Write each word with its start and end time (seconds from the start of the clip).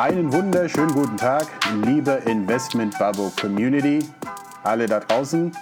Einen 0.00 0.32
wunderschönen 0.32 0.94
guten 0.94 1.18
Tag, 1.18 1.46
liebe 1.84 2.22
Investment 2.24 2.98
Babo 2.98 3.30
Community, 3.38 3.98
alle 4.64 4.86
da 4.86 4.98
draußen. 4.98 5.52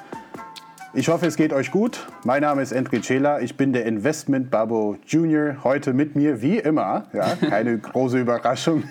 Ich 0.94 1.08
hoffe, 1.08 1.26
es 1.26 1.34
geht 1.34 1.52
euch 1.52 1.72
gut. 1.72 2.06
Mein 2.22 2.42
Name 2.42 2.62
ist 2.62 2.70
Endrit 2.70 3.04
Cela, 3.04 3.40
ich 3.40 3.56
bin 3.56 3.72
der 3.72 3.84
Investment 3.84 4.48
Babo 4.48 4.96
Junior. 5.04 5.56
Heute 5.64 5.92
mit 5.92 6.14
mir, 6.14 6.40
wie 6.40 6.58
immer, 6.58 7.06
ja, 7.12 7.34
keine 7.34 7.78
große 7.80 8.20
Überraschung, 8.20 8.84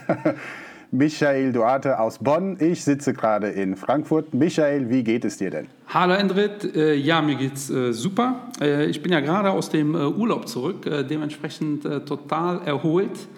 Michael 0.92 1.54
Duarte 1.54 1.98
aus 1.98 2.20
Bonn. 2.20 2.58
Ich 2.60 2.84
sitze 2.84 3.14
gerade 3.14 3.48
in 3.48 3.78
Frankfurt. 3.78 4.34
Michael, 4.34 4.90
wie 4.90 5.02
geht 5.02 5.24
es 5.24 5.38
dir 5.38 5.50
denn? 5.50 5.68
Hallo 5.88 6.16
Endrit, 6.16 6.76
äh, 6.76 6.94
ja, 6.96 7.22
mir 7.22 7.36
geht's 7.36 7.70
äh, 7.70 7.94
super. 7.94 8.50
Äh, 8.60 8.88
ich 8.88 9.02
bin 9.02 9.14
ja 9.14 9.22
gerade 9.22 9.52
aus 9.52 9.70
dem 9.70 9.96
Urlaub 9.96 10.50
zurück, 10.50 10.82
dementsprechend 11.10 11.84
total 12.06 12.64
erholt. 12.66 13.30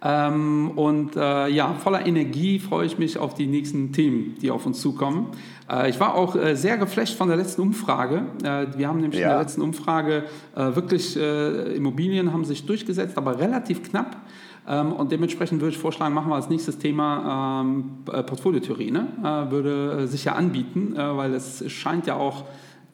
Ähm, 0.00 0.72
und 0.76 1.16
äh, 1.16 1.48
ja, 1.48 1.74
voller 1.74 2.06
Energie 2.06 2.60
freue 2.60 2.86
ich 2.86 2.98
mich 2.98 3.18
auf 3.18 3.34
die 3.34 3.46
nächsten 3.46 3.92
Themen, 3.92 4.36
die 4.40 4.50
auf 4.50 4.64
uns 4.64 4.80
zukommen. 4.80 5.28
Äh, 5.68 5.90
ich 5.90 5.98
war 5.98 6.14
auch 6.14 6.36
äh, 6.36 6.54
sehr 6.54 6.78
geflasht 6.78 7.16
von 7.16 7.28
der 7.28 7.36
letzten 7.36 7.62
Umfrage. 7.62 8.22
Äh, 8.44 8.66
wir 8.76 8.86
haben 8.86 9.00
nämlich 9.00 9.20
ja. 9.20 9.26
in 9.26 9.32
der 9.32 9.40
letzten 9.40 9.62
Umfrage 9.62 10.24
äh, 10.54 10.76
wirklich 10.76 11.16
äh, 11.16 11.74
Immobilien 11.74 12.32
haben 12.32 12.44
sich 12.44 12.64
durchgesetzt, 12.64 13.18
aber 13.18 13.40
relativ 13.40 13.82
knapp. 13.82 14.16
Ähm, 14.68 14.92
und 14.92 15.10
dementsprechend 15.10 15.60
würde 15.60 15.74
ich 15.74 15.78
vorschlagen, 15.78 16.14
machen 16.14 16.30
wir 16.30 16.36
als 16.36 16.48
nächstes 16.48 16.78
Thema 16.78 17.62
ähm, 17.62 18.04
Portfoliotheorie. 18.04 18.92
Ne? 18.92 19.08
würde 19.50 20.06
sich 20.06 20.24
ja 20.24 20.34
anbieten, 20.34 20.94
weil 20.96 21.34
es 21.34 21.64
scheint 21.70 22.06
ja 22.06 22.16
auch 22.16 22.44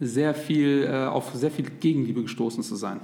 sehr 0.01 0.35
viel 0.35 0.89
auf 1.11 1.35
sehr 1.35 1.51
viel 1.51 1.67
Gegenliebe 1.81 2.23
gestoßen 2.23 2.63
zu 2.63 2.77
sein. 2.77 3.01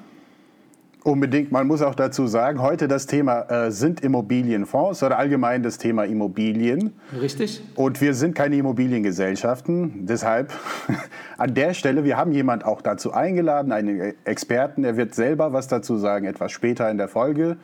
Unbedingt. 1.03 1.51
Man 1.51 1.67
muss 1.67 1.81
auch 1.81 1.95
dazu 1.95 2.27
sagen, 2.27 2.61
heute 2.61 2.87
das 2.87 3.06
Thema 3.06 3.43
äh, 3.48 3.70
sind 3.70 4.01
Immobilienfonds 4.01 5.03
oder 5.03 5.19
allgemein 5.19 5.62
das 5.62 5.79
Thema 5.79 6.05
Immobilien. 6.05 6.92
Richtig. 7.19 7.62
Und 7.75 8.03
wir 8.03 8.12
sind 8.12 8.34
keine 8.34 8.57
Immobiliengesellschaften. 8.57 10.05
Deshalb 10.07 10.53
an 11.39 11.55
der 11.55 11.73
Stelle, 11.73 12.05
wir 12.05 12.19
haben 12.19 12.33
jemand 12.33 12.67
auch 12.67 12.83
dazu 12.83 13.15
eingeladen, 13.15 13.73
einen 13.73 14.12
Experten. 14.25 14.84
Er 14.84 14.98
wird 14.98 15.15
selber 15.15 15.55
was 15.55 15.69
dazu 15.69 15.97
sagen, 15.97 16.27
etwas 16.27 16.53
später 16.53 16.91
in 16.91 16.98
der 16.98 17.09
Folge. 17.09 17.57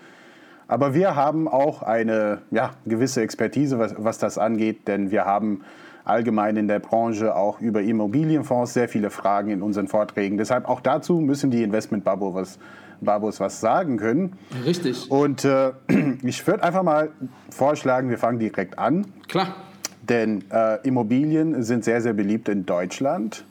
Aber 0.66 0.94
wir 0.94 1.14
haben 1.14 1.46
auch 1.46 1.82
eine 1.82 2.38
ja, 2.50 2.70
gewisse 2.86 3.20
Expertise, 3.20 3.78
was, 3.78 3.94
was 3.98 4.16
das 4.18 4.38
angeht, 4.38 4.88
denn 4.88 5.10
wir 5.10 5.26
haben 5.26 5.60
allgemein 6.04 6.56
in 6.56 6.68
der 6.68 6.78
Branche 6.78 7.36
auch 7.36 7.60
über 7.60 7.82
Immobilienfonds 7.82 8.72
sehr 8.72 8.88
viele 8.88 9.10
Fragen 9.10 9.50
in 9.50 9.62
unseren 9.62 9.88
Vorträgen. 9.88 10.38
Deshalb 10.38 10.68
auch 10.68 10.80
dazu 10.80 11.20
müssen 11.20 11.50
die 11.50 11.62
Investment 11.62 12.04
Bubble 12.04 12.32
was 12.32 12.58
Babos 13.00 13.40
was 13.40 13.60
sagen 13.60 13.96
können. 13.96 14.32
Richtig. 14.64 15.10
Und 15.10 15.44
äh, 15.44 15.72
ich 16.22 16.46
würde 16.46 16.62
einfach 16.62 16.82
mal 16.82 17.10
vorschlagen, 17.50 18.10
wir 18.10 18.18
fangen 18.18 18.38
direkt 18.38 18.78
an. 18.78 19.06
Klar. 19.28 19.54
Denn 20.02 20.44
äh, 20.50 20.86
Immobilien 20.86 21.62
sind 21.62 21.84
sehr, 21.84 22.00
sehr 22.00 22.12
beliebt 22.12 22.48
in 22.48 22.64
Deutschland. 22.64 23.44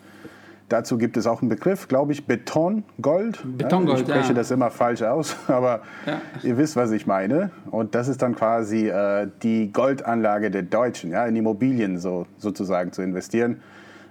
Dazu 0.69 0.97
gibt 0.97 1.15
es 1.15 1.27
auch 1.27 1.41
einen 1.41 1.49
Begriff, 1.49 1.87
glaube 1.87 2.11
ich, 2.11 2.25
Betongold. 2.25 3.43
Betongold, 3.57 3.99
Ich 3.99 4.07
spreche 4.07 4.29
ja. 4.29 4.33
das 4.33 4.49
immer 4.49 4.71
falsch 4.71 5.03
aus, 5.03 5.35
aber 5.47 5.81
ja. 6.07 6.21
ihr 6.41 6.57
wisst, 6.57 6.75
was 6.75 6.91
ich 6.91 7.05
meine. 7.05 7.52
Und 7.69 7.93
das 7.93 8.07
ist 8.07 8.21
dann 8.23 8.35
quasi 8.35 8.87
äh, 8.87 9.27
die 9.43 9.71
Goldanlage 9.71 10.49
der 10.49 10.63
Deutschen, 10.63 11.11
ja, 11.11 11.25
in 11.27 11.35
Immobilien 11.35 11.99
so, 11.99 12.25
sozusagen 12.37 12.91
zu 12.91 13.03
investieren. 13.03 13.61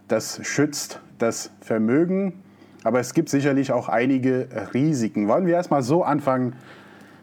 Das 0.07 0.41
schützt 0.45 1.01
das 1.19 1.51
Vermögen 1.61 2.44
aber 2.85 3.01
es 3.01 3.15
gibt 3.15 3.29
sicherlich 3.29 3.73
auch 3.73 3.89
einige 3.89 4.49
Risiken. 4.73 5.27
Wollen 5.27 5.47
wir 5.47 5.55
erstmal 5.55 5.83
so 5.83 6.05
anfangen? 6.05 6.55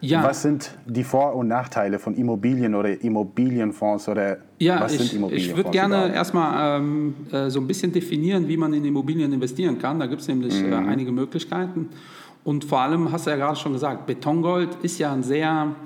Ja. 0.02 0.24
Was 0.24 0.42
sind 0.42 0.76
die 0.84 1.04
Vor- 1.04 1.36
und 1.36 1.46
Nachteile 1.46 2.00
von 2.00 2.16
Immobilien 2.16 2.74
oder 2.74 3.00
Immobilienfonds 3.00 4.08
oder 4.08 4.38
ja, 4.58 4.80
was 4.80 4.94
ich, 4.94 4.98
sind 4.98 5.12
Immobilienfonds? 5.12 5.50
Ich 5.50 5.56
würde 5.56 5.70
gerne 5.70 6.12
erstmal 6.12 6.80
ähm, 6.80 7.14
äh, 7.30 7.48
so 7.48 7.60
ein 7.60 7.68
bisschen 7.68 7.92
definieren, 7.92 8.48
wie 8.48 8.56
man 8.56 8.74
in 8.74 8.84
Immobilien 8.84 9.32
investieren 9.32 9.78
kann. 9.78 10.00
Da 10.00 10.06
gibt 10.06 10.20
es 10.20 10.26
nämlich 10.26 10.60
äh, 10.60 10.66
mhm. 10.66 10.72
äh, 10.72 10.90
einige 10.90 11.12
Möglichkeiten. 11.12 11.88
Und 12.42 12.64
vor 12.64 12.80
allem, 12.80 13.12
hast 13.12 13.26
du 13.26 13.30
ja 13.30 13.36
gerade 13.36 13.54
schon 13.54 13.74
gesagt, 13.74 14.06
Betongold 14.06 14.70
ist 14.82 14.98
ja 14.98 15.12
ein 15.12 15.22
sehr 15.22 15.76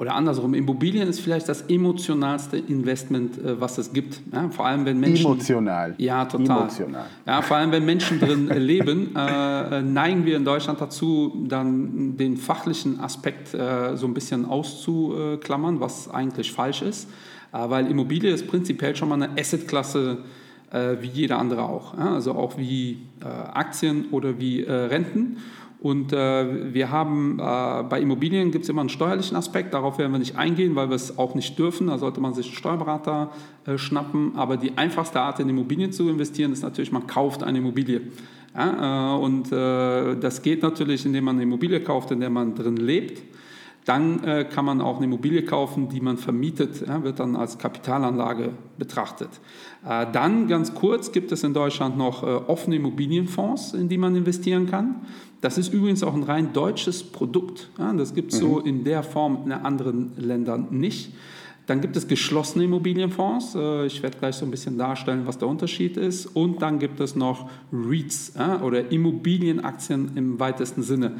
oder 0.00 0.14
andersrum, 0.14 0.54
Immobilien 0.54 1.06
ist 1.08 1.20
vielleicht 1.20 1.46
das 1.46 1.60
emotionalste 1.68 2.56
Investment, 2.56 3.36
äh, 3.36 3.60
was 3.60 3.76
es 3.76 3.92
gibt. 3.92 4.22
Ja, 4.32 4.48
vor 4.48 4.64
allem, 4.64 4.86
wenn 4.86 4.98
Menschen. 4.98 5.26
Emotional. 5.26 5.94
Ja, 5.98 6.24
total. 6.24 6.62
Emotional. 6.62 7.04
Ja, 7.26 7.42
vor 7.42 7.58
allem, 7.58 7.70
wenn 7.70 7.84
Menschen 7.84 8.18
drin 8.18 8.48
leben, 8.48 9.14
äh, 9.14 9.82
neigen 9.82 10.24
wir 10.24 10.38
in 10.38 10.44
Deutschland 10.46 10.80
dazu, 10.80 11.44
dann 11.46 12.16
den 12.16 12.38
fachlichen 12.38 12.98
Aspekt 12.98 13.52
äh, 13.52 13.94
so 13.94 14.06
ein 14.06 14.14
bisschen 14.14 14.46
auszuklammern, 14.46 15.80
was 15.80 16.08
eigentlich 16.08 16.50
falsch 16.50 16.80
ist. 16.80 17.06
Äh, 17.52 17.58
weil 17.68 17.86
Immobilie 17.90 18.32
ist 18.32 18.46
prinzipiell 18.48 18.96
schon 18.96 19.10
mal 19.10 19.22
eine 19.22 19.38
Assetklasse 19.38 20.18
äh, 20.70 20.96
wie 21.00 21.08
jeder 21.08 21.38
andere 21.38 21.64
auch. 21.64 21.98
Ja, 21.98 22.14
also 22.14 22.32
auch 22.32 22.56
wie 22.56 23.02
äh, 23.20 23.26
Aktien 23.26 24.06
oder 24.12 24.38
wie 24.38 24.62
Renten. 24.62 25.36
Und 25.80 26.12
äh, 26.12 26.74
wir 26.74 26.90
haben 26.90 27.38
äh, 27.38 27.82
bei 27.88 28.00
Immobilien 28.02 28.50
gibt 28.50 28.64
es 28.64 28.68
immer 28.68 28.82
einen 28.82 28.90
steuerlichen 28.90 29.34
Aspekt, 29.34 29.72
darauf 29.72 29.96
werden 29.96 30.12
wir 30.12 30.18
nicht 30.18 30.36
eingehen, 30.36 30.76
weil 30.76 30.90
wir 30.90 30.96
es 30.96 31.18
auch 31.18 31.34
nicht 31.34 31.58
dürfen. 31.58 31.86
Da 31.86 31.96
sollte 31.96 32.20
man 32.20 32.34
sich 32.34 32.46
einen 32.46 32.56
Steuerberater 32.56 33.30
äh, 33.64 33.78
schnappen. 33.78 34.36
Aber 34.36 34.58
die 34.58 34.76
einfachste 34.76 35.20
Art 35.20 35.40
in 35.40 35.48
Immobilien 35.48 35.90
zu 35.90 36.10
investieren 36.10 36.52
ist 36.52 36.62
natürlich, 36.62 36.92
man 36.92 37.06
kauft 37.06 37.42
eine 37.42 37.58
Immobilie. 37.58 38.02
Ja, 38.54 39.14
äh, 39.14 39.18
und 39.18 39.52
äh, 39.52 40.16
das 40.16 40.42
geht 40.42 40.62
natürlich, 40.62 41.06
indem 41.06 41.24
man 41.24 41.36
eine 41.36 41.44
Immobilie 41.44 41.80
kauft, 41.80 42.10
in 42.10 42.20
der 42.20 42.30
man 42.30 42.54
drin 42.54 42.76
lebt. 42.76 43.22
Dann 43.86 44.22
äh, 44.22 44.44
kann 44.44 44.66
man 44.66 44.82
auch 44.82 44.96
eine 44.96 45.06
Immobilie 45.06 45.42
kaufen, 45.44 45.88
die 45.88 46.02
man 46.02 46.18
vermietet, 46.18 46.86
ja, 46.86 47.02
wird 47.02 47.18
dann 47.18 47.34
als 47.36 47.56
Kapitalanlage 47.56 48.50
betrachtet. 48.76 49.30
Dann 49.82 50.46
ganz 50.46 50.74
kurz 50.74 51.10
gibt 51.10 51.32
es 51.32 51.42
in 51.42 51.54
Deutschland 51.54 51.96
noch 51.96 52.22
offene 52.22 52.76
Immobilienfonds, 52.76 53.72
in 53.72 53.88
die 53.88 53.96
man 53.96 54.14
investieren 54.14 54.66
kann. 54.66 54.96
Das 55.40 55.56
ist 55.56 55.72
übrigens 55.72 56.02
auch 56.02 56.14
ein 56.14 56.22
rein 56.22 56.52
deutsches 56.52 57.02
Produkt. 57.02 57.70
Ja, 57.78 57.92
das 57.92 58.14
gibt 58.14 58.32
es 58.32 58.40
mhm. 58.40 58.46
so 58.46 58.60
in 58.60 58.84
der 58.84 59.02
Form 59.02 59.42
in 59.46 59.52
anderen 59.52 60.12
Ländern 60.16 60.68
nicht. 60.70 61.12
Dann 61.66 61.80
gibt 61.80 61.96
es 61.96 62.08
geschlossene 62.08 62.64
Immobilienfonds. 62.64 63.54
Äh, 63.54 63.86
ich 63.86 64.02
werde 64.02 64.18
gleich 64.18 64.34
so 64.34 64.44
ein 64.44 64.50
bisschen 64.50 64.76
darstellen, 64.76 65.22
was 65.26 65.38
der 65.38 65.48
Unterschied 65.48 65.96
ist. 65.96 66.26
Und 66.26 66.62
dann 66.62 66.78
gibt 66.78 66.98
es 67.00 67.14
noch 67.14 67.48
REITs 67.72 68.32
oder 68.62 68.90
Immobilienaktien 68.90 70.10
im 70.16 70.40
weitesten 70.40 70.82
Sinne. 70.82 71.12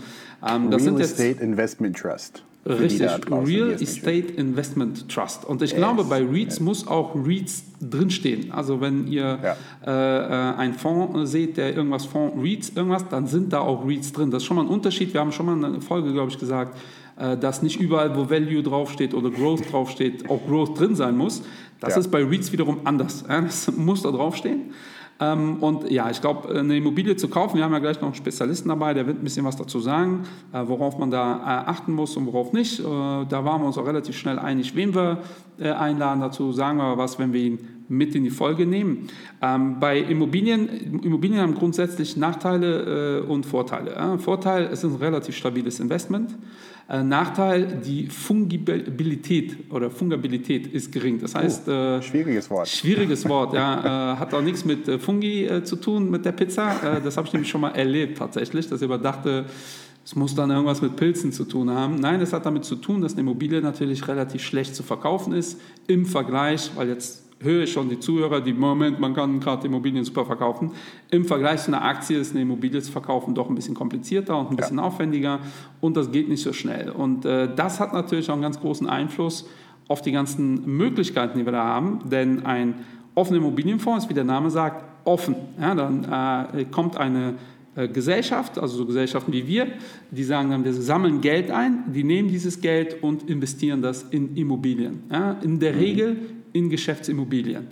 Ähm, 0.47 0.71
das 0.71 0.85
Real 0.85 1.01
Estate 1.01 1.41
Investment 1.41 1.97
Trust. 1.97 2.43
Richtig, 2.67 3.09
Real 3.31 3.71
Estate 3.73 4.35
Investment 4.37 5.09
Trust. 5.09 5.47
Und 5.47 5.63
ich 5.63 5.71
yes. 5.71 5.79
glaube, 5.79 6.05
bei 6.05 6.23
REITs 6.23 6.57
yes. 6.57 6.61
muss 6.61 6.87
auch 6.87 7.15
REITs 7.15 7.65
drinstehen. 7.81 8.53
Also 8.53 8.83
wenn 8.83 9.07
ihr 9.07 9.39
ja. 9.43 9.57
äh, 9.87 10.53
äh 10.53 10.57
einen 10.57 10.75
Fonds 10.75 11.31
seht, 11.31 11.57
der 11.57 11.75
irgendwas 11.75 12.05
Fonds, 12.05 12.37
REITs, 12.37 12.73
irgendwas, 12.75 13.09
dann 13.09 13.27
sind 13.27 13.55
da 13.55 13.61
auch 13.61 13.87
REITs 13.87 14.13
drin. 14.13 14.31
Das 14.31 14.43
ist 14.43 14.47
schon 14.47 14.57
mal 14.57 14.65
ein 14.65 14.69
Unterschied. 14.69 15.15
Wir 15.15 15.21
haben 15.21 15.33
schon 15.33 15.47
mal 15.47 15.65
eine 15.65 15.81
Folge, 15.81 16.13
glaube 16.13 16.31
ich, 16.31 16.39
gesagt, 16.39 16.77
äh, 17.17 17.39
dass 17.39 17.63
nicht 17.63 17.81
überall, 17.81 18.15
wo 18.15 18.29
Value 18.29 18.63
draufsteht 18.63 19.15
oder 19.15 19.31
Growth 19.31 19.73
draufsteht, 19.73 20.29
auch 20.29 20.47
Growth 20.47 20.79
drin 20.79 20.95
sein 20.95 21.17
muss. 21.17 21.43
Das 21.81 21.95
ja. 21.95 22.01
ist 22.01 22.11
bei 22.11 22.23
REITs 22.23 22.53
wiederum 22.53 22.81
anders. 22.85 23.25
Das 23.27 23.75
muss 23.75 24.03
da 24.03 24.11
draufstehen. 24.11 24.75
Ähm, 25.21 25.57
und 25.61 25.91
ja, 25.91 26.11
ich 26.11 26.21
glaube, 26.21 26.49
eine 26.59 26.77
Immobilie 26.77 27.15
zu 27.17 27.29
kaufen, 27.29 27.57
wir 27.57 27.65
haben 27.65 27.73
ja 27.73 27.79
gleich 27.79 28.01
noch 28.01 28.09
einen 28.09 28.15
Spezialisten 28.15 28.71
dabei, 28.71 28.95
der 28.95 29.07
wird 29.07 29.19
ein 29.19 29.25
bisschen 29.25 29.45
was 29.45 29.57
dazu 29.57 29.79
sagen, 29.79 30.25
äh, 30.53 30.63
worauf 30.65 30.99
man 30.99 31.11
da 31.11 31.37
äh, 31.37 31.71
achten 31.71 31.93
muss 31.93 32.17
und 32.17 32.27
worauf 32.27 32.53
nicht. 32.53 32.81
Äh, 32.81 32.83
da 32.85 33.45
waren 33.45 33.61
wir 33.61 33.67
uns 33.67 33.77
auch 33.77 33.87
relativ 33.87 34.17
schnell 34.17 34.39
einig, 34.39 34.75
wen 34.75 34.95
wir 34.95 35.19
einladen. 35.59 36.21
Dazu 36.21 36.53
sagen 36.53 36.79
wir 36.79 36.97
was, 36.97 37.19
wenn 37.19 37.35
wir 37.35 37.41
ihn 37.43 37.80
mit 37.91 38.15
in 38.15 38.25
die 38.25 38.31
Folge 38.31 38.65
nehmen. 38.65 39.09
Ähm, 39.43 39.79
bei 39.79 39.99
Immobilien, 39.99 41.03
Immobilien 41.03 41.41
haben 41.41 41.55
grundsätzlich 41.55 42.17
Nachteile 42.17 43.25
und 43.25 43.45
Vorteile. 43.45 44.19
Vorteil, 44.19 44.69
es 44.73 44.85
ist 44.85 44.93
ein 44.93 44.97
relativ 44.97 45.37
stabiles 45.37 45.81
Investment. 45.81 46.37
Äh, 46.91 47.05
Nachteil, 47.05 47.81
die 47.87 48.09
Fungibilität 48.09 49.71
oder 49.71 49.93
Fungabilität 49.93 50.67
ist 50.67 50.91
gering. 50.91 51.21
Das 51.21 51.37
heißt, 51.37 51.69
oh, 51.69 51.71
äh, 51.71 52.03
schwieriges 52.03 52.51
Wort. 52.51 52.67
Schwieriges 52.67 53.29
Wort, 53.29 53.55
ja. 53.55 54.15
Äh, 54.15 54.17
hat 54.17 54.35
auch 54.35 54.43
nichts 54.43 54.65
mit 54.65 54.89
äh, 54.89 54.99
Fungi 54.99 55.45
äh, 55.45 55.63
zu 55.63 55.77
tun, 55.77 56.11
mit 56.11 56.25
der 56.25 56.33
Pizza. 56.33 56.97
Äh, 56.97 57.01
das 57.01 57.17
habe 57.17 57.29
ich 57.29 57.33
nämlich 57.33 57.49
schon 57.49 57.61
mal 57.61 57.71
erlebt 57.71 58.19
tatsächlich, 58.19 58.69
dass 58.69 58.81
ich 58.81 58.87
überdachte, 58.87 59.45
es 60.05 60.17
muss 60.17 60.35
dann 60.35 60.51
irgendwas 60.51 60.83
mit 60.83 60.97
Pilzen 60.97 61.31
zu 61.31 61.45
tun 61.45 61.71
haben. 61.71 61.95
Nein, 61.95 62.21
es 62.23 62.33
hat 62.33 62.45
damit 62.45 62.65
zu 62.65 62.75
tun, 62.75 63.03
dass 63.03 63.13
eine 63.13 63.21
Immobilie 63.21 63.61
natürlich 63.61 64.09
relativ 64.09 64.43
schlecht 64.43 64.75
zu 64.75 64.83
verkaufen 64.83 65.33
ist 65.33 65.61
im 65.87 66.07
Vergleich, 66.07 66.73
weil 66.75 66.89
jetzt 66.89 67.30
höre 67.43 67.63
ich 67.63 67.73
schon 67.73 67.89
die 67.89 67.99
Zuhörer, 67.99 68.41
die 68.41 68.53
Moment, 68.53 69.01
man 69.01 69.15
kann 69.15 69.41
gerade 69.41 69.67
Immobilien 69.67 70.05
super 70.05 70.27
verkaufen. 70.27 70.73
Im 71.11 71.25
Vergleich 71.25 71.63
zu 71.63 71.69
einer 71.69 71.83
Aktie 71.83 72.19
ist 72.19 72.33
eine 72.33 72.43
Immobilie 72.43 72.81
zu 72.83 72.93
verkaufen 72.93 73.35
doch 73.35 73.49
ein 73.49 73.55
bisschen 73.55 73.75
komplizierter 73.75 74.39
und 74.39 74.51
ein 74.51 74.57
bisschen 74.57 74.77
ja. 74.77 74.85
aufwendiger 74.85 75.41
und 75.81 75.97
das 75.97 76.11
geht 76.13 76.29
nicht 76.29 76.43
so 76.43 76.53
schnell. 76.53 76.91
Und 76.91 77.25
äh, 77.25 77.49
das 77.55 77.81
hat 77.81 77.93
natürlich 77.93 78.29
auch 78.29 78.35
einen 78.35 78.43
ganz 78.43 78.61
großen 78.61 78.89
Einfluss 78.89 79.49
auf 79.89 80.03
die 80.03 80.13
ganzen 80.13 80.77
Möglichkeiten, 80.77 81.39
die 81.39 81.45
wir 81.45 81.53
da 81.53 81.65
haben, 81.65 82.01
denn 82.11 82.45
ein 82.45 82.75
offener 83.15 83.39
Immobilienfonds 83.39 84.05
ist, 84.05 84.11
wie 84.11 84.15
der 84.15 84.25
Name 84.25 84.51
sagt, 84.51 84.85
offen. 85.05 85.35
Ja, 85.59 85.75
dann 85.75 86.53
äh, 86.55 86.65
kommt 86.67 86.97
eine 86.99 87.35
äh, 87.75 87.89
Gesellschaft, 87.89 88.59
also 88.59 88.77
so 88.77 88.87
Gesellschaften 88.87 89.33
wie 89.33 89.47
wir, 89.47 89.67
die 90.11 90.25
sagen 90.25 90.51
dann, 90.51 90.65
wir 90.65 90.75
sammeln 90.75 91.21
Geld 91.21 91.51
ein, 91.51 91.85
die 91.93 92.05
nehmen 92.05 92.29
dieses 92.29 92.61
Geld 92.61 93.03
und 93.03 93.29
investieren 93.31 93.81
das 93.81 94.03
in 94.03 94.37
Immobilien. 94.37 95.05
Ja, 95.11 95.37
in 95.43 95.59
der 95.59 95.73
mhm. 95.73 95.79
Regel 95.79 96.17
in 96.53 96.71
Geschäftsimmobilien. 96.71 97.69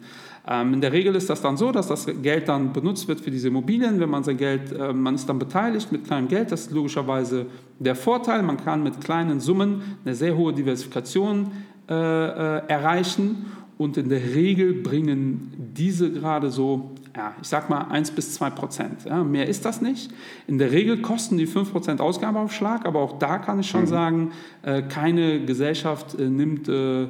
Ähm, 0.47 0.75
in 0.75 0.81
der 0.81 0.93
Regel 0.93 1.15
ist 1.15 1.29
das 1.29 1.43
dann 1.43 1.57
so, 1.57 1.73
dass 1.73 1.89
das 1.89 2.07
Geld 2.23 2.49
dann 2.49 2.73
benutzt 2.73 3.07
wird 3.07 3.21
für 3.21 3.31
diese 3.31 3.49
Immobilien. 3.49 4.01
Wenn 4.01 4.09
man 4.09 4.25
sein 4.25 4.39
Geld, 4.39 4.73
äh, 4.73 4.93
man 4.93 5.15
ist 5.15 5.29
dann 5.29 5.39
beteiligt 5.39 5.93
mit 5.93 6.05
kleinem 6.07 6.29
Geld, 6.29 6.51
das 6.51 6.63
ist 6.63 6.71
logischerweise 6.73 7.47
der 7.79 7.95
Vorteil. 7.95 8.43
Man 8.43 8.57
kann 8.57 8.83
mit 8.83 9.01
kleinen 9.01 9.41
Summen 9.41 9.83
eine 10.05 10.15
sehr 10.15 10.37
hohe 10.37 10.55
Diversifikation 10.55 11.51
äh, 11.89 11.95
äh, 11.95 12.67
erreichen 12.69 13.47
und 13.79 13.97
in 13.97 14.09
der 14.09 14.35
Regel 14.35 14.75
bringen 14.75 15.53
diese 15.77 16.11
gerade 16.11 16.51
so, 16.51 16.93
ja, 17.17 17.35
ich 17.41 17.49
sag 17.49 17.71
mal 17.71 17.83
1 17.91 18.11
bis 18.11 18.35
2 18.35 18.51
Prozent. 18.51 19.05
Ja, 19.05 19.23
mehr 19.23 19.47
ist 19.49 19.65
das 19.65 19.81
nicht. 19.81 20.11
In 20.47 20.59
der 20.59 20.73
Regel 20.73 21.01
kosten 21.01 21.39
die 21.39 21.47
5 21.47 21.73
Prozent 21.73 22.01
Ausgabeaufschlag, 22.01 22.87
aber 22.87 23.01
auch 23.01 23.19
da 23.19 23.39
kann 23.39 23.61
ich 23.61 23.69
schon 23.69 23.83
mhm. 23.83 23.87
sagen, 23.87 24.33
äh, 24.63 24.83
keine 24.83 25.45
Gesellschaft 25.45 26.19
äh, 26.19 26.29
nimmt 26.29 26.69
äh, 26.69 27.07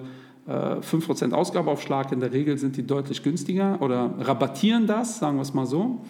5% 0.48 1.32
Ausgabeaufschlag, 1.32 2.10
in 2.12 2.20
der 2.20 2.32
Regel 2.32 2.56
sind 2.56 2.76
die 2.76 2.86
deutlich 2.86 3.22
günstiger 3.22 3.80
oder 3.82 4.14
rabattieren 4.18 4.86
das, 4.86 5.18
sagen 5.18 5.36
wir 5.36 5.42
es 5.42 5.52
mal 5.52 5.66
so. 5.66 6.00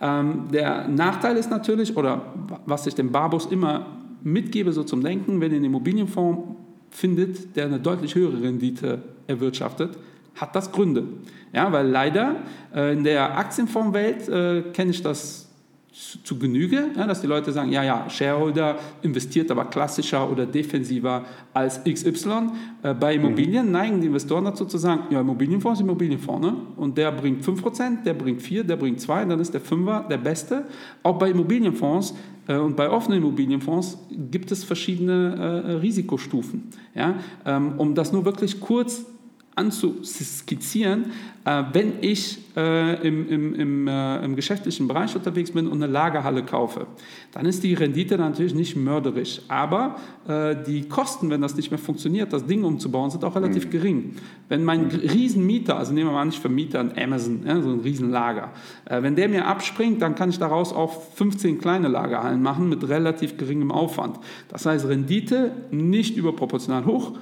Ähm, 0.00 0.48
der 0.52 0.88
Nachteil 0.88 1.36
ist 1.36 1.50
natürlich, 1.50 1.96
oder 1.96 2.32
was 2.66 2.86
ich 2.86 2.94
dem 2.94 3.12
Barbus 3.12 3.46
immer 3.46 3.86
mitgebe, 4.22 4.72
so 4.72 4.82
zum 4.82 5.02
Denken, 5.02 5.40
wenn 5.40 5.50
ihr 5.50 5.56
einen 5.56 5.66
Immobilienfonds 5.66 6.56
findet, 6.90 7.54
der 7.56 7.66
eine 7.66 7.80
deutlich 7.80 8.14
höhere 8.14 8.42
Rendite 8.42 9.02
erwirtschaftet, 9.26 9.98
hat 10.34 10.56
das 10.56 10.72
Gründe. 10.72 11.04
Ja, 11.52 11.70
weil 11.70 11.86
leider 11.86 12.36
äh, 12.74 12.92
in 12.94 13.04
der 13.04 13.36
Aktienfondswelt 13.36 14.28
äh, 14.28 14.62
kenne 14.72 14.90
ich 14.90 15.02
das 15.02 15.51
zu 15.92 16.38
Genüge, 16.38 16.86
ja, 16.96 17.06
dass 17.06 17.20
die 17.20 17.26
Leute 17.26 17.52
sagen, 17.52 17.70
ja, 17.70 17.84
ja, 17.84 18.08
Shareholder 18.08 18.78
investiert 19.02 19.50
aber 19.50 19.66
klassischer 19.66 20.30
oder 20.30 20.46
defensiver 20.46 21.24
als 21.52 21.84
XY. 21.84 22.50
Äh, 22.82 22.94
bei 22.94 23.14
Immobilien 23.16 23.66
mhm. 23.66 23.72
neigen 23.72 24.00
die 24.00 24.06
Investoren 24.06 24.46
dazu 24.46 24.64
zu 24.64 24.78
sagen, 24.78 25.02
ja, 25.10 25.20
Immobilienfonds 25.20 25.80
ist 25.80 25.84
Immobilienfonds. 25.84 26.46
Ne? 26.46 26.56
Und 26.76 26.96
der 26.96 27.12
bringt 27.12 27.44
5%, 27.44 28.04
der 28.04 28.14
bringt 28.14 28.40
4%, 28.40 28.62
der 28.62 28.76
bringt 28.76 29.00
2%, 29.00 29.26
dann 29.26 29.40
ist 29.40 29.52
der 29.52 29.60
5er 29.60 30.08
der 30.08 30.16
beste. 30.16 30.64
Auch 31.02 31.18
bei 31.18 31.30
Immobilienfonds 31.30 32.14
äh, 32.48 32.56
und 32.56 32.74
bei 32.74 32.88
offenen 32.88 33.18
Immobilienfonds 33.18 33.98
gibt 34.30 34.50
es 34.50 34.64
verschiedene 34.64 35.62
äh, 35.66 35.72
Risikostufen. 35.72 36.70
Ja? 36.94 37.16
Ähm, 37.44 37.74
um 37.76 37.94
das 37.94 38.12
nur 38.12 38.24
wirklich 38.24 38.60
kurz 38.60 39.04
anzuskizzieren, 39.54 41.12
äh, 41.44 41.64
wenn 41.72 41.94
ich 42.00 42.38
äh, 42.56 43.06
im, 43.06 43.28
im, 43.28 43.54
im, 43.54 43.88
äh, 43.88 44.24
im, 44.24 44.36
geschäftlichen 44.36 44.86
Bereich 44.88 45.14
unterwegs 45.16 45.50
bin 45.50 45.66
und 45.66 45.82
eine 45.82 45.90
Lagerhalle 45.90 46.42
kaufe, 46.42 46.86
dann 47.32 47.46
ist 47.46 47.62
die 47.62 47.74
Rendite 47.74 48.16
natürlich 48.18 48.54
nicht 48.54 48.76
mörderisch. 48.76 49.40
Aber 49.48 49.96
äh, 50.28 50.56
die 50.66 50.88
Kosten, 50.88 51.30
wenn 51.30 51.40
das 51.40 51.56
nicht 51.56 51.70
mehr 51.70 51.78
funktioniert, 51.78 52.32
das 52.32 52.46
Ding 52.46 52.64
umzubauen, 52.64 53.10
sind 53.10 53.24
auch 53.24 53.34
relativ 53.34 53.66
mhm. 53.66 53.70
gering. 53.70 54.16
Wenn 54.48 54.64
mein 54.64 54.86
Riesenmieter, 54.86 55.76
also 55.76 55.92
nehmen 55.92 56.10
wir 56.10 56.14
mal 56.14 56.24
nicht 56.24 56.38
Vermieter 56.38 56.80
an 56.80 56.92
Amazon, 56.96 57.40
ja, 57.46 57.60
so 57.60 57.70
ein 57.70 57.80
Riesenlager, 57.80 58.52
äh, 58.84 59.02
wenn 59.02 59.16
der 59.16 59.28
mir 59.28 59.46
abspringt, 59.46 60.00
dann 60.00 60.14
kann 60.14 60.30
ich 60.30 60.38
daraus 60.38 60.72
auch 60.72 61.02
15 61.14 61.58
kleine 61.58 61.88
Lagerhallen 61.88 62.42
machen 62.42 62.68
mit 62.68 62.88
relativ 62.88 63.36
geringem 63.36 63.70
Aufwand. 63.70 64.18
Das 64.48 64.66
heißt, 64.66 64.86
Rendite 64.86 65.52
nicht 65.70 66.16
überproportional 66.16 66.84
hoch, 66.86 67.12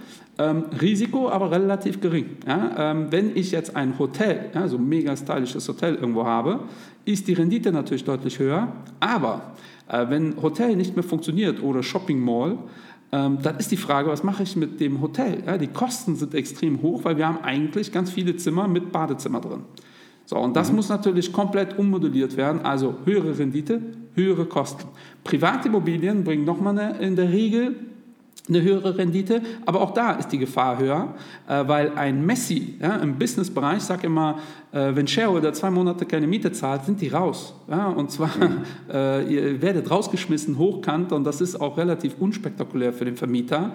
ähm, 0.41 0.65
Risiko 0.81 1.29
aber 1.29 1.51
relativ 1.51 2.01
gering. 2.01 2.39
Ja? 2.47 2.93
Ähm, 2.93 3.09
wenn 3.11 3.37
ich 3.37 3.51
jetzt 3.51 3.77
ein 3.77 3.99
Hotel, 3.99 4.51
ja, 4.55 4.67
so 4.69 4.79
ein 4.79 4.89
mega 4.89 5.15
stylisches 5.15 5.69
Hotel 5.69 5.97
irgendwo 5.97 6.25
habe, 6.25 6.61
ist 7.05 7.29
die 7.29 7.35
Rendite 7.35 7.73
natürlich 7.73 8.05
deutlich 8.05 8.39
höher. 8.39 8.73
Aber 9.01 9.53
äh, 9.89 10.07
wenn 10.09 10.41
Hotel 10.41 10.77
nicht 10.77 10.97
mehr 10.97 11.03
funktioniert 11.03 11.63
oder 11.63 11.83
Shopping 11.83 12.19
Mall, 12.19 12.57
ähm, 13.13 13.39
dann 13.43 13.59
ist 13.59 13.71
die 13.71 13.77
Frage, 13.77 14.09
was 14.09 14.23
mache 14.23 14.43
ich 14.43 14.57
mit 14.57 14.81
dem 14.81 15.03
Hotel? 15.03 15.43
Ja, 15.45 15.59
die 15.59 15.67
Kosten 15.67 16.17
sind 16.17 16.35
extrem 16.35 16.81
hoch, 16.81 17.05
weil 17.05 17.19
wir 17.19 17.29
haben 17.29 17.41
eigentlich 17.43 17.93
ganz 17.93 18.11
viele 18.11 18.35
Zimmer 18.37 18.67
mit 18.67 18.93
Badezimmer 18.93 19.41
drin. 19.41 19.61
So, 20.25 20.39
und 20.39 20.57
das 20.57 20.71
mhm. 20.71 20.77
muss 20.77 20.89
natürlich 20.89 21.33
komplett 21.33 21.79
ummodelliert 21.79 22.37
werden, 22.37 22.63
also 22.63 22.95
höhere 23.05 23.39
Rendite, 23.39 23.83
höhere 24.15 24.47
Kosten. 24.47 24.85
Privatimmobilien 25.25 26.25
bringen 26.25 26.45
nochmal 26.45 26.97
in 27.01 27.17
der 27.17 27.31
Regel 27.31 27.75
eine 28.51 28.63
höhere 28.63 28.99
Rendite, 28.99 29.41
aber 29.65 29.81
auch 29.81 29.93
da 29.93 30.13
ist 30.13 30.29
die 30.29 30.39
Gefahr 30.39 30.79
höher, 30.79 31.15
äh, 31.49 31.67
weil 31.67 31.93
ein 31.97 32.25
Messi 32.27 32.75
ja, 32.81 32.97
im 32.97 33.17
Businessbereich 33.17 33.83
sagt 33.83 34.05
immer, 34.05 34.39
äh, 34.73 34.95
wenn 34.95 35.07
Shareholder 35.07 35.53
zwei 35.53 35.71
Monate 35.71 36.05
keine 36.05 36.27
Miete 36.27 36.53
zahlt, 36.53 36.85
sind 36.85 37.01
die 37.01 37.09
raus. 37.09 37.55
Ja, 37.69 37.89
und 37.89 38.11
zwar, 38.11 38.37
mhm. 38.37 38.59
äh, 38.93 39.33
ihr 39.33 39.63
werdet 39.63 39.91
rausgeschmissen, 39.91 40.59
hochkant, 40.59 41.13
und 41.13 41.25
das 41.25 41.41
ist 41.41 41.61
auch 41.61 41.77
relativ 41.77 42.15
unspektakulär 42.19 42.93
für 42.93 43.05
den 43.05 43.17
Vermieter. 43.17 43.73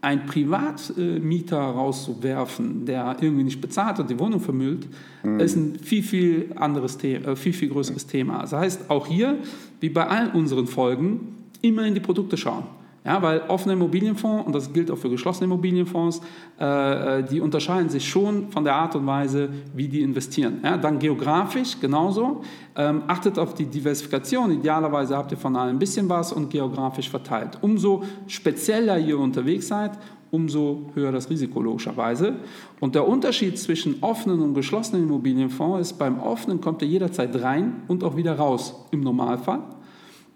Ein 0.00 0.26
Privatmieter 0.26 1.58
rauszuwerfen, 1.58 2.86
der 2.86 3.16
irgendwie 3.20 3.44
nicht 3.44 3.60
bezahlt 3.60 4.00
und 4.00 4.10
die 4.10 4.18
Wohnung 4.18 4.40
vermüllt, 4.40 4.88
mhm. 5.22 5.38
ist 5.38 5.54
ein 5.54 5.78
viel, 5.78 6.02
viel 6.02 6.52
anderes 6.56 6.98
Thema, 6.98 7.28
äh, 7.28 7.36
viel, 7.36 7.52
viel 7.52 7.68
größeres 7.68 8.06
Thema. 8.06 8.40
Das 8.40 8.52
heißt, 8.52 8.90
auch 8.90 9.06
hier, 9.06 9.38
wie 9.80 9.90
bei 9.90 10.06
all 10.06 10.30
unseren 10.30 10.66
Folgen, 10.66 11.36
immer 11.60 11.86
in 11.86 11.94
die 11.94 12.00
Produkte 12.00 12.36
schauen. 12.36 12.64
Ja, 13.04 13.20
weil 13.20 13.42
offene 13.48 13.72
Immobilienfonds, 13.72 14.46
und 14.46 14.54
das 14.54 14.72
gilt 14.72 14.88
auch 14.88 14.96
für 14.96 15.10
geschlossene 15.10 15.46
Immobilienfonds, 15.46 16.20
äh, 16.60 17.18
äh, 17.18 17.24
die 17.24 17.40
unterscheiden 17.40 17.88
sich 17.88 18.08
schon 18.08 18.48
von 18.50 18.62
der 18.62 18.76
Art 18.76 18.94
und 18.94 19.04
Weise, 19.06 19.48
wie 19.74 19.88
die 19.88 20.02
investieren. 20.02 20.60
Ja, 20.62 20.76
dann 20.76 21.00
geografisch 21.00 21.80
genauso. 21.80 22.42
Ähm, 22.76 23.02
achtet 23.08 23.40
auf 23.40 23.54
die 23.54 23.66
Diversifikation. 23.66 24.52
Idealerweise 24.52 25.16
habt 25.16 25.32
ihr 25.32 25.36
von 25.36 25.56
allem 25.56 25.76
ein 25.76 25.78
bisschen 25.80 26.08
was 26.08 26.32
und 26.32 26.48
geografisch 26.48 27.10
verteilt. 27.10 27.58
Umso 27.60 28.04
spezieller 28.28 28.98
ihr 28.98 29.18
unterwegs 29.18 29.66
seid, 29.66 29.98
umso 30.30 30.90
höher 30.94 31.10
das 31.10 31.28
Risiko 31.28 31.60
logischerweise. 31.60 32.36
Und 32.78 32.94
der 32.94 33.06
Unterschied 33.06 33.58
zwischen 33.58 33.96
offenen 34.00 34.40
und 34.40 34.54
geschlossenen 34.54 35.02
Immobilienfonds 35.04 35.80
ist, 35.80 35.98
beim 35.98 36.20
offenen 36.20 36.60
kommt 36.60 36.82
ihr 36.82 36.88
jederzeit 36.88 37.40
rein 37.42 37.82
und 37.88 38.04
auch 38.04 38.16
wieder 38.16 38.36
raus 38.36 38.86
im 38.92 39.00
Normalfall. 39.00 39.60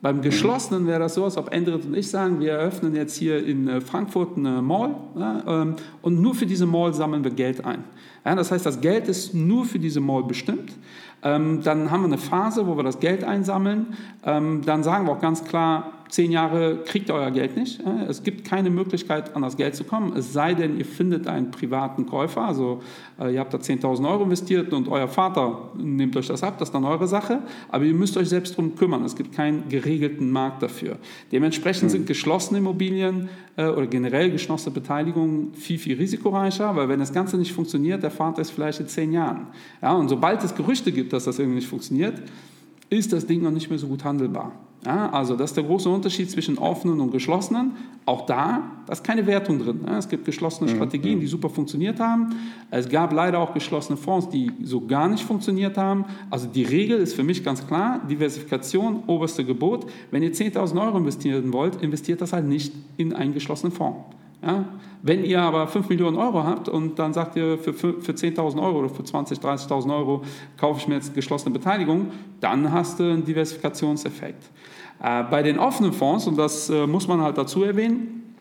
Beim 0.03 0.21
Geschlossenen 0.21 0.87
wäre 0.87 1.01
das 1.01 1.15
so, 1.15 1.25
als 1.25 1.37
ob 1.37 1.53
Endrit 1.53 1.87
und 1.87 1.97
ich 1.97 2.09
sagen, 2.09 2.39
wir 2.41 2.53
eröffnen 2.53 2.95
jetzt 2.95 3.17
hier 3.17 3.45
in 3.45 3.67
äh, 3.67 3.81
Frankfurt 3.81 4.37
eine 4.37 4.61
Mall 4.61 4.95
ja, 5.17 5.43
ähm, 5.47 5.77
und 6.03 6.21
nur 6.21 6.35
für 6.35 6.47
diese 6.47 6.67
Mall 6.67 6.93
sammeln 6.93 7.25
wir 7.25 7.31
Geld 7.31 7.65
ein. 7.65 7.85
Ja, 8.25 8.35
das 8.35 8.50
heißt, 8.50 8.67
das 8.67 8.81
Geld 8.81 9.09
ist 9.09 9.35
nur 9.35 9.65
für 9.65 9.79
diese 9.79 10.00
Mall 10.00 10.25
bestimmt. 10.25 10.73
Ähm, 11.23 11.62
dann 11.62 11.91
haben 11.91 12.03
wir 12.03 12.09
eine 12.09 12.19
Phase, 12.19 12.67
wo 12.67 12.76
wir 12.76 12.85
das 12.85 13.00
Geld 13.00 13.25
einsammeln. 13.25 13.97
Ähm, 14.23 14.62
dann 14.67 14.83
sagen 14.83 15.07
wir 15.07 15.12
auch 15.12 15.21
ganz 15.21 15.45
klar, 15.45 15.93
zehn 16.09 16.31
Jahre 16.33 16.83
kriegt 16.85 17.09
ihr 17.09 17.15
euer 17.15 17.31
Geld 17.31 17.57
nicht. 17.57 17.81
Es 18.09 18.23
gibt 18.23 18.45
keine 18.45 18.71
Möglichkeit, 18.71 19.35
an 19.35 19.43
das 19.43 19.57
Geld 19.57 19.75
zu 19.75 19.85
kommen, 19.85 20.17
es 20.17 20.33
sei 20.33 20.55
denn, 20.55 20.79
ihr 20.79 20.85
findet 20.85 21.27
einen 21.27 21.51
privaten 21.51 22.07
Käufer. 22.07 22.43
Also 22.43 22.83
äh, 23.19 23.35
ihr 23.35 23.41
habt 23.41 23.53
da 23.53 23.59
10.000 23.59 24.09
Euro 24.09 24.25
investiert 24.25 24.73
und 24.73 24.89
euer 24.89 25.09
Vater 25.09 25.71
nimmt 25.77 26.17
euch 26.17 26.29
das 26.29 26.43
ab, 26.43 26.59
das 26.59 26.69
ist 26.69 26.73
dann 26.73 26.85
eure 26.85 27.07
Sache. 27.09 27.41
Aber 27.69 27.85
ihr 27.85 27.95
müsst 27.95 28.17
euch 28.17 28.29
selbst 28.29 28.53
darum 28.53 28.75
kümmern. 28.77 29.05
Es 29.05 29.17
gibt 29.17 29.33
keinen 29.33 29.69
geregelten 29.69 30.31
Markt 30.31 30.63
dafür. 30.63 30.99
Dementsprechend 31.33 31.91
sind 31.91 32.07
geschlossene 32.07 32.59
Immobilien 32.59 33.29
äh, 33.57 33.67
oder 33.67 33.87
generell 33.87 34.31
geschlossene 34.31 34.75
Beteiligungen 34.75 35.55
viel, 35.55 35.79
viel 35.79 35.97
risikoreicher, 35.97 36.75
weil 36.77 36.89
wenn 36.89 37.01
das 37.01 37.13
Ganze 37.13 37.37
nicht 37.37 37.53
funktioniert, 37.53 38.05
erfahrt 38.05 38.39
ihr 38.39 38.43
es 38.43 38.51
vielleicht 38.51 38.81
in 38.81 38.89
zehn 38.89 39.13
Jahren. 39.13 39.49
Ja, 39.83 39.93
und 39.93 40.09
sobald 40.09 40.43
es 40.45 40.55
Gerüchte 40.55 40.93
gibt, 40.93 41.13
dass 41.13 41.25
das 41.25 41.39
irgendwie 41.39 41.57
nicht 41.57 41.69
funktioniert, 41.69 42.23
ist 42.91 43.13
das 43.13 43.27
Ding 43.27 43.43
noch 43.43 43.51
nicht 43.51 43.69
mehr 43.69 43.79
so 43.79 43.89
gut 43.89 44.05
handelbar. 44.05 44.53
Ja, 44.85 45.11
also 45.11 45.35
das 45.35 45.50
ist 45.50 45.56
der 45.56 45.64
große 45.64 45.88
Unterschied 45.88 46.30
zwischen 46.30 46.59
offenen 46.59 47.00
und 47.00 47.11
geschlossenen. 47.11 47.73
Auch 48.04 48.25
da, 48.26 48.62
da 48.87 48.92
ist 48.92 49.02
keine 49.02 49.26
Wertung 49.26 49.59
drin. 49.59 49.80
Ja, 49.85 49.99
es 49.99 50.09
gibt 50.09 50.25
geschlossene 50.25 50.71
mhm, 50.71 50.76
Strategien, 50.76 51.16
mhm. 51.16 51.21
die 51.23 51.26
super 51.26 51.50
funktioniert 51.50 51.99
haben. 51.99 52.37
Es 52.71 52.88
gab 52.88 53.12
leider 53.12 53.40
auch 53.40 53.52
geschlossene 53.52 53.97
Fonds, 53.97 54.28
die 54.28 54.52
so 54.62 54.87
gar 54.87 55.09
nicht 55.09 55.25
funktioniert 55.25 55.76
haben. 55.76 56.04
Also 56.30 56.47
die 56.47 56.62
Regel 56.62 56.99
ist 56.99 57.14
für 57.14 57.25
mich 57.25 57.42
ganz 57.42 57.66
klar, 57.66 58.00
Diversifikation, 58.09 59.02
oberste 59.09 59.45
Gebot. 59.45 59.87
Wenn 60.12 60.23
ihr 60.23 60.33
10.000 60.33 60.80
Euro 60.80 60.99
investieren 60.99 61.52
wollt, 61.52 61.83
investiert 61.83 62.21
das 62.21 62.33
halt 62.33 62.47
nicht 62.47 62.73
in 62.97 63.12
einen 63.12 63.35
geschlossenen 63.35 63.73
Fonds. 63.73 63.99
Ja? 64.43 64.64
Wenn 65.02 65.25
ihr 65.25 65.40
aber 65.40 65.69
5 65.69 65.88
Millionen 65.88 66.16
Euro 66.16 66.43
habt 66.43 66.69
und 66.69 66.99
dann 66.99 67.12
sagt 67.12 67.37
ihr, 67.37 67.59
für, 67.59 67.73
für 67.73 68.12
10.000 68.12 68.61
Euro 68.61 68.81
oder 68.81 68.88
für 68.88 69.02
20.000, 69.02 69.40
30.000 69.40 69.97
Euro 69.97 70.23
kaufe 70.57 70.81
ich 70.81 70.88
mir 70.88 70.95
jetzt 70.95 71.14
geschlossene 71.14 71.52
Beteiligung, 71.52 72.09
dann 72.40 72.73
hast 72.73 72.99
du 72.99 73.05
einen 73.05 73.25
Diversifikationseffekt. 73.25 74.50
Äh, 75.02 75.25
bei 75.25 75.43
den 75.43 75.59
offenen 75.59 75.93
Fonds, 75.93 76.26
und 76.26 76.37
das 76.37 76.71
äh, 76.71 76.87
muss 76.87 77.07
man 77.07 77.21
halt 77.21 77.38
dazu 77.38 77.62
erwähnen, 77.62 78.35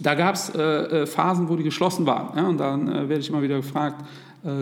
da 0.00 0.14
gab 0.14 0.34
es 0.34 0.54
äh, 0.54 1.06
Phasen, 1.06 1.48
wo 1.48 1.56
die 1.56 1.62
geschlossen 1.62 2.06
waren. 2.06 2.36
Ja? 2.36 2.46
Und 2.48 2.58
dann 2.58 2.86
werde 3.08 3.18
ich 3.18 3.28
immer 3.28 3.42
wieder 3.42 3.56
gefragt, 3.56 4.04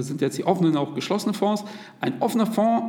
sind 0.00 0.20
jetzt 0.20 0.36
die 0.36 0.44
offenen 0.44 0.76
auch 0.76 0.94
geschlossene 0.94 1.32
Fonds? 1.32 1.64
Ein 2.02 2.20
offener 2.20 2.44
Fonds 2.44 2.84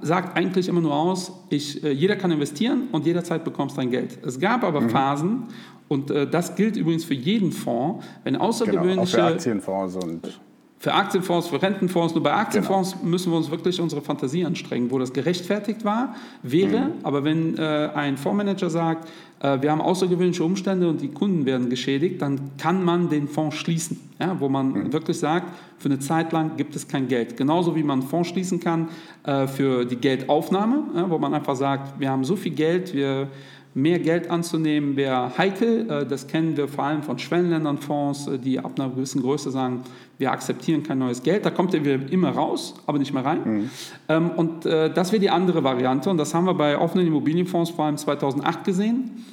sagt 0.00 0.38
eigentlich 0.38 0.68
immer 0.68 0.80
nur 0.80 0.94
aus, 0.94 1.32
ich, 1.50 1.82
jeder 1.82 2.16
kann 2.16 2.30
investieren 2.30 2.88
und 2.92 3.04
jederzeit 3.04 3.44
bekommst 3.44 3.76
du 3.76 3.82
dein 3.82 3.90
Geld. 3.90 4.18
Es 4.24 4.40
gab 4.40 4.64
aber 4.64 4.80
mhm. 4.80 4.88
Phasen, 4.88 5.42
und 5.88 6.10
äh, 6.10 6.28
das 6.28 6.56
gilt 6.56 6.76
übrigens 6.76 7.04
für 7.04 7.14
jeden 7.14 7.52
Fonds, 7.52 8.04
wenn 8.24 8.36
außergewöhnliche... 8.36 8.94
Genau, 8.94 9.02
auch 9.02 9.28
für 9.28 9.34
Aktienfonds 9.34 9.96
und 9.96 10.40
Für 10.78 10.94
Aktienfonds, 10.94 11.48
für 11.48 11.62
Rentenfonds, 11.62 12.14
nur 12.14 12.22
bei 12.22 12.32
Aktienfonds 12.34 12.92
genau. 12.92 13.04
müssen 13.04 13.32
wir 13.32 13.38
uns 13.38 13.50
wirklich 13.50 13.80
unsere 13.80 14.02
Fantasie 14.02 14.44
anstrengen, 14.44 14.90
wo 14.90 14.98
das 14.98 15.12
gerechtfertigt 15.12 15.84
war, 15.84 16.14
wäre. 16.42 16.80
Mhm. 16.80 16.92
Aber 17.02 17.24
wenn 17.24 17.56
äh, 17.56 17.90
ein 17.94 18.16
Fondsmanager 18.16 18.70
sagt, 18.70 19.08
äh, 19.40 19.60
wir 19.60 19.70
haben 19.70 19.80
außergewöhnliche 19.80 20.42
Umstände 20.42 20.88
und 20.88 21.00
die 21.00 21.08
Kunden 21.08 21.46
werden 21.46 21.68
geschädigt, 21.68 22.20
dann 22.22 22.52
kann 22.58 22.84
man 22.84 23.08
den 23.08 23.28
Fonds 23.28 23.56
schließen, 23.56 24.00
ja, 24.18 24.38
wo 24.40 24.48
man 24.48 24.72
mhm. 24.72 24.92
wirklich 24.92 25.18
sagt, 25.18 25.54
für 25.78 25.88
eine 25.88 25.98
Zeit 25.98 26.32
lang 26.32 26.56
gibt 26.56 26.74
es 26.76 26.88
kein 26.88 27.08
Geld. 27.08 27.36
Genauso 27.36 27.76
wie 27.76 27.82
man 27.82 28.00
einen 28.00 28.08
Fonds 28.08 28.28
schließen 28.30 28.58
kann 28.58 28.88
äh, 29.24 29.46
für 29.46 29.84
die 29.84 29.96
Geldaufnahme, 29.96 30.84
ja, 30.96 31.10
wo 31.10 31.18
man 31.18 31.34
einfach 31.34 31.56
sagt, 31.56 32.00
wir 32.00 32.10
haben 32.10 32.24
so 32.24 32.36
viel 32.36 32.52
Geld, 32.52 32.94
wir 32.94 33.28
Mehr 33.76 33.98
Geld 33.98 34.30
anzunehmen 34.30 34.96
wäre 34.96 35.36
heikel. 35.36 35.90
Äh, 35.90 36.06
das 36.06 36.28
kennen 36.28 36.56
wir 36.56 36.68
vor 36.68 36.84
allem 36.84 37.02
von 37.02 37.18
Schwellenländernfonds, 37.18 38.28
äh, 38.28 38.38
die 38.38 38.60
ab 38.60 38.72
einer 38.76 38.90
gewissen 38.90 39.20
Größe 39.20 39.50
sagen, 39.50 39.82
wir 40.16 40.30
akzeptieren 40.30 40.84
kein 40.84 40.98
neues 40.98 41.24
Geld. 41.24 41.44
Da 41.44 41.50
kommt 41.50 41.74
er 41.74 41.84
immer 42.10 42.30
raus, 42.30 42.74
aber 42.86 42.98
nicht 42.98 43.12
mehr 43.12 43.24
rein. 43.24 43.40
Mhm. 43.44 43.70
Ähm, 44.08 44.30
und 44.30 44.64
äh, 44.64 44.92
das 44.94 45.10
wäre 45.10 45.20
die 45.20 45.30
andere 45.30 45.64
Variante. 45.64 46.08
Und 46.08 46.18
das 46.18 46.32
haben 46.34 46.46
wir 46.46 46.54
bei 46.54 46.78
offenen 46.78 47.08
Immobilienfonds 47.08 47.70
vor 47.70 47.86
allem 47.86 47.96
2008 47.96 48.64
gesehen. 48.64 49.24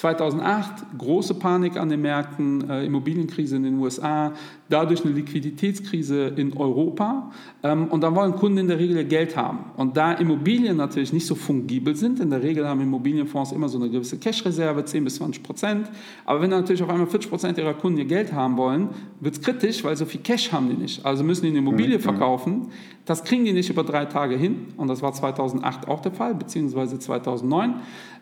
2008 0.00 0.96
große 0.96 1.34
Panik 1.34 1.76
an 1.76 1.90
den 1.90 2.00
Märkten, 2.00 2.70
äh, 2.70 2.86
Immobilienkrise 2.86 3.56
in 3.56 3.64
den 3.64 3.78
USA, 3.78 4.32
dadurch 4.70 5.04
eine 5.04 5.12
Liquiditätskrise 5.12 6.28
in 6.36 6.56
Europa. 6.56 7.30
Ähm, 7.62 7.88
und 7.88 8.00
dann 8.00 8.14
wollen 8.14 8.34
Kunden 8.34 8.56
in 8.56 8.68
der 8.68 8.78
Regel 8.78 9.04
Geld 9.04 9.36
haben. 9.36 9.58
Und 9.76 9.98
da 9.98 10.14
Immobilien 10.14 10.78
natürlich 10.78 11.12
nicht 11.12 11.26
so 11.26 11.34
fungibel 11.34 11.94
sind, 11.96 12.18
in 12.18 12.30
der 12.30 12.42
Regel 12.42 12.66
haben 12.66 12.80
Immobilienfonds 12.80 13.52
immer 13.52 13.68
so 13.68 13.76
eine 13.78 13.90
gewisse 13.90 14.18
Cash-Reserve, 14.18 14.86
10 14.86 15.04
bis 15.04 15.16
20 15.16 15.42
Prozent. 15.42 15.90
Aber 16.24 16.40
wenn 16.40 16.48
natürlich 16.48 16.82
auf 16.82 16.88
einmal 16.88 17.06
40 17.06 17.28
Prozent 17.28 17.58
ihrer 17.58 17.74
Kunden 17.74 17.98
ihr 17.98 18.06
Geld 18.06 18.32
haben 18.32 18.56
wollen, 18.56 18.88
wird 19.20 19.34
es 19.34 19.42
kritisch, 19.42 19.84
weil 19.84 19.96
so 19.96 20.06
viel 20.06 20.22
Cash 20.22 20.50
haben 20.50 20.70
die 20.70 20.76
nicht. 20.76 21.04
Also 21.04 21.24
müssen 21.24 21.42
die 21.42 21.48
eine 21.48 21.58
Immobilie 21.58 21.98
mhm. 21.98 22.02
verkaufen. 22.02 22.68
Das 23.04 23.22
kriegen 23.22 23.44
die 23.44 23.52
nicht 23.52 23.68
über 23.68 23.84
drei 23.84 24.06
Tage 24.06 24.36
hin. 24.36 24.68
Und 24.78 24.88
das 24.88 25.02
war 25.02 25.12
2008 25.12 25.88
auch 25.88 26.00
der 26.00 26.12
Fall, 26.12 26.34
beziehungsweise 26.34 26.98
2009. 26.98 27.74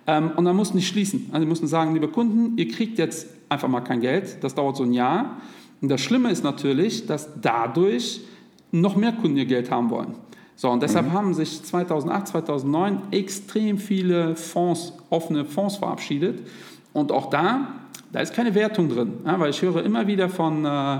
Ähm, 0.09 0.33
und 0.35 0.47
dann 0.47 0.57
mussten 0.57 0.79
die 0.79 0.85
schließen. 0.85 1.27
Also 1.31 1.45
die 1.45 1.49
mussten 1.49 1.69
sagen, 1.69 1.93
liebe 1.93 2.09
Kunden, 2.09 2.57
ihr 2.57 2.67
kriegt 2.67 2.99
jetzt 2.99 3.29
einfach 3.50 3.69
mal 3.69 3.83
kein 3.83 4.00
Geld. 4.00 4.43
Das 4.43 4.55
dauert 4.55 4.77
so 4.77 4.83
ein 4.83 4.95
Jahr. 4.95 5.37
Und 5.81 5.91
das 5.91 6.00
Schlimme 6.00 6.31
ist 6.31 6.43
natürlich, 6.43 7.07
dass 7.07 7.29
dadurch 7.41 8.23
noch 8.73 8.97
mehr 8.97 9.12
Kunden 9.12 9.37
ihr 9.37 9.47
Geld 9.47 9.71
haben 9.71 9.91
wollen. 9.91 10.15
So, 10.57 10.71
und 10.71 10.83
deshalb 10.83 11.07
mhm. 11.07 11.12
haben 11.12 11.35
sich 11.35 11.62
2008, 11.62 12.29
2009 12.29 13.03
extrem 13.12 13.79
viele 13.79 14.35
Fonds, 14.35 14.95
offene 15.11 15.45
Fonds 15.45 15.77
verabschiedet. 15.77 16.41
Und 16.93 17.12
auch 17.12 17.31
da, 17.31 17.69
da 18.11 18.21
ist 18.21 18.35
keine 18.35 18.55
Wertung 18.55 18.88
drin, 18.88 19.12
ja, 19.25 19.38
weil 19.38 19.50
ich 19.50 19.62
höre 19.62 19.85
immer 19.85 20.07
wieder 20.07 20.29
von 20.29 20.65
äh, 20.65 20.69
äh, 20.97 20.99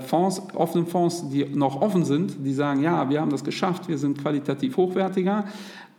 Fonds, 0.00 0.42
offenen 0.54 0.86
Fonds, 0.86 1.28
die 1.30 1.44
noch 1.44 1.80
offen 1.80 2.04
sind, 2.04 2.44
die 2.44 2.52
sagen, 2.52 2.82
ja, 2.82 3.08
wir 3.08 3.20
haben 3.20 3.30
das 3.30 3.42
geschafft, 3.42 3.88
wir 3.88 3.96
sind 3.96 4.20
qualitativ 4.20 4.76
hochwertiger. 4.76 5.44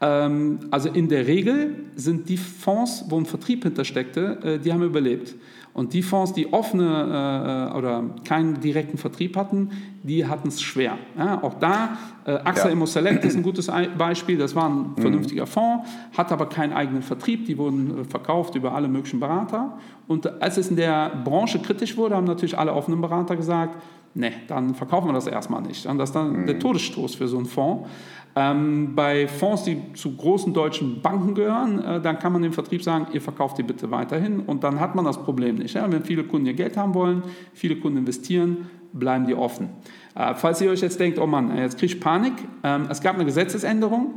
Ähm, 0.02 0.60
also 0.72 0.90
in 0.90 1.08
der 1.10 1.28
Regel 1.28 1.76
sind 1.96 2.28
die 2.28 2.38
Fonds, 2.38 3.06
wo 3.10 3.18
ein 3.18 3.26
Vertrieb 3.26 3.64
hintersteckte, 3.64 4.40
äh, 4.44 4.60
die 4.60 4.72
haben 4.72 4.84
überlebt. 4.84 5.36
Und 5.74 5.94
die 5.94 6.01
Fonds, 6.01 6.34
die 6.34 6.51
offene 6.51 7.72
äh, 7.74 7.78
oder 7.78 8.04
keinen 8.25 8.60
direkten 8.60 8.98
Vertrieb 8.98 9.38
hatten, 9.38 9.70
die 10.04 10.25
hatten 10.25 10.50
es 10.50 10.62
schwer. 10.62 10.98
Ja, 11.18 11.42
auch 11.42 11.54
da, 11.56 11.98
äh, 12.25 12.32
AXA 12.32 12.70
ja. 12.70 12.86
Select 12.86 13.24
ist 13.24 13.36
ein 13.36 13.44
gutes 13.44 13.68
Beispiel. 13.98 14.38
Das 14.38 14.56
war 14.56 14.70
ein 14.70 14.94
mhm. 14.96 15.01
vernünftiger 15.01 15.48
Fonds, 15.48 15.88
hat 16.18 16.32
aber 16.32 16.48
keinen 16.48 16.74
eigenen 16.74 17.01
Vertrieb. 17.01 17.46
Die 17.46 17.58
wurden 17.58 18.01
äh, 18.01 18.04
verkauft 18.04 18.56
über 18.56 18.74
alle 18.74 18.88
möglichen 18.90 19.20
Berater. 19.20 19.78
Und 20.08 20.42
als 20.42 20.58
es 20.58 20.70
in 20.70 20.75
der 20.75 21.10
Branche 21.24 21.60
kritisch 21.60 21.96
wurde, 21.96 22.16
haben 22.16 22.25
natürlich 22.25 22.58
alle 22.58 22.74
offenen 22.74 23.00
Berater 23.00 23.38
gesagt, 23.38 23.82
ne, 24.13 24.32
dann 24.48 24.75
verkaufen 24.75 25.08
wir 25.08 25.13
das 25.13 25.28
erstmal 25.28 25.62
nicht. 25.62 25.86
Und 25.86 25.98
das 25.98 26.10
ist 26.10 26.16
dann 26.16 26.42
mhm. 26.42 26.46
der 26.48 26.60
Todesstoß 26.60 27.16
für 27.16 27.28
so 27.28 27.38
einen 27.38 27.46
Fonds. 27.46 27.88
Ähm, 28.36 28.96
bei 28.96 29.28
Fonds, 29.28 29.64
die 29.64 29.94
zu 29.94 30.16
großen 30.16 30.54
deutschen 30.54 31.02
Banken 31.02 31.36
gehören, 31.36 31.84
äh, 31.84 32.02
dann 32.02 32.18
kann 32.18 32.32
man 32.32 32.42
dem 32.42 32.54
Vertrieb 32.54 32.82
sagen, 32.82 33.08
ihr 33.12 33.22
verkauft 33.22 33.58
die 33.58 33.64
bitte 33.64 33.92
weiterhin 33.92 34.40
und 34.40 34.64
dann 34.64 34.80
hat 34.80 34.96
man 34.96 35.04
das 35.04 35.22
Problem 35.22 35.56
nicht. 35.56 35.76
Ja? 35.76 35.92
Wenn 35.92 36.04
viele 36.04 36.24
Kunden 36.24 36.48
ihr 36.48 36.54
Geld 36.54 36.78
haben 36.78 36.94
wollen, 36.94 37.24
viele 37.54 37.76
Kunden 37.76 37.98
investieren, 37.98 38.70
bleiben 38.94 39.26
die 39.28 39.36
offen. 39.36 39.70
Äh, 40.16 40.34
falls 40.36 40.62
ihr 40.62 40.72
euch 40.72 40.82
jetzt 40.82 41.00
denkt, 41.00 41.20
oh 41.20 41.28
Mann, 41.28 41.58
jetzt 41.58 41.78
kriege 41.78 41.94
ich 41.94 42.00
Panik, 42.00 42.34
ähm, 42.64 42.88
es 42.90 43.02
gab 43.02 43.16
eine 43.16 43.26
Gesetzesänderung. 43.26 44.14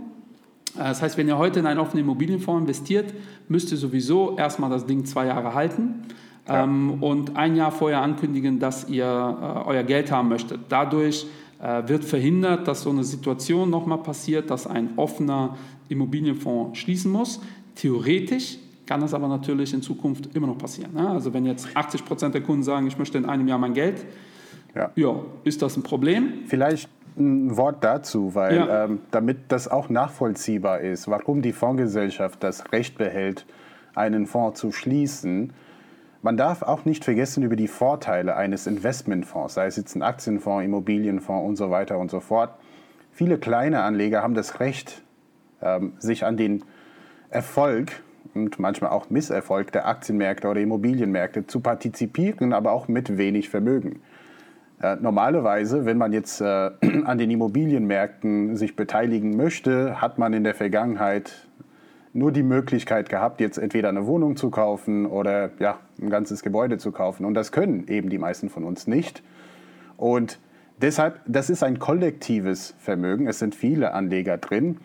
Äh, 0.77 0.85
das 0.85 1.03
heißt, 1.03 1.19
wenn 1.19 1.27
ihr 1.27 1.39
heute 1.39 1.59
in 1.59 1.67
einen 1.67 1.81
offenen 1.81 2.05
Immobilienfonds 2.05 2.63
investiert, 2.63 3.13
müsst 3.49 3.73
ihr 3.73 3.79
sowieso 3.79 4.37
erstmal 4.37 4.71
das 4.71 4.87
Ding 4.87 5.05
zwei 5.05 5.27
Jahre 5.27 5.55
halten. 5.55 6.03
Ja. 6.47 6.65
Ähm, 6.65 7.03
und 7.03 7.37
ein 7.37 7.57
Jahr 7.57 7.73
vorher 7.73 8.03
ankündigen, 8.03 8.59
dass 8.59 8.89
ihr 8.89 9.05
äh, 9.05 9.69
euer 9.69 9.83
Geld 9.83 10.13
haben 10.13 10.29
möchtet. 10.29 10.61
Dadurch 10.69 11.27
wird 11.65 12.05
verhindert, 12.05 12.69
dass 12.69 12.83
so 12.83 12.91
eine 12.91 13.05
Situation 13.05 13.71
nochmal 13.71 13.99
passiert, 13.99 14.51
dass 14.51 14.67
ein 14.67 14.91
offener 14.97 15.57
Immobilienfonds 15.89 16.79
schließen 16.79 17.11
muss. 17.11 17.41
Theoretisch 17.75 18.59
kann 18.87 19.01
das 19.01 19.15
aber 19.15 19.29
natürlich 19.29 19.73
in 19.73 19.83
Zukunft 19.83 20.35
immer 20.37 20.47
noch 20.47 20.59
passieren. 20.59 20.93
Ne? 20.95 21.09
Also 21.09 21.33
wenn 21.33 21.47
jetzt 21.47 21.75
80 21.75 22.05
Prozent 22.05 22.35
der 22.35 22.43
Kunden 22.43 22.63
sagen, 22.63 22.87
ich 22.87 22.99
möchte 22.99 23.17
in 23.19 23.25
einem 23.25 23.49
Jahr 23.49 23.59
mein 23.59 23.73
Geld, 23.73 24.05
ja. 24.75 24.91
ja 24.95 25.23
ist 25.45 25.63
das 25.63 25.77
ein 25.77 25.83
Problem? 25.83 26.43
Vielleicht 26.47 26.89
ein 27.17 27.57
Wort 27.57 27.83
dazu, 27.83 28.35
weil 28.35 28.57
ja. 28.57 28.85
ähm, 28.85 28.99
damit 29.11 29.39
das 29.49 29.69
auch 29.69 29.89
nachvollziehbar 29.89 30.81
ist, 30.81 31.09
warum 31.09 31.43
die 31.43 31.53
Fondsgesellschaft 31.53 32.43
das 32.43 32.73
Recht 32.73 32.99
behält, 32.99 33.47
einen 33.95 34.27
Fonds 34.27 34.61
zu 34.61 34.73
schließen, 34.73 35.53
man 36.25 36.39
darf 36.39 36.63
auch 36.63 36.87
nicht 36.87 37.05
vergessen 37.05 37.43
über 37.43 37.55
die 37.55 37.69
Vorteile 37.69 38.35
eines 38.35 38.67
Investmentfonds, 38.67 39.55
sei 39.55 39.67
es 39.67 39.77
jetzt 39.77 39.95
ein 39.95 40.03
Aktienfonds, 40.03 40.65
Immobilienfonds 40.65 41.47
und 41.47 41.57
so 41.57 41.71
weiter 41.71 41.99
und 41.99 42.11
so 42.11 42.21
fort. 42.21 42.55
Viele 43.13 43.37
kleine 43.37 43.83
Anleger 43.83 44.23
haben 44.23 44.33
das 44.33 44.59
Recht, 44.59 45.03
ähm, 45.61 45.93
sich 45.99 46.25
an 46.25 46.39
den 46.39 46.65
Erfolg 47.29 48.03
und 48.33 48.59
manchmal 48.59 48.91
auch 48.91 49.11
Misserfolg 49.11 49.71
der 49.73 49.87
Aktienmärkte 49.87 50.49
oder 50.49 50.63
Immobilienmärkte 50.63 51.47
zu 51.47 51.61
partizipieren, 51.61 52.55
aber 52.55 52.73
auch 52.73 52.89
mit 52.89 53.19
wenig 53.19 53.51
Vermögen. 53.51 54.01
Äh, 54.81 54.97
normalerweise, 54.97 55.85
wenn 55.85 55.99
man 55.99 56.15
jetzt 56.15 56.41
äh, 56.41 56.45
an 57.05 57.19
den 57.19 57.31
Immobilienmärkten 57.31 58.57
sich 58.57 58.77
beteiligen 58.77 59.37
möchte, 59.37 60.01
hat 60.01 60.17
man 60.17 60.33
in 60.33 60.43
der 60.43 60.55
Vergangenheit 60.55 61.47
nur 62.15 62.33
die 62.33 62.45
Möglichkeit 62.45 63.09
gehabt, 63.09 63.41
jetzt 63.41 63.59
entweder 63.59 63.89
eine 63.89 64.07
Wohnung 64.07 64.37
zu 64.37 64.49
kaufen 64.49 65.05
oder 65.05 65.51
ja, 65.59 65.79
ein 66.01 66.11
ganzes 66.11 66.43
Gebäude 66.43 66.79
zu 66.79 66.93
kaufen. 66.93 67.25
Und 67.25 67.35
das 67.35 67.53
können 67.53 67.89
eben 67.89 68.09
die 68.09 68.19
meisten 68.19 68.49
von 68.49 68.65
uns 68.65 68.87
nicht. 68.87 69.23
Und 69.97 70.39
deshalb, 70.81 71.21
das 71.27 71.51
ist 71.51 71.65
ein 71.65 71.81
kollektives 71.81 72.75
Vermögen. 72.79 73.27
Es 73.27 73.41
sind 73.41 73.55
viele 73.55 73.93
Anleger 73.93 74.39
drin. 74.39 74.79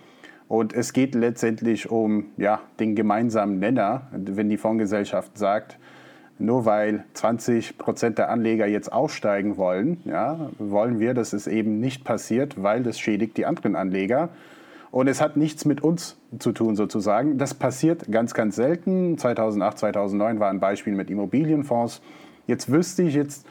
Und 0.48 0.74
es 0.74 0.92
geht 0.92 1.14
letztendlich 1.14 1.92
um 1.92 2.26
ja, 2.38 2.62
den 2.80 2.96
gemeinsamen 2.96 3.60
Nenner, 3.60 4.08
wenn 4.12 4.50
die 4.50 4.58
Fondsgesellschaft 4.58 5.38
sagt, 5.38 5.78
nur 6.40 6.66
weil 6.66 7.04
20 7.14 7.78
Prozent 7.78 8.18
der 8.18 8.32
Anleger 8.32 8.66
jetzt 8.66 8.92
aussteigen 8.92 9.58
wollen, 9.58 10.02
ja, 10.06 10.50
wollen 10.58 11.00
wir, 11.00 11.14
dass 11.14 11.34
es 11.34 11.46
eben 11.46 11.80
nicht 11.80 12.04
passiert, 12.06 12.64
weil 12.64 12.82
das 12.82 12.98
schädigt 13.00 13.38
die 13.38 13.46
anderen 13.46 13.76
Anleger. 13.76 14.30
Und 14.92 15.08
es 15.08 15.22
hat 15.22 15.38
nichts 15.38 15.66
mit 15.66 15.82
uns 15.82 16.18
zu 16.40 16.52
tun 16.52 16.76
sozusagen. 16.76 17.38
Das 17.38 17.54
passiert 17.54 18.12
ganz, 18.12 18.34
ganz 18.34 18.56
selten. 18.56 19.18
2008, 19.18 19.78
2009 19.80 20.40
war 20.40 20.50
ein 20.50 20.60
Beispiel 20.60 20.94
mit 20.94 21.10
Immobilienfonds. 21.10 22.02
Jetzt 22.48 22.72
wüsste 22.72 23.04
ich 23.04 23.14
jetzt, 23.14 23.46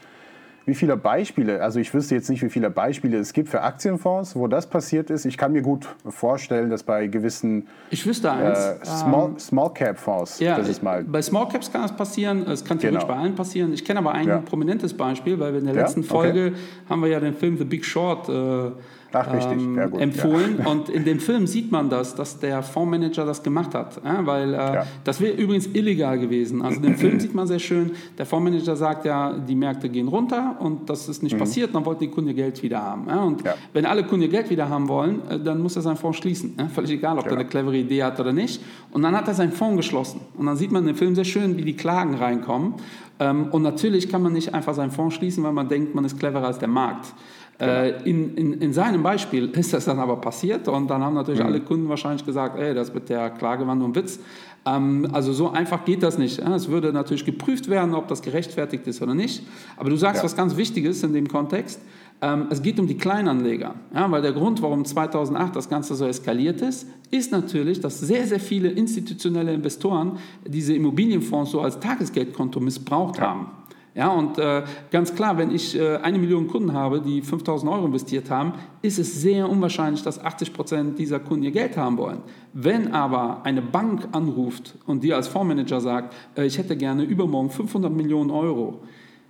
wie 0.69 0.75
viele 0.75 0.97
Beispiele, 0.97 1.61
also 1.61 1.79
ich 1.79 1.93
wüsste 1.93 2.15
jetzt 2.15 2.29
nicht, 2.29 2.43
wie 2.43 2.49
viele 2.49 2.69
Beispiele 2.69 3.17
es 3.17 3.33
gibt 3.33 3.49
für 3.49 3.61
Aktienfonds, 3.61 4.35
wo 4.35 4.47
das 4.47 4.67
passiert 4.67 5.09
ist. 5.09 5.25
Ich 5.25 5.37
kann 5.37 5.51
mir 5.51 5.61
gut 5.61 5.87
vorstellen, 6.07 6.69
dass 6.69 6.83
bei 6.83 7.07
gewissen 7.07 7.67
ich 7.89 8.05
wüsste 8.05 8.31
eins, 8.31 8.59
äh, 8.59 8.85
Small, 8.85 9.29
ähm, 9.29 9.39
Small 9.39 9.73
Cap 9.73 9.97
Fonds, 9.97 10.39
ja, 10.39 10.57
das 10.57 10.69
ist 10.69 10.83
mal 10.83 11.03
bei 11.03 11.21
Small 11.21 11.47
Caps 11.47 11.71
kann 11.71 11.81
das 11.81 11.95
passieren, 11.95 12.45
es 12.47 12.63
kann 12.63 12.77
theoretisch 12.77 13.03
genau. 13.03 13.15
bei 13.15 13.19
allen 13.19 13.35
passieren. 13.35 13.73
Ich 13.73 13.83
kenne 13.83 13.99
aber 13.99 14.11
ein 14.11 14.27
ja. 14.27 14.37
prominentes 14.39 14.93
Beispiel, 14.93 15.39
weil 15.39 15.53
wir 15.53 15.59
in 15.59 15.65
der 15.65 15.75
letzten 15.75 16.01
ja? 16.01 16.05
okay. 16.11 16.13
Folge 16.13 16.53
haben 16.87 17.01
wir 17.01 17.09
ja 17.09 17.19
den 17.19 17.33
Film 17.33 17.57
The 17.57 17.65
Big 17.65 17.83
Short 17.83 18.29
äh, 18.29 18.71
Ach, 19.11 19.33
richtig. 19.33 19.59
Ähm, 19.59 19.75
ja, 19.75 19.85
empfohlen. 19.85 20.59
Ja. 20.59 20.67
Und 20.67 20.89
in 20.89 21.03
dem 21.03 21.19
Film 21.19 21.47
sieht 21.47 21.71
man 21.71 21.89
das, 21.89 22.15
dass 22.15 22.39
der 22.39 22.61
Fondsmanager 22.61 23.25
das 23.25 23.41
gemacht 23.41 23.73
hat. 23.73 23.99
Ja, 24.03 24.25
weil 24.25 24.53
äh, 24.53 24.57
ja. 24.57 24.85
das 25.03 25.19
wäre 25.19 25.33
übrigens 25.33 25.67
illegal 25.67 26.19
gewesen. 26.19 26.61
Also 26.61 26.77
in 26.77 26.83
dem 26.83 26.95
Film 26.95 27.19
sieht 27.19 27.33
man 27.33 27.47
sehr 27.47 27.59
schön, 27.59 27.91
der 28.17 28.25
Fondsmanager 28.25 28.75
sagt 28.75 29.05
ja, 29.05 29.33
die 29.33 29.55
Märkte 29.55 29.89
gehen 29.89 30.07
runter 30.07 30.57
und 30.59 30.89
das 30.89 31.09
ist 31.09 31.23
nicht 31.23 31.33
mhm. 31.33 31.39
passiert, 31.39 31.73
dann 31.73 31.85
wollten 31.85 32.01
die 32.01 32.09
Kunden 32.09 32.35
Geld 32.35 32.61
wieder 32.61 32.81
haben. 32.81 33.07
Und 33.07 33.43
wenn 33.73 33.85
alle 33.85 34.03
Kunden 34.03 34.29
Geld 34.29 34.49
wieder 34.49 34.69
haben 34.69 34.87
wollen, 34.87 35.21
äh, 35.29 35.39
dann 35.39 35.61
muss 35.61 35.75
er 35.75 35.81
seinen 35.81 35.97
Fonds 35.97 36.17
schließen. 36.19 36.55
Völlig 36.73 36.91
egal, 36.91 37.17
ob 37.17 37.25
er 37.25 37.33
eine 37.33 37.45
clevere 37.45 37.77
Idee 37.77 38.03
hat 38.03 38.19
oder 38.19 38.33
nicht. 38.33 38.61
Und 38.91 39.01
dann 39.01 39.15
hat 39.15 39.27
er 39.27 39.33
seinen 39.33 39.51
Fonds 39.51 39.77
geschlossen. 39.77 40.21
Und 40.37 40.45
dann 40.45 40.57
sieht 40.57 40.71
man 40.71 40.83
in 40.83 40.87
dem 40.87 40.95
Film 40.95 41.15
sehr 41.15 41.25
schön, 41.25 41.57
wie 41.57 41.63
die 41.63 41.75
Klagen 41.75 42.15
reinkommen. 42.15 42.75
Ähm, 43.19 43.47
und 43.51 43.63
natürlich 43.63 44.09
kann 44.09 44.21
man 44.21 44.33
nicht 44.33 44.53
einfach 44.53 44.73
seinen 44.73 44.91
Fonds 44.91 45.15
schließen, 45.15 45.43
weil 45.43 45.51
man 45.51 45.67
denkt, 45.67 45.95
man 45.95 46.05
ist 46.05 46.19
cleverer 46.19 46.45
als 46.45 46.59
der 46.59 46.69
Markt. 46.69 47.13
Genau. 47.59 47.71
Äh, 47.71 48.09
in, 48.09 48.35
in, 48.35 48.53
in, 48.53 48.73
seinem 48.73 49.03
Beispiel 49.03 49.49
ist 49.49 49.73
das 49.73 49.83
dann 49.83 49.99
aber 49.99 50.15
passiert 50.15 50.69
und 50.69 50.87
dann 50.87 51.03
haben 51.03 51.13
natürlich 51.13 51.41
mhm. 51.41 51.47
alle 51.47 51.59
Kunden 51.59 51.89
wahrscheinlich 51.89 52.25
gesagt, 52.25 52.57
ey, 52.57 52.73
das 52.73 52.93
mit 52.93 53.09
der 53.09 53.29
Klage 53.31 53.67
war 53.67 53.75
nur 53.75 53.89
ein 53.89 53.95
Witz. 53.95 54.19
Ähm, 54.65 55.09
also 55.11 55.33
so 55.33 55.49
einfach 55.51 55.83
geht 55.83 56.01
das 56.01 56.17
nicht. 56.17 56.39
Es 56.39 56.69
würde 56.69 56.93
natürlich 56.93 57.25
geprüft 57.25 57.69
werden, 57.69 57.93
ob 57.95 58.07
das 58.07 58.21
gerechtfertigt 58.21 58.87
ist 58.87 59.01
oder 59.01 59.13
nicht. 59.13 59.45
Aber 59.75 59.89
du 59.89 59.97
sagst 59.97 60.21
ja. 60.21 60.23
was 60.23 60.37
ganz 60.37 60.55
Wichtiges 60.55 61.03
in 61.03 61.11
dem 61.11 61.27
Kontext. 61.27 61.81
Ähm, 62.21 62.47
es 62.49 62.61
geht 62.61 62.79
um 62.79 62.87
die 62.87 62.97
Kleinanleger, 62.97 63.75
ja, 63.93 64.09
weil 64.11 64.21
der 64.21 64.33
Grund, 64.33 64.61
warum 64.61 64.83
2008 64.83 65.55
das 65.55 65.69
Ganze 65.69 65.95
so 65.95 66.05
eskaliert 66.05 66.61
ist, 66.61 66.87
ist 67.11 67.31
natürlich, 67.31 67.79
dass 67.79 67.99
sehr, 67.99 68.25
sehr 68.27 68.41
viele 68.41 68.69
institutionelle 68.69 69.53
Investoren 69.53 70.17
diese 70.45 70.73
Immobilienfonds 70.73 71.51
so 71.51 71.61
als 71.61 71.79
Tagesgeldkonto 71.79 72.59
missbraucht 72.59 73.17
ja. 73.17 73.23
haben. 73.23 73.47
Ja, 73.95 74.09
und 74.09 74.37
äh, 74.37 74.63
ganz 74.91 75.15
klar, 75.15 75.37
wenn 75.37 75.51
ich 75.51 75.77
äh, 75.77 75.97
eine 75.97 76.19
Million 76.19 76.47
Kunden 76.47 76.73
habe, 76.73 77.01
die 77.01 77.21
5000 77.21 77.71
Euro 77.71 77.85
investiert 77.85 78.29
haben, 78.29 78.53
ist 78.81 78.99
es 78.99 79.21
sehr 79.21 79.49
unwahrscheinlich, 79.49 80.03
dass 80.03 80.23
80 80.23 80.53
Prozent 80.53 80.99
dieser 80.99 81.19
Kunden 81.19 81.43
ihr 81.43 81.51
Geld 81.51 81.75
haben 81.75 81.97
wollen. 81.97 82.19
Wenn 82.53 82.93
aber 82.93 83.43
eine 83.43 83.61
Bank 83.61 84.07
anruft 84.11 84.75
und 84.85 85.03
dir 85.03 85.15
als 85.15 85.27
Fondsmanager 85.27 85.81
sagt, 85.81 86.15
äh, 86.37 86.45
ich 86.45 86.57
hätte 86.57 86.77
gerne 86.77 87.03
übermorgen 87.03 87.49
500 87.49 87.91
Millionen 87.91 88.29
Euro, 88.29 88.81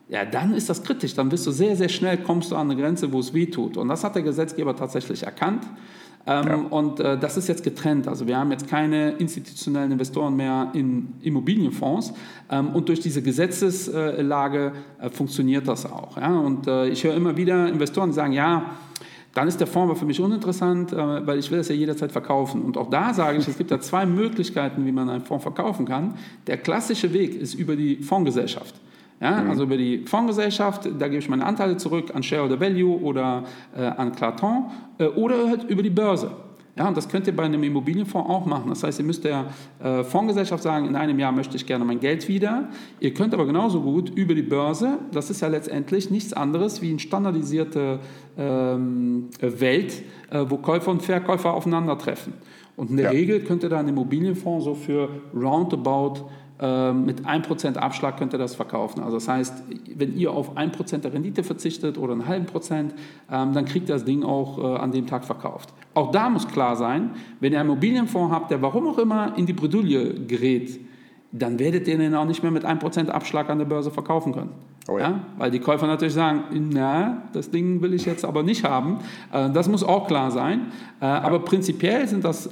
ja, 0.10 0.25
dann 0.25 0.54
ist 0.56 0.70
das 0.70 0.84
kritisch. 0.84 1.13
Dann 1.13 1.30
bist 1.30 1.46
du 1.46 1.51
sehr, 1.51 1.75
sehr 1.75 1.89
schnell, 1.89 2.18
kommst 2.18 2.51
du 2.51 2.56
an 2.56 2.70
eine 2.70 2.82
Grenze, 2.82 3.12
wo 3.13 3.20
es 3.20 3.34
weh 3.34 3.46
tut. 3.46 3.78
Und 3.78 3.88
das 3.88 4.04
hat 4.04 4.16
der 4.16 4.24
Gesetzgeber 4.24 4.75
tatsächlich 4.75 5.24
erkannt. 5.24 5.63
Ähm, 6.27 6.47
ja. 6.47 6.55
Und 6.69 6.99
äh, 6.99 7.17
das 7.17 7.38
ist 7.38 7.47
jetzt 7.47 7.63
getrennt. 7.63 8.07
Also 8.07 8.27
wir 8.27 8.38
haben 8.38 8.51
jetzt 8.51 8.67
keine 8.67 9.11
institutionellen 9.11 9.91
Investoren 9.91 10.35
mehr 10.35 10.69
in 10.73 11.13
Immobilienfonds. 11.21 12.13
Ähm, 12.51 12.69
und 12.69 12.89
durch 12.89 12.99
diese 12.99 13.21
Gesetzeslage 13.21 14.73
äh, 14.99 15.09
funktioniert 15.09 15.67
das 15.67 15.85
auch. 15.85 16.17
Ja? 16.17 16.38
Und 16.38 16.67
äh, 16.67 16.88
ich 16.89 17.03
höre 17.03 17.15
immer 17.15 17.35
wieder 17.38 17.67
Investoren 17.67 18.13
sagen, 18.13 18.33
ja, 18.33 18.71
dann 19.33 19.47
ist 19.47 19.59
der 19.59 19.67
Fonds 19.67 19.91
aber 19.91 19.99
für 19.99 20.05
mich 20.05 20.19
uninteressant, 20.19 20.91
äh, 20.91 20.97
weil 21.25 21.39
ich 21.39 21.49
will 21.51 21.59
das 21.59 21.69
ja 21.69 21.75
jederzeit 21.75 22.11
verkaufen. 22.11 22.61
Und 22.63 22.77
auch 22.77 22.89
da 22.89 23.13
sage 23.13 23.38
ich, 23.38 23.47
es 23.47 23.57
gibt 23.57 23.71
da 23.71 23.79
zwei 23.79 24.05
Möglichkeiten, 24.05 24.85
wie 24.85 24.91
man 24.91 25.09
einen 25.09 25.23
Fonds 25.23 25.43
verkaufen 25.43 25.85
kann. 25.85 26.15
Der 26.47 26.57
klassische 26.57 27.13
Weg 27.13 27.35
ist 27.39 27.53
über 27.53 27.75
die 27.75 27.97
Fondsgesellschaft. 27.97 28.75
Ja, 29.21 29.41
mhm. 29.41 29.49
Also 29.49 29.63
über 29.63 29.77
die 29.77 30.05
Fondsgesellschaft, 30.05 30.89
da 30.97 31.07
gebe 31.07 31.19
ich 31.19 31.29
meine 31.29 31.45
Anteile 31.45 31.77
zurück 31.77 32.11
an 32.13 32.23
Shareholder 32.23 32.59
Value 32.59 33.01
oder 33.01 33.43
äh, 33.75 33.81
an 33.81 34.13
Claton 34.13 34.65
äh, 34.97 35.05
oder 35.05 35.49
halt 35.49 35.65
über 35.65 35.83
die 35.83 35.89
Börse. 35.89 36.31
Ja, 36.77 36.88
und 36.88 36.95
das 36.95 37.09
könnt 37.09 37.27
ihr 37.27 37.35
bei 37.35 37.43
einem 37.43 37.61
Immobilienfonds 37.61 38.29
auch 38.29 38.45
machen. 38.45 38.69
Das 38.69 38.83
heißt, 38.83 38.99
ihr 38.99 39.05
müsst 39.05 39.25
der 39.25 39.47
äh, 39.83 40.01
Fondsgesellschaft 40.05 40.63
sagen, 40.63 40.85
in 40.85 40.95
einem 40.95 41.19
Jahr 41.19 41.33
möchte 41.33 41.57
ich 41.57 41.65
gerne 41.65 41.83
mein 41.83 41.99
Geld 41.99 42.29
wieder. 42.29 42.69
Ihr 43.01 43.13
könnt 43.13 43.33
aber 43.33 43.45
genauso 43.45 43.81
gut 43.81 44.09
über 44.11 44.33
die 44.33 44.43
Börse, 44.43 44.97
das 45.11 45.29
ist 45.29 45.41
ja 45.41 45.49
letztendlich 45.49 46.09
nichts 46.09 46.31
anderes 46.31 46.81
wie 46.81 46.91
eine 46.91 46.99
standardisierte 46.99 47.99
ähm, 48.38 49.27
Welt, 49.41 50.03
äh, 50.29 50.45
wo 50.47 50.57
Käufer 50.57 50.91
und 50.91 51.01
Verkäufer 51.01 51.53
aufeinandertreffen. 51.53 52.31
Und 52.77 52.91
in 52.91 52.95
der 52.95 53.07
ja. 53.07 53.11
Regel 53.11 53.41
könnt 53.41 53.63
ihr 53.63 53.69
da 53.69 53.79
einen 53.79 53.89
Immobilienfonds 53.89 54.63
so 54.63 54.73
für 54.73 55.09
roundabout 55.35 56.29
mit 56.62 57.25
1% 57.25 57.78
Abschlag 57.78 58.18
könnt 58.18 58.34
ihr 58.34 58.38
das 58.38 58.56
verkaufen. 58.56 59.01
Also 59.01 59.16
das 59.16 59.30
heißt, 59.30 59.63
wenn 59.96 60.18
ihr 60.18 60.32
auf 60.32 60.58
1% 60.58 60.98
der 60.98 61.13
Rendite 61.13 61.44
verzichtet 61.44 61.98
oder 61.98 62.12
einen 62.12 62.28
halben 62.28 62.48
Prozent, 62.48 62.94
ähm, 63.32 63.54
dann 63.54 63.63
kriegt 63.63 63.88
ihr 63.88 63.96
das 63.96 64.04
Ding 64.04 64.24
auch 64.24 64.58
äh, 64.58 64.78
an 64.78 64.92
dem 64.92 65.08
Tag 65.08 65.24
verkauft. 65.24 65.74
Auch 65.94 66.12
da 66.12 66.30
muss 66.30 66.48
klar 66.48 66.75
sein, 66.75 67.12
wenn 67.39 67.54
ihr 67.54 67.62
einen 67.62 67.70
Immobilienfonds 67.70 68.34
habt, 68.34 68.51
der 68.51 68.62
warum 68.62 68.88
auch 68.88 68.98
immer 68.98 69.38
in 69.38 69.46
die 69.46 69.54
Bredouille 69.54 70.13
gerät, 70.28 70.80
dann 71.32 71.60
werdet 71.60 71.88
ihr 71.88 71.98
den 71.98 72.16
auch 72.16 72.25
nicht 72.25 72.44
mehr 72.44 72.51
mit 72.51 72.66
1% 72.66 73.08
Abschlag 73.08 73.50
an 73.50 73.60
der 73.60 73.66
Börse 73.66 73.92
verkaufen 73.92 74.34
können. 74.34 74.51
Oh 74.88 74.98
ja. 74.98 75.10
Ja? 75.10 75.20
Weil 75.38 75.51
die 75.51 75.60
Käufer 75.60 75.88
natürlich 75.88 76.16
sagen, 76.16 76.44
na, 76.72 77.24
das 77.34 77.51
Ding 77.51 77.82
will 77.82 77.94
ich 77.94 78.06
jetzt 78.06 78.25
aber 78.25 78.44
nicht 78.44 78.63
haben. 78.63 79.00
Äh, 79.32 79.50
das 79.51 79.70
muss 79.70 79.84
auch 79.84 80.08
klar 80.08 80.32
sein. 80.32 80.72
Äh, 81.00 81.06
aber 81.06 81.39
prinzipiell 81.39 82.08
sind 82.08 82.25
das 82.25 82.50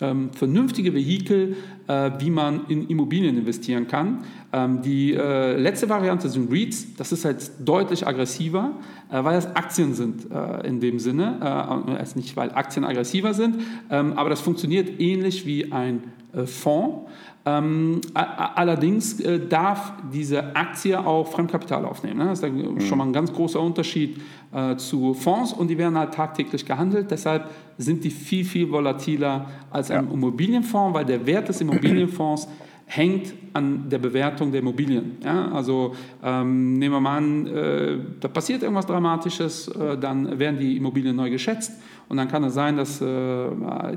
ähm, 0.00 0.30
vernünftige 0.32 0.94
Vehikel, 0.94 1.56
wie 1.88 2.30
man 2.30 2.66
in 2.68 2.88
Immobilien 2.88 3.38
investieren 3.38 3.88
kann. 3.88 4.24
Ähm, 4.52 4.82
die 4.82 5.14
äh, 5.14 5.56
letzte 5.56 5.88
Variante 5.88 6.28
sind 6.28 6.50
REITs. 6.52 6.94
Das 6.96 7.12
ist 7.12 7.24
halt 7.24 7.50
deutlich 7.64 8.06
aggressiver, 8.06 8.72
äh, 9.10 9.24
weil 9.24 9.34
das 9.34 9.54
Aktien 9.56 9.94
sind 9.94 10.30
äh, 10.30 10.66
in 10.66 10.80
dem 10.80 10.98
Sinne. 10.98 11.40
also 11.40 12.18
nicht, 12.18 12.36
weil 12.36 12.50
Aktien 12.52 12.84
aggressiver 12.84 13.34
sind, 13.34 13.60
ähm, 13.90 14.14
aber 14.14 14.30
das 14.30 14.40
funktioniert 14.40 15.00
ähnlich 15.00 15.46
wie 15.46 15.72
ein 15.72 16.02
äh, 16.34 16.46
Fonds. 16.46 17.10
Ähm, 17.48 18.00
allerdings 18.14 19.20
äh, 19.20 19.38
darf 19.38 19.92
diese 20.12 20.54
Aktie 20.56 20.98
auch 20.98 21.28
Fremdkapital 21.28 21.84
aufnehmen. 21.84 22.18
Ne? 22.18 22.26
Das 22.26 22.42
ist 22.42 22.52
mhm. 22.52 22.80
schon 22.80 22.98
mal 22.98 23.04
ein 23.04 23.12
ganz 23.12 23.32
großer 23.32 23.60
Unterschied 23.60 24.20
äh, 24.52 24.76
zu 24.76 25.14
Fonds 25.14 25.52
und 25.52 25.68
die 25.68 25.78
werden 25.78 25.96
halt 25.96 26.14
tagtäglich 26.14 26.66
gehandelt. 26.66 27.10
Deshalb 27.10 27.48
sind 27.78 28.04
die 28.04 28.10
viel, 28.10 28.44
viel 28.44 28.70
volatiler 28.70 29.46
als 29.70 29.90
ein 29.90 30.06
ja. 30.06 30.12
Immobilienfonds, 30.12 30.94
weil 30.94 31.04
der 31.04 31.24
Wert 31.24 31.48
des 31.48 31.60
Immobilienfonds 31.60 32.48
hängt 32.88 33.34
an 33.52 33.88
der 33.90 33.98
Bewertung 33.98 34.50
der 34.50 34.60
Immobilien. 34.60 35.18
Ja? 35.22 35.52
Also 35.52 35.94
ähm, 36.22 36.74
nehmen 36.74 36.94
wir 36.94 37.00
mal 37.00 37.18
an, 37.18 37.46
äh, 37.46 37.98
da 38.18 38.28
passiert 38.28 38.62
irgendwas 38.62 38.86
Dramatisches, 38.86 39.68
äh, 39.68 39.98
dann 39.98 40.38
werden 40.38 40.58
die 40.58 40.76
Immobilien 40.76 41.14
neu 41.14 41.30
geschätzt 41.30 41.72
und 42.08 42.16
dann 42.16 42.28
kann 42.28 42.42
es 42.44 42.54
sein, 42.54 42.78
dass 42.78 43.02
äh, 43.02 43.50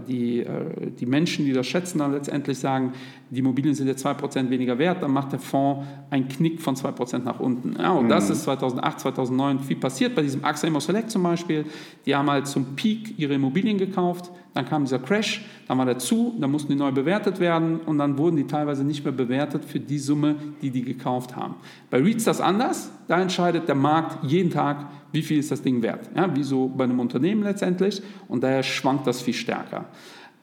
die, 0.06 0.41
äh, 0.41 0.91
die 0.99 1.06
Menschen, 1.06 1.45
die 1.45 1.54
das 1.54 1.65
schätzen, 1.67 1.99
dann 1.99 2.12
letztendlich 2.12 2.60
sagen, 2.60 2.91
die 3.30 3.39
Immobilien 3.39 3.73
sind 3.73 3.88
jetzt 3.88 4.06
2% 4.06 4.49
weniger 4.49 4.77
wert, 4.77 5.01
dann 5.01 5.12
macht 5.12 5.32
der 5.32 5.39
Fonds 5.39 5.88
einen 6.10 6.27
Knick 6.27 6.60
von 6.60 6.75
2% 6.75 7.19
nach 7.19 7.39
unten. 7.39 7.77
Ja, 7.80 7.91
und 7.91 8.06
mhm. 8.06 8.10
das 8.10 8.30
ist 8.30 8.43
2008, 8.43 8.99
2009 8.99 9.60
viel 9.60 9.77
passiert. 9.77 10.15
Bei 10.15 10.21
diesem 10.21 10.43
AXA 10.43 10.67
Immo 10.67 10.82
Select 10.82 11.12
zum 11.12 11.23
Beispiel, 11.23 11.65
die 12.06 12.13
haben 12.13 12.30
halt 12.30 12.47
zum 12.47 12.75
Peak 12.75 13.17
ihre 13.17 13.36
Immobilien 13.36 13.77
gekauft, 13.77 14.30
dann 14.53 14.65
kam 14.65 14.83
dieser 14.83 14.99
Crash, 14.99 15.45
dann 15.67 15.77
war 15.77 15.85
der 15.85 15.97
zu, 15.97 16.35
dann 16.39 16.51
mussten 16.51 16.71
die 16.71 16.77
neu 16.77 16.91
bewertet 16.91 17.39
werden 17.39 17.79
und 17.85 17.97
dann 17.97 18.17
wurden 18.17 18.35
die 18.35 18.47
teilweise 18.47 18.83
nicht 18.83 19.03
mehr 19.03 19.13
bewertet 19.13 19.63
für 19.63 19.79
die 19.79 19.99
Summe, 19.99 20.35
die 20.61 20.71
die 20.71 20.83
gekauft 20.83 21.35
haben. 21.35 21.55
Bei 21.89 21.99
REITs 21.99 22.25
das 22.25 22.41
anders, 22.41 22.91
da 23.07 23.21
entscheidet 23.21 23.67
der 23.67 23.75
Markt 23.75 24.23
jeden 24.23 24.51
Tag, 24.51 24.87
wie 25.11 25.21
viel 25.21 25.39
ist 25.39 25.51
das 25.51 25.61
Ding 25.61 25.81
wert. 25.81 26.09
Ja, 26.15 26.35
wie 26.35 26.43
so 26.43 26.67
bei 26.67 26.83
einem 26.83 26.99
Unternehmen 26.99 27.43
letztendlich 27.43 28.01
und 28.27 28.43
daher 28.43 28.63
schwankt 28.63 29.07
das 29.07 29.21
viel 29.21 29.33
stärker. 29.33 29.85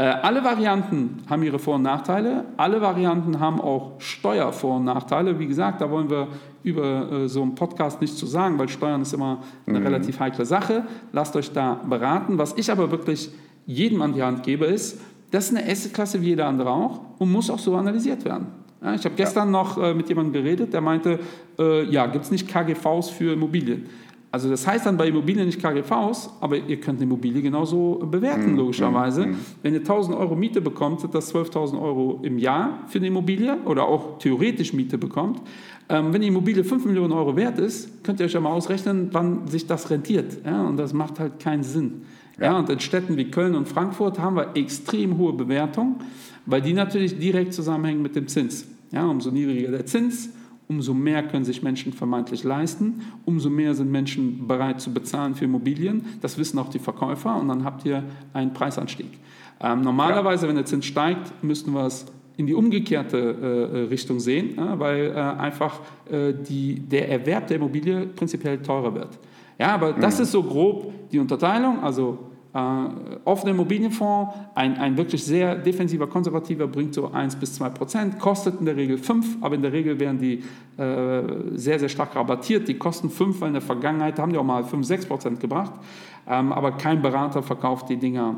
Äh, 0.01 0.05
alle 0.05 0.45
Varianten 0.45 1.25
haben 1.29 1.43
ihre 1.43 1.59
Vor- 1.59 1.75
und 1.75 1.83
Nachteile. 1.83 2.45
Alle 2.57 2.81
Varianten 2.81 3.41
haben 3.41 3.61
auch 3.61 4.01
Steuervor- 4.01 4.77
und 4.77 4.85
Nachteile. 4.85 5.41
Wie 5.41 5.49
gesagt, 5.49 5.81
da 5.81 5.91
wollen 5.91 6.09
wir 6.09 6.29
über 6.63 7.11
äh, 7.11 7.29
so 7.29 7.43
einen 7.43 7.57
Podcast 7.57 8.01
nichts 8.01 8.17
zu 8.17 8.27
sagen, 8.27 8.61
weil 8.61 8.69
Steuern 8.69 9.03
ist 9.03 9.13
immer 9.13 9.43
eine 9.67 9.81
mhm. 9.81 9.87
relativ 9.87 10.21
heikle 10.21 10.47
Sache. 10.47 10.85
Lasst 11.13 11.35
euch 11.35 11.53
da 11.53 11.75
beraten. 11.75 12.39
Was 12.39 12.57
ich 12.57 12.71
aber 12.71 12.93
wirklich 12.93 13.33
jedem 13.69 14.03
an 14.03 14.15
die 14.15 14.23
Hand 14.23 14.43
gebe, 14.43 14.65
ist, 14.65 15.01
das 15.31 15.51
ist 15.51 15.57
eine 15.57 15.71
Assetklasse 15.71 16.21
wie 16.23 16.29
jeder 16.29 16.47
andere 16.47 16.71
auch 16.71 17.01
und 17.19 17.31
muss 17.31 17.51
auch 17.51 17.59
so 17.59 17.77
analysiert 17.77 18.25
werden. 18.25 18.47
Ja, 18.83 18.95
ich 18.95 19.05
habe 19.05 19.15
gestern 19.15 19.49
ja. 19.49 19.53
noch 19.53 19.77
äh, 19.77 19.95
mit 19.95 20.09
jemandem 20.09 20.33
geredet, 20.33 20.73
der 20.73 20.81
meinte, 20.81 21.21
äh, 21.59 21.85
ja, 21.85 22.07
gibt 22.07 22.25
es 22.25 22.31
nicht 22.31 22.49
KGVs 22.49 23.11
für 23.11 23.35
Immobilien? 23.35 23.87
Also 24.31 24.49
das 24.51 24.67
heißt 24.67 24.87
dann 24.87 24.97
bei 24.97 25.09
Immobilien 25.09 25.47
nicht 25.47 25.61
KGVs, 25.61 26.31
aber 26.41 26.57
ihr 26.57 26.79
könnt 26.81 26.99
eine 26.99 27.05
Immobilie 27.05 27.41
genauso 27.41 28.07
bewerten, 28.11 28.55
mm, 28.55 28.57
logischerweise. 28.57 29.27
Mm, 29.27 29.31
mm. 29.31 29.37
Wenn 29.63 29.75
ihr 29.75 29.81
1000 29.81 30.17
Euro 30.17 30.37
Miete 30.37 30.61
bekommt, 30.61 31.01
sind 31.01 31.15
das 31.15 31.35
12.000 31.35 31.81
Euro 31.81 32.21
im 32.23 32.39
Jahr 32.39 32.85
für 32.89 32.99
eine 32.99 33.07
Immobilie 33.07 33.57
oder 33.65 33.85
auch 33.85 34.19
theoretisch 34.19 34.75
Miete 34.75 34.99
bekommt. 34.99 35.41
Ähm, 35.89 36.13
wenn 36.13 36.21
die 36.21 36.29
Immobilie 36.29 36.63
5 36.63 36.85
Millionen 36.85 37.13
Euro 37.13 37.37
wert 37.37 37.59
ist, 37.59 38.05
könnt 38.05 38.21
ihr 38.21 38.27
euch 38.27 38.35
ja 38.35 38.41
mal 38.41 38.53
ausrechnen, 38.53 39.09
wann 39.13 39.47
sich 39.49 39.67
das 39.67 39.89
rentiert. 39.89 40.39
Ja? 40.45 40.63
Und 40.63 40.77
das 40.77 40.93
macht 40.93 41.19
halt 41.19 41.41
keinen 41.41 41.63
Sinn. 41.63 42.03
Ja. 42.41 42.59
und 42.59 42.71
in 42.71 42.81
Städten 42.81 43.17
wie 43.17 43.31
Köln 43.31 43.55
und 43.55 43.69
Frankfurt 43.69 44.19
haben 44.19 44.37
wir 44.37 44.57
extrem 44.57 45.19
hohe 45.19 45.33
Bewertungen, 45.33 45.97
weil 46.47 46.63
die 46.63 46.73
natürlich 46.73 47.19
direkt 47.19 47.53
zusammenhängen 47.53 48.03
mit 48.03 48.17
dem 48.17 48.29
Zins. 48.29 48.67
Ja, 48.91 49.05
umso 49.07 49.31
niedriger 49.31 49.71
der 49.71 49.87
Zins, 49.87 50.31
umso 50.69 50.95
mehr 50.95 51.23
können 51.23 51.45
sich 51.45 51.63
Menschen 51.63 51.93
vermeintlich 51.93 52.45
leisten, 52.45 53.03
umso 53.25 53.51
mehr 53.51 53.75
sind 53.75 53.91
Menschen 53.91 54.47
bereit 54.47 54.81
zu 54.81 54.93
bezahlen 54.93 55.35
für 55.35 55.45
Immobilien. 55.45 56.05
Das 56.21 56.39
wissen 56.39 56.59
auch 56.59 56.69
die 56.69 56.79
Verkäufer 56.79 57.37
und 57.37 57.49
dann 57.49 57.65
habt 57.65 57.85
ihr 57.85 58.05
einen 58.33 58.53
Preisanstieg. 58.53 59.19
Ähm, 59.61 59.81
normalerweise, 59.81 60.45
ja. 60.45 60.49
wenn 60.49 60.57
der 60.57 60.67
Zins 60.67 60.87
steigt, 60.87 61.43
müssten 61.43 61.73
wir 61.73 61.87
es 61.87 62.07
in 62.37 62.47
die 62.47 62.55
umgekehrte 62.55 63.19
äh, 63.19 63.79
Richtung 63.89 64.21
sehen, 64.21 64.55
ja, 64.57 64.79
weil 64.79 65.11
äh, 65.11 65.15
einfach 65.15 65.81
äh, 66.09 66.33
die, 66.33 66.79
der 66.79 67.09
Erwerb 67.09 67.49
der 67.49 67.57
Immobilie 67.57 68.07
prinzipiell 68.07 68.63
teurer 68.63 68.95
wird. 68.95 69.19
Ja, 69.59 69.75
aber 69.75 69.97
mhm. 69.97 70.01
das 70.01 70.21
ist 70.21 70.31
so 70.31 70.45
grob 70.45 70.93
die 71.11 71.19
Unterteilung. 71.19 71.81
Also 71.83 72.19
äh, 72.28 72.28
offener 72.53 73.51
Immobilienfonds, 73.51 74.35
ein, 74.55 74.79
ein 74.79 74.97
wirklich 74.97 75.23
sehr 75.23 75.55
defensiver, 75.55 76.07
konservativer, 76.07 76.67
bringt 76.67 76.95
so 76.95 77.11
1 77.11 77.37
bis 77.37 77.55
2 77.55 77.69
Prozent, 77.71 78.19
kostet 78.19 78.59
in 78.59 78.67
der 78.67 78.77
Regel 78.77 78.97
5, 78.97 79.39
aber 79.43 79.55
in 79.55 79.63
der 79.63 79.73
Regel 79.73 80.01
werden 80.01 80.19
die 80.19 80.43
äh, 80.83 81.23
sehr, 81.55 81.79
sehr 81.79 81.89
stark 81.89 82.17
rabattiert. 82.17 82.67
Die 82.67 82.79
kosten 82.79 83.11
5, 83.11 83.41
weil 83.41 83.49
in 83.49 83.55
der 83.55 83.63
Vergangenheit 83.63 84.19
haben 84.19 84.33
die 84.33 84.39
auch 84.39 84.45
mal 84.45 84.65
5, 84.65 84.87
6 84.87 85.07
Prozent 85.07 85.41
gebracht, 85.41 85.73
ähm, 86.27 86.53
aber 86.53 86.73
kein 86.73 87.03
Berater 87.03 87.43
verkauft 87.43 87.91
die 87.91 87.97
Dinger 87.97 88.37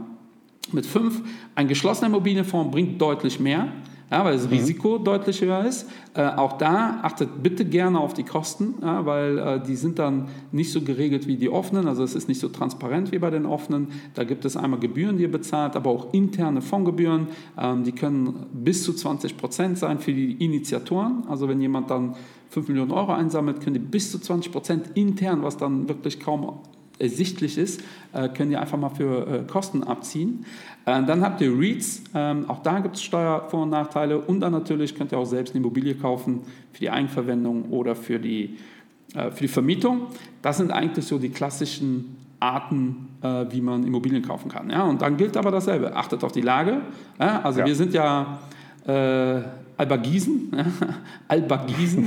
mit 0.72 0.86
5. 0.86 1.22
Ein 1.54 1.68
geschlossener 1.68 2.08
Immobilienfonds 2.08 2.72
bringt 2.72 3.00
deutlich 3.00 3.38
mehr, 3.38 3.68
ja, 4.10 4.24
weil 4.24 4.34
das 4.34 4.46
mhm. 4.46 4.52
Risiko 4.52 4.98
deutlich 4.98 5.40
höher 5.40 5.64
ist. 5.64 5.88
Äh, 6.14 6.24
auch 6.24 6.58
da 6.58 7.00
achtet 7.02 7.42
bitte 7.42 7.64
gerne 7.64 8.00
auf 8.00 8.12
die 8.12 8.24
Kosten, 8.24 8.74
ja, 8.82 9.06
weil 9.06 9.38
äh, 9.38 9.60
die 9.62 9.76
sind 9.76 9.98
dann 9.98 10.28
nicht 10.50 10.72
so 10.72 10.82
geregelt 10.82 11.26
wie 11.26 11.36
die 11.36 11.48
offenen, 11.48 11.86
also 11.86 12.02
es 12.02 12.14
ist 12.14 12.28
nicht 12.28 12.40
so 12.40 12.48
transparent 12.48 13.12
wie 13.12 13.18
bei 13.18 13.30
den 13.30 13.46
offenen. 13.46 13.88
Da 14.14 14.24
gibt 14.24 14.44
es 14.44 14.56
einmal 14.56 14.80
Gebühren, 14.80 15.16
die 15.16 15.22
ihr 15.22 15.30
bezahlt, 15.30 15.76
aber 15.76 15.90
auch 15.90 16.12
interne 16.12 16.60
Fondsgebühren. 16.60 17.28
Ähm, 17.56 17.84
die 17.84 17.92
können 17.92 18.46
bis 18.52 18.82
zu 18.82 18.92
20 18.92 19.36
Prozent 19.36 19.78
sein 19.78 19.98
für 19.98 20.12
die 20.12 20.32
Initiatoren. 20.44 21.24
Also 21.28 21.48
wenn 21.48 21.60
jemand 21.60 21.90
dann 21.90 22.16
5 22.50 22.68
Millionen 22.68 22.90
Euro 22.90 23.12
einsammelt, 23.12 23.60
können 23.60 23.74
die 23.74 23.80
bis 23.80 24.10
zu 24.10 24.18
20 24.18 24.50
Prozent 24.50 24.90
intern, 24.94 25.42
was 25.42 25.56
dann 25.56 25.88
wirklich 25.88 26.18
kaum 26.18 26.58
ersichtlich 27.00 27.58
ist, 27.58 27.82
äh, 28.12 28.28
können 28.28 28.50
die 28.50 28.56
einfach 28.56 28.78
mal 28.78 28.90
für 28.90 29.26
äh, 29.26 29.42
Kosten 29.50 29.82
abziehen. 29.82 30.44
Äh, 30.84 31.02
dann 31.04 31.22
habt 31.22 31.40
ihr 31.40 31.52
REITs, 31.52 32.02
ähm, 32.14 32.44
auch 32.48 32.62
da 32.62 32.78
gibt 32.80 32.96
es 32.96 33.02
Steuervor- 33.02 33.62
und 33.62 33.70
Nachteile. 33.70 34.18
Und 34.18 34.40
dann 34.40 34.52
natürlich 34.52 34.94
könnt 34.94 35.12
ihr 35.12 35.18
auch 35.18 35.26
selbst 35.26 35.54
eine 35.54 35.64
Immobilie 35.64 35.94
kaufen 35.94 36.42
für 36.72 36.80
die 36.80 36.90
Eigenverwendung 36.90 37.70
oder 37.70 37.96
für 37.96 38.18
die, 38.18 38.58
für 39.12 39.40
die 39.40 39.48
Vermietung. 39.48 40.06
Das 40.40 40.58
sind 40.58 40.70
eigentlich 40.70 41.04
so 41.04 41.18
die 41.18 41.30
klassischen 41.30 42.16
Arten, 42.38 43.08
wie 43.50 43.60
man 43.60 43.84
Immobilien 43.84 44.22
kaufen 44.22 44.48
kann. 44.48 44.70
und 44.70 45.02
dann 45.02 45.16
gilt 45.16 45.36
aber 45.36 45.50
dasselbe. 45.50 45.96
Achtet 45.96 46.22
auf 46.22 46.30
die 46.30 46.42
Lage. 46.42 46.80
also 47.18 47.60
ja. 47.60 47.66
wir 47.66 47.74
sind 47.74 47.92
ja 47.92 48.38
Albergisen, 49.80 50.52
Albergisen. 51.28 52.06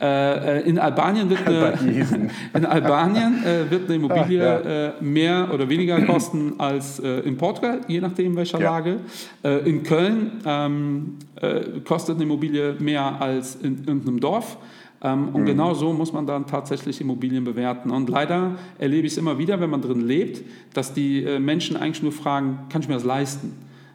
Äh, 0.00 0.68
in 0.68 0.80
Albanien 0.80 1.30
wird 1.30 1.46
eine, 1.46 1.78
in 2.54 2.66
Albanien 2.66 3.44
äh, 3.44 3.70
wird 3.70 3.84
eine 3.84 3.94
Immobilie 3.94 4.42
Ach, 4.42 4.64
ja. 4.64 4.86
äh, 4.88 4.92
mehr 5.00 5.48
oder 5.54 5.68
weniger 5.68 6.00
kosten 6.06 6.54
als 6.58 6.98
äh, 6.98 7.20
in 7.20 7.36
Portugal, 7.36 7.82
je 7.86 8.00
nachdem 8.00 8.34
welcher 8.34 8.58
ja. 8.58 8.70
Lage. 8.70 8.96
Äh, 9.44 9.58
in 9.68 9.84
Köln 9.84 10.40
ähm, 10.44 11.18
äh, 11.40 11.60
kostet 11.84 12.16
eine 12.16 12.24
Immobilie 12.24 12.74
mehr 12.80 13.20
als 13.20 13.54
in 13.54 13.84
irgendeinem 13.86 14.18
Dorf. 14.18 14.56
Ähm, 15.00 15.28
und 15.28 15.42
mhm. 15.42 15.46
genau 15.46 15.72
so 15.74 15.92
muss 15.92 16.12
man 16.12 16.26
dann 16.26 16.48
tatsächlich 16.48 17.00
Immobilien 17.00 17.44
bewerten. 17.44 17.92
Und 17.92 18.10
leider 18.10 18.56
erlebe 18.78 19.06
ich 19.06 19.12
es 19.12 19.18
immer 19.18 19.38
wieder, 19.38 19.60
wenn 19.60 19.70
man 19.70 19.82
drin 19.82 20.00
lebt, 20.00 20.42
dass 20.74 20.92
die 20.92 21.24
Menschen 21.38 21.76
eigentlich 21.76 22.02
nur 22.02 22.10
fragen, 22.10 22.58
kann 22.70 22.82
ich 22.82 22.88
mir 22.88 22.94
das 22.94 23.04
leisten? 23.04 23.52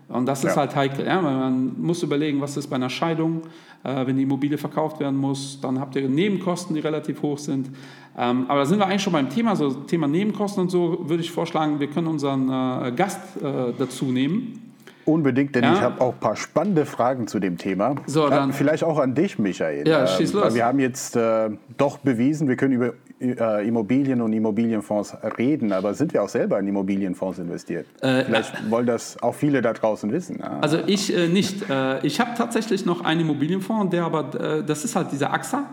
Und 0.09 0.25
das 0.25 0.43
ist 0.43 0.55
ja. 0.55 0.57
halt 0.57 0.75
heikel. 0.75 1.05
Ja? 1.05 1.21
Man 1.21 1.75
muss 1.79 2.01
überlegen, 2.03 2.41
was 2.41 2.57
ist 2.57 2.67
bei 2.67 2.75
einer 2.75 2.89
Scheidung, 2.89 3.43
äh, 3.83 4.05
wenn 4.07 4.17
die 4.17 4.23
Immobilie 4.23 4.57
verkauft 4.57 4.99
werden 4.99 5.17
muss, 5.17 5.59
dann 5.61 5.79
habt 5.79 5.95
ihr 5.95 6.09
Nebenkosten, 6.09 6.75
die 6.75 6.81
relativ 6.81 7.21
hoch 7.21 7.37
sind. 7.37 7.69
Ähm, 8.17 8.45
aber 8.47 8.59
da 8.59 8.65
sind 8.65 8.79
wir 8.79 8.87
eigentlich 8.87 9.03
schon 9.03 9.13
beim 9.13 9.29
Thema, 9.29 9.55
so 9.55 9.69
Thema 9.71 10.07
Nebenkosten 10.07 10.63
und 10.63 10.69
so, 10.69 11.07
würde 11.07 11.21
ich 11.21 11.31
vorschlagen, 11.31 11.79
wir 11.79 11.87
können 11.87 12.07
unseren 12.07 12.49
äh, 12.49 12.91
Gast 12.91 13.19
äh, 13.37 13.71
dazu 13.77 14.05
nehmen. 14.05 14.73
Unbedingt, 15.05 15.55
denn 15.55 15.63
ja. 15.63 15.73
ich 15.73 15.81
habe 15.81 16.01
auch 16.01 16.13
ein 16.13 16.19
paar 16.19 16.35
spannende 16.35 16.85
Fragen 16.85 17.27
zu 17.27 17.39
dem 17.39 17.57
Thema. 17.57 17.95
So, 18.05 18.29
dann, 18.29 18.51
vielleicht 18.53 18.83
auch 18.83 18.99
an 18.99 19.15
dich, 19.15 19.39
Michael. 19.39 19.87
Ja, 19.87 20.05
schieß 20.05 20.33
ähm, 20.33 20.39
los. 20.39 20.53
Wir 20.53 20.65
haben 20.65 20.79
jetzt 20.79 21.15
äh, 21.15 21.49
doch 21.77 21.97
bewiesen, 21.99 22.47
wir 22.47 22.57
können 22.57 22.73
über 22.73 22.93
äh, 23.21 23.67
Immobilien 23.67 24.21
und 24.21 24.33
Immobilienfonds 24.33 25.17
reden, 25.37 25.73
aber 25.73 25.93
sind 25.93 26.13
wir 26.13 26.23
auch 26.23 26.29
selber 26.29 26.59
in 26.59 26.67
Immobilienfonds 26.67 27.39
investiert? 27.39 27.85
Äh, 28.01 28.23
Vielleicht 28.25 28.53
äh, 28.53 28.71
wollen 28.71 28.85
das 28.85 29.21
auch 29.21 29.35
viele 29.35 29.61
da 29.61 29.73
draußen 29.73 30.11
wissen. 30.11 30.37
Ja. 30.39 30.59
Also 30.61 30.79
ich 30.85 31.15
äh, 31.15 31.27
nicht. 31.27 31.69
Äh, 31.69 32.05
ich 32.05 32.19
habe 32.19 32.31
tatsächlich 32.37 32.85
noch 32.85 33.01
einen 33.01 33.21
Immobilienfonds, 33.21 33.91
der 33.91 34.05
aber, 34.05 34.59
äh, 34.59 34.63
das 34.63 34.85
ist 34.85 34.95
halt 34.95 35.11
dieser 35.11 35.33
AXA. 35.33 35.65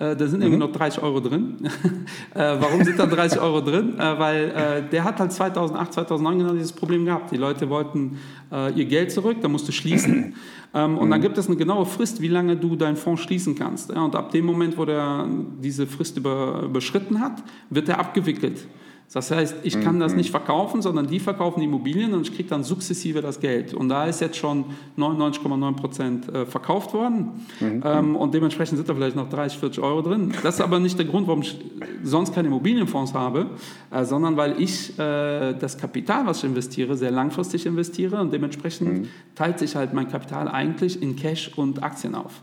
Da 0.00 0.16
sind 0.16 0.38
mhm. 0.38 0.42
irgendwie 0.42 0.58
noch 0.60 0.72
30 0.72 1.02
Euro 1.02 1.20
drin. 1.20 1.58
Warum 2.34 2.82
sind 2.84 2.98
da 2.98 3.04
30 3.04 3.38
Euro 3.38 3.60
drin? 3.60 3.94
Weil 3.98 4.88
der 4.90 5.04
hat 5.04 5.20
halt 5.20 5.30
2008, 5.30 5.92
2009 5.92 6.38
genau 6.38 6.52
dieses 6.54 6.72
Problem 6.72 7.04
gehabt. 7.04 7.30
Die 7.32 7.36
Leute 7.36 7.68
wollten 7.68 8.16
ihr 8.50 8.86
Geld 8.86 9.12
zurück, 9.12 9.36
da 9.42 9.48
musste 9.48 9.72
schließen. 9.72 10.34
Ähm, 10.72 10.98
und 10.98 11.06
mhm. 11.06 11.10
dann 11.10 11.20
gibt 11.20 11.38
es 11.38 11.48
eine 11.48 11.56
genaue 11.56 11.86
Frist, 11.86 12.22
wie 12.22 12.28
lange 12.28 12.56
du 12.56 12.76
deinen 12.76 12.96
Fonds 12.96 13.22
schließen 13.22 13.54
kannst. 13.54 13.90
Ja, 13.90 14.02
und 14.04 14.14
ab 14.14 14.30
dem 14.30 14.44
Moment, 14.44 14.78
wo 14.78 14.84
der 14.84 15.26
diese 15.60 15.86
Frist 15.86 16.16
über, 16.16 16.62
überschritten 16.62 17.20
hat, 17.20 17.42
wird 17.70 17.88
er 17.88 17.98
abgewickelt. 17.98 18.66
Das 19.12 19.32
heißt, 19.32 19.56
ich 19.64 19.80
kann 19.80 19.98
das 19.98 20.12
mhm. 20.12 20.18
nicht 20.18 20.30
verkaufen, 20.30 20.82
sondern 20.82 21.08
die 21.08 21.18
verkaufen 21.18 21.58
die 21.58 21.66
Immobilien 21.66 22.14
und 22.14 22.22
ich 22.22 22.34
kriege 22.34 22.48
dann 22.48 22.62
sukzessive 22.62 23.20
das 23.20 23.40
Geld. 23.40 23.74
Und 23.74 23.88
da 23.88 24.04
ist 24.06 24.20
jetzt 24.20 24.36
schon 24.36 24.66
99,9 24.96 25.74
Prozent 25.74 26.28
äh, 26.28 26.46
verkauft 26.46 26.94
worden. 26.94 27.44
Mhm. 27.58 27.82
Ähm, 27.84 28.16
und 28.16 28.32
dementsprechend 28.34 28.76
sind 28.76 28.88
da 28.88 28.94
vielleicht 28.94 29.16
noch 29.16 29.28
30, 29.28 29.58
40 29.58 29.82
Euro 29.82 30.02
drin. 30.02 30.32
Das 30.44 30.54
ist 30.54 30.60
aber 30.60 30.78
nicht 30.78 30.96
der 30.96 31.06
Grund, 31.06 31.26
warum 31.26 31.42
ich 31.42 31.58
sonst 32.04 32.32
keine 32.32 32.46
Immobilienfonds 32.46 33.12
habe, 33.12 33.46
äh, 33.90 34.04
sondern 34.04 34.36
weil 34.36 34.60
ich 34.62 34.96
äh, 34.96 35.54
das 35.54 35.76
Kapital, 35.76 36.26
was 36.26 36.38
ich 36.38 36.44
investiere, 36.44 36.96
sehr 36.96 37.10
langfristig 37.10 37.66
investiere 37.66 38.20
und 38.20 38.32
dementsprechend 38.32 38.92
mhm. 38.92 39.08
teilt 39.34 39.58
sich 39.58 39.74
halt 39.74 39.92
mein 39.92 40.08
Kapital 40.08 40.46
eigentlich 40.46 41.02
in 41.02 41.16
Cash 41.16 41.50
und 41.56 41.82
Aktien 41.82 42.14
auf. 42.14 42.42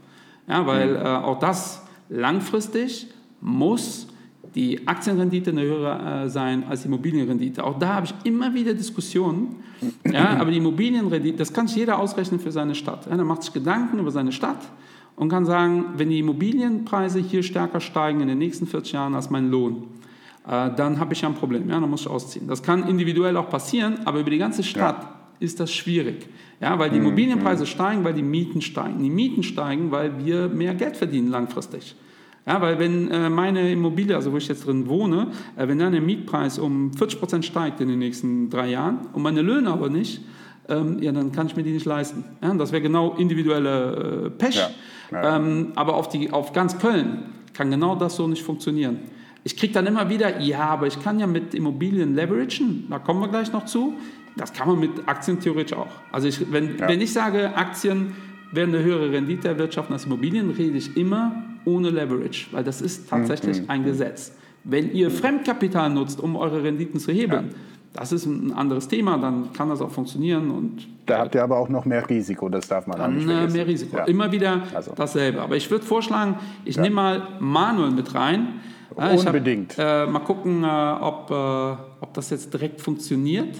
Ja, 0.49 0.65
weil 0.67 0.97
auch 1.05 1.39
das 1.39 1.83
langfristig 2.09 3.07
muss 3.41 4.06
die 4.57 4.87
Aktienrendite 4.87 5.51
eine 5.51 5.61
höhere 5.61 6.23
äh, 6.25 6.29
sein 6.29 6.63
als 6.67 6.81
die 6.81 6.87
Immobilienrendite. 6.87 7.63
Auch 7.63 7.77
da 7.77 7.93
habe 7.93 8.07
ich 8.07 8.13
immer 8.23 8.55
wieder 8.55 8.73
Diskussionen. 8.73 9.57
Ja, 10.03 10.29
aber 10.39 10.49
die 10.49 10.57
Immobilienrendite, 10.57 11.37
das 11.37 11.53
kann 11.53 11.67
sich 11.67 11.77
jeder 11.77 11.99
ausrechnen 11.99 12.39
für 12.39 12.51
seine 12.51 12.73
Stadt. 12.73 13.05
Ja, 13.05 13.15
er 13.15 13.23
macht 13.23 13.43
sich 13.43 13.53
Gedanken 13.53 13.99
über 13.99 14.09
seine 14.09 14.31
Stadt 14.31 14.59
und 15.15 15.29
kann 15.29 15.45
sagen, 15.45 15.85
wenn 15.97 16.09
die 16.09 16.17
Immobilienpreise 16.19 17.19
hier 17.19 17.43
stärker 17.43 17.79
steigen 17.79 18.19
in 18.21 18.29
den 18.29 18.39
nächsten 18.39 18.65
40 18.65 18.93
Jahren 18.93 19.13
als 19.13 19.29
mein 19.29 19.51
Lohn, 19.51 19.83
äh, 20.47 20.71
dann 20.75 20.99
habe 20.99 21.13
ich 21.13 21.21
ja 21.21 21.29
ein 21.29 21.35
Problem. 21.35 21.69
Ja, 21.69 21.79
dann 21.79 21.89
muss 21.89 22.01
ich 22.01 22.07
ausziehen. 22.07 22.47
Das 22.47 22.63
kann 22.63 22.87
individuell 22.87 23.37
auch 23.37 23.51
passieren, 23.51 23.99
aber 24.05 24.21
über 24.21 24.31
die 24.31 24.39
ganze 24.39 24.63
Stadt 24.63 25.03
ja. 25.03 25.15
ist 25.39 25.59
das 25.59 25.71
schwierig. 25.71 26.27
Ja, 26.59 26.79
weil 26.79 26.89
die 26.89 26.97
mhm, 26.97 27.05
Immobilienpreise 27.05 27.65
mhm. 27.65 27.67
steigen, 27.67 28.03
weil 28.03 28.15
die 28.15 28.23
Mieten 28.23 28.63
steigen. 28.63 29.03
Die 29.03 29.11
Mieten 29.11 29.43
steigen, 29.43 29.91
weil 29.91 30.25
wir 30.25 30.47
mehr 30.47 30.73
Geld 30.73 30.97
verdienen 30.97 31.29
langfristig. 31.29 31.95
Ja, 32.47 32.61
weil 32.61 32.79
wenn 32.79 33.11
äh, 33.11 33.29
meine 33.29 33.71
Immobilie, 33.71 34.15
also 34.15 34.31
wo 34.31 34.37
ich 34.37 34.47
jetzt 34.47 34.65
drin 34.65 34.87
wohne, 34.87 35.27
äh, 35.57 35.67
wenn 35.67 35.77
dann 35.79 35.91
der 35.91 36.01
Mietpreis 36.01 36.57
um 36.57 36.93
40 36.93 37.19
Prozent 37.19 37.45
steigt 37.45 37.81
in 37.81 37.89
den 37.89 37.99
nächsten 37.99 38.49
drei 38.49 38.69
Jahren 38.69 39.07
und 39.11 39.21
meine 39.21 39.41
Löhne 39.41 39.69
aber 39.69 39.89
nicht, 39.89 40.21
ähm, 40.69 41.01
ja, 41.01 41.11
dann 41.11 41.33
kann 41.33 41.47
ich 41.47 41.57
mir 41.57 41.63
die 41.63 41.71
nicht 41.71 41.85
leisten. 41.85 42.23
Ja, 42.41 42.53
das 42.53 42.71
wäre 42.71 42.81
genau 42.81 43.15
individuelle 43.15 44.27
äh, 44.27 44.29
Pech. 44.29 44.55
Ja, 44.55 44.69
ja. 45.11 45.35
Ähm, 45.35 45.73
aber 45.75 45.95
auf, 45.95 46.07
die, 46.07 46.31
auf 46.31 46.53
ganz 46.53 46.79
Köln 46.79 47.23
kann 47.53 47.69
genau 47.69 47.95
das 47.95 48.15
so 48.15 48.27
nicht 48.27 48.43
funktionieren. 48.43 48.99
Ich 49.43 49.57
kriege 49.57 49.73
dann 49.73 49.85
immer 49.85 50.09
wieder, 50.09 50.39
ja, 50.39 50.69
aber 50.69 50.87
ich 50.87 51.01
kann 51.01 51.19
ja 51.19 51.27
mit 51.27 51.53
Immobilien 51.53 52.15
leveragen, 52.15 52.87
da 52.89 52.99
kommen 52.99 53.19
wir 53.19 53.27
gleich 53.27 53.51
noch 53.51 53.65
zu. 53.65 53.93
Das 54.37 54.53
kann 54.53 54.67
man 54.67 54.79
mit 54.79 54.91
Aktien 55.07 55.39
theoretisch 55.39 55.77
auch. 55.77 55.87
Also 56.11 56.27
ich, 56.27 56.51
wenn, 56.51 56.79
wenn 56.79 57.01
ich 57.01 57.11
sage, 57.11 57.55
Aktien 57.55 58.13
werden 58.51 58.73
eine 58.73 58.83
höhere 58.83 59.11
Rendite 59.11 59.47
erwirtschaften 59.47 59.93
als 59.93 60.05
Immobilien, 60.05 60.51
rede 60.51 60.77
ich 60.77 60.95
immer 60.97 61.43
ohne 61.65 61.89
Leverage, 61.89 62.47
weil 62.51 62.63
das 62.63 62.81
ist 62.81 63.09
tatsächlich 63.09 63.61
mhm. 63.61 63.69
ein 63.69 63.83
Gesetz. 63.83 64.33
Wenn 64.63 64.91
ihr 64.91 65.11
Fremdkapital 65.11 65.89
nutzt, 65.89 66.19
um 66.19 66.35
eure 66.35 66.63
Renditen 66.63 66.99
zu 66.99 67.11
hebeln, 67.11 67.49
ja. 67.49 67.55
das 67.93 68.11
ist 68.11 68.25
ein 68.25 68.53
anderes 68.53 68.87
Thema, 68.87 69.17
dann 69.17 69.53
kann 69.53 69.69
das 69.69 69.81
auch 69.81 69.91
funktionieren. 69.91 70.51
Und 70.51 70.87
da 71.05 71.19
habt 71.19 71.35
ihr 71.35 71.43
aber 71.43 71.57
auch 71.57 71.69
noch 71.69 71.85
mehr 71.85 72.07
Risiko, 72.09 72.49
das 72.49 72.67
darf 72.67 72.87
man 72.87 72.97
dann 72.97 73.15
nicht 73.15 73.25
vergessen. 73.25 73.53
Mehr 73.55 73.67
Risiko, 73.67 73.97
ja. 73.97 74.05
immer 74.05 74.31
wieder 74.31 74.63
also. 74.73 74.93
dasselbe. 74.95 75.41
Aber 75.41 75.55
ich 75.55 75.69
würde 75.69 75.85
vorschlagen, 75.85 76.35
ich 76.65 76.75
ja. 76.75 76.81
nehme 76.81 76.95
mal 76.95 77.27
Manuel 77.39 77.91
mit 77.91 78.13
rein. 78.13 78.59
Unbedingt. 78.95 79.77
Hab, 79.77 80.07
äh, 80.07 80.11
mal 80.11 80.19
gucken, 80.19 80.63
äh, 80.63 80.67
ob, 80.67 81.29
äh, 81.29 82.03
ob 82.03 82.13
das 82.13 82.29
jetzt 82.29 82.53
direkt 82.53 82.81
funktioniert. 82.81 83.55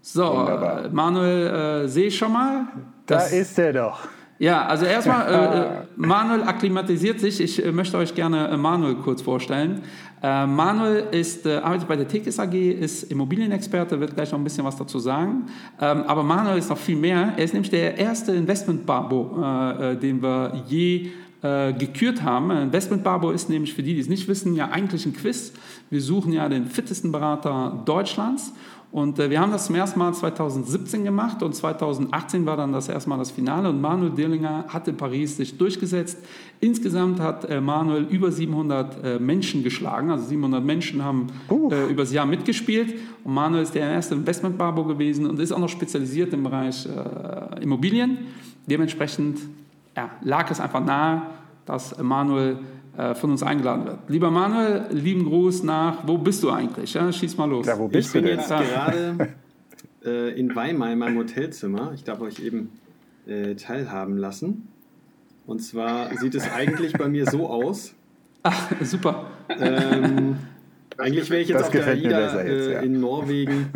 So, 0.00 0.24
Wunderbar. 0.24 0.88
Manuel 0.90 1.84
äh, 1.84 1.88
sehe 1.88 2.06
ich 2.06 2.16
schon 2.16 2.32
mal. 2.32 2.66
Da 3.08 3.22
ist 3.22 3.58
er 3.58 3.72
doch. 3.72 4.00
Ja, 4.38 4.66
also 4.66 4.84
erstmal, 4.84 5.26
äh, 5.26 5.60
äh, 5.80 5.82
Manuel 5.96 6.42
akklimatisiert 6.42 7.18
sich. 7.18 7.40
Ich 7.40 7.64
äh, 7.64 7.72
möchte 7.72 7.96
euch 7.96 8.14
gerne 8.14 8.48
äh, 8.48 8.56
Manuel 8.56 8.94
kurz 8.96 9.20
vorstellen. 9.20 9.82
Äh, 10.22 10.46
Manuel 10.46 11.06
ist, 11.10 11.44
äh, 11.44 11.56
arbeitet 11.56 11.88
bei 11.88 11.96
der 11.96 12.06
Tekis 12.06 12.38
AG, 12.38 12.54
ist 12.54 13.04
Immobilienexperte, 13.04 13.98
wird 13.98 14.14
gleich 14.14 14.30
noch 14.30 14.38
ein 14.38 14.44
bisschen 14.44 14.64
was 14.64 14.76
dazu 14.76 15.00
sagen. 15.00 15.46
Ähm, 15.80 16.04
aber 16.06 16.22
Manuel 16.22 16.58
ist 16.58 16.70
noch 16.70 16.78
viel 16.78 16.96
mehr. 16.96 17.32
Er 17.36 17.44
ist 17.44 17.52
nämlich 17.52 17.70
der 17.70 17.98
erste 17.98 18.32
Investment-Barbo, 18.32 19.96
den 20.00 20.22
wir 20.22 20.64
je 20.66 21.10
gekürt 21.40 22.24
haben. 22.24 22.50
Investment 22.50 23.04
Barbo 23.04 23.30
ist 23.30 23.48
nämlich 23.48 23.72
für 23.72 23.84
die, 23.84 23.94
die 23.94 24.00
es 24.00 24.08
nicht 24.08 24.26
wissen, 24.26 24.56
ja 24.56 24.70
eigentlich 24.70 25.06
ein 25.06 25.12
Quiz. 25.12 25.52
Wir 25.88 26.00
suchen 26.00 26.32
ja 26.32 26.48
den 26.48 26.66
fittesten 26.66 27.12
Berater 27.12 27.80
Deutschlands 27.84 28.52
und 28.90 29.18
äh, 29.18 29.28
wir 29.28 29.40
haben 29.40 29.52
das 29.52 29.66
zum 29.66 29.74
ersten 29.74 29.98
Mal 29.98 30.14
2017 30.14 31.04
gemacht 31.04 31.42
und 31.42 31.54
2018 31.54 32.46
war 32.46 32.56
dann 32.56 32.72
das 32.72 32.88
erste 32.88 33.10
Mal 33.10 33.18
das 33.18 33.30
Finale 33.30 33.68
und 33.68 33.80
Manuel 33.82 34.10
Dirlinger 34.10 34.64
hat 34.68 34.88
in 34.88 34.96
Paris 34.96 35.36
sich 35.36 35.58
durchgesetzt. 35.58 36.18
Insgesamt 36.60 37.20
hat 37.20 37.44
äh, 37.44 37.60
Manuel 37.60 38.04
über 38.04 38.32
700 38.32 39.04
äh, 39.04 39.18
Menschen 39.18 39.62
geschlagen, 39.62 40.10
also 40.10 40.24
700 40.24 40.64
Menschen 40.64 41.04
haben 41.04 41.26
äh, 41.50 41.90
über 41.90 42.02
das 42.02 42.12
Jahr 42.12 42.24
mitgespielt 42.24 42.94
und 43.24 43.34
Manuel 43.34 43.62
ist 43.62 43.74
der 43.74 43.90
erste 43.90 44.14
Investmentbarbo 44.14 44.84
gewesen 44.84 45.26
und 45.26 45.38
ist 45.38 45.52
auch 45.52 45.58
noch 45.58 45.68
spezialisiert 45.68 46.32
im 46.32 46.44
Bereich 46.44 46.86
äh, 46.86 47.62
Immobilien. 47.62 48.18
Dementsprechend 48.66 49.38
ja, 49.94 50.10
lag 50.22 50.50
es 50.50 50.60
einfach 50.60 50.82
nahe, 50.82 51.22
dass 51.66 52.00
Manuel 52.02 52.58
von 53.14 53.30
uns 53.30 53.42
eingeladen 53.44 53.86
wird. 53.86 53.98
Lieber 54.08 54.30
Manuel, 54.30 54.86
lieben 54.90 55.24
Gruß 55.24 55.62
nach, 55.62 56.06
wo 56.06 56.18
bist 56.18 56.42
du 56.42 56.50
eigentlich? 56.50 56.94
Ja, 56.94 57.12
schieß 57.12 57.36
mal 57.36 57.48
los. 57.48 57.66
Ja, 57.66 57.78
wo 57.78 57.86
bist 57.86 58.08
ich 58.08 58.20
bin 58.20 58.28
jetzt 58.28 58.48
gerade 58.48 59.28
äh, 60.04 60.38
in 60.38 60.54
Weimar 60.56 60.92
in 60.92 60.98
meinem 60.98 61.18
Hotelzimmer. 61.18 61.92
Ich 61.94 62.02
darf 62.04 62.20
euch 62.20 62.40
eben 62.40 62.70
äh, 63.26 63.54
teilhaben 63.54 64.16
lassen. 64.16 64.68
Und 65.46 65.60
zwar 65.60 66.14
sieht 66.16 66.34
es 66.34 66.50
eigentlich 66.50 66.92
bei 66.92 67.08
mir 67.08 67.24
so 67.30 67.48
aus. 67.48 67.94
Ach, 68.42 68.70
super. 68.82 69.26
Ähm, 69.48 70.36
eigentlich 70.96 71.30
wäre 71.30 71.40
ich 71.40 71.48
jetzt 71.48 71.60
Das 71.60 71.66
auf 71.68 71.72
der 71.72 71.86
AIDA 71.86 72.20
jetzt, 72.20 72.34
äh, 72.34 72.72
ja. 72.72 72.80
in 72.80 73.00
Norwegen. 73.00 73.70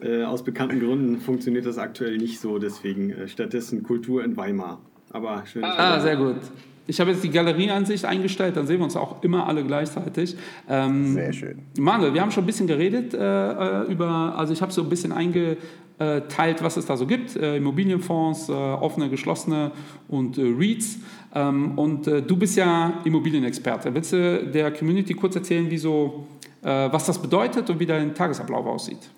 äh, 0.00 0.24
aus 0.24 0.42
bekannten 0.42 0.80
Gründen 0.80 1.20
funktioniert 1.20 1.66
das 1.66 1.78
aktuell 1.78 2.16
nicht 2.18 2.40
so, 2.40 2.58
deswegen 2.58 3.10
äh, 3.10 3.28
stattdessen 3.28 3.82
Kultur 3.82 4.24
in 4.24 4.36
Weimar. 4.36 4.80
Aber 5.10 5.44
schön. 5.46 5.62
Ah, 5.64 6.00
sehr 6.00 6.16
gut. 6.16 6.36
Ich 6.86 7.00
habe 7.00 7.12
jetzt 7.12 7.22
die 7.22 7.30
Galerieansicht 7.30 8.04
eingestellt, 8.04 8.56
dann 8.56 8.66
sehen 8.66 8.78
wir 8.78 8.84
uns 8.84 8.96
auch 8.96 9.22
immer 9.22 9.46
alle 9.46 9.64
gleichzeitig. 9.64 10.36
Ähm, 10.68 11.14
Sehr 11.14 11.32
schön. 11.32 11.58
Manuel, 11.78 12.12
wir 12.12 12.20
haben 12.20 12.30
schon 12.30 12.42
ein 12.42 12.46
bisschen 12.46 12.66
geredet 12.66 13.14
äh, 13.14 13.18
äh, 13.18 13.92
über, 13.92 14.34
also 14.36 14.52
ich 14.52 14.60
habe 14.62 14.72
so 14.72 14.82
ein 14.82 14.88
bisschen 14.88 15.12
eingeteilt, 15.12 16.62
was 16.62 16.76
es 16.76 16.86
da 16.86 16.96
so 16.96 17.06
gibt. 17.06 17.36
Äh, 17.36 17.56
Immobilienfonds, 17.56 18.48
äh, 18.48 18.52
offene, 18.52 19.08
geschlossene 19.08 19.70
und 20.08 20.38
äh, 20.38 20.42
REITs. 20.42 20.98
Ähm, 21.34 21.78
und 21.78 22.08
äh, 22.08 22.20
du 22.20 22.36
bist 22.36 22.56
ja 22.56 23.00
Immobilienexperte. 23.04 23.94
Willst 23.94 24.12
du 24.12 24.46
der 24.46 24.72
Community 24.72 25.14
kurz 25.14 25.36
erzählen, 25.36 25.70
wie 25.70 25.78
so, 25.78 26.26
äh, 26.62 26.66
was 26.66 27.06
das 27.06 27.20
bedeutet 27.20 27.70
und 27.70 27.78
wie 27.78 27.86
dein 27.86 28.12
Tagesablauf 28.14 28.66
aussieht? 28.66 29.10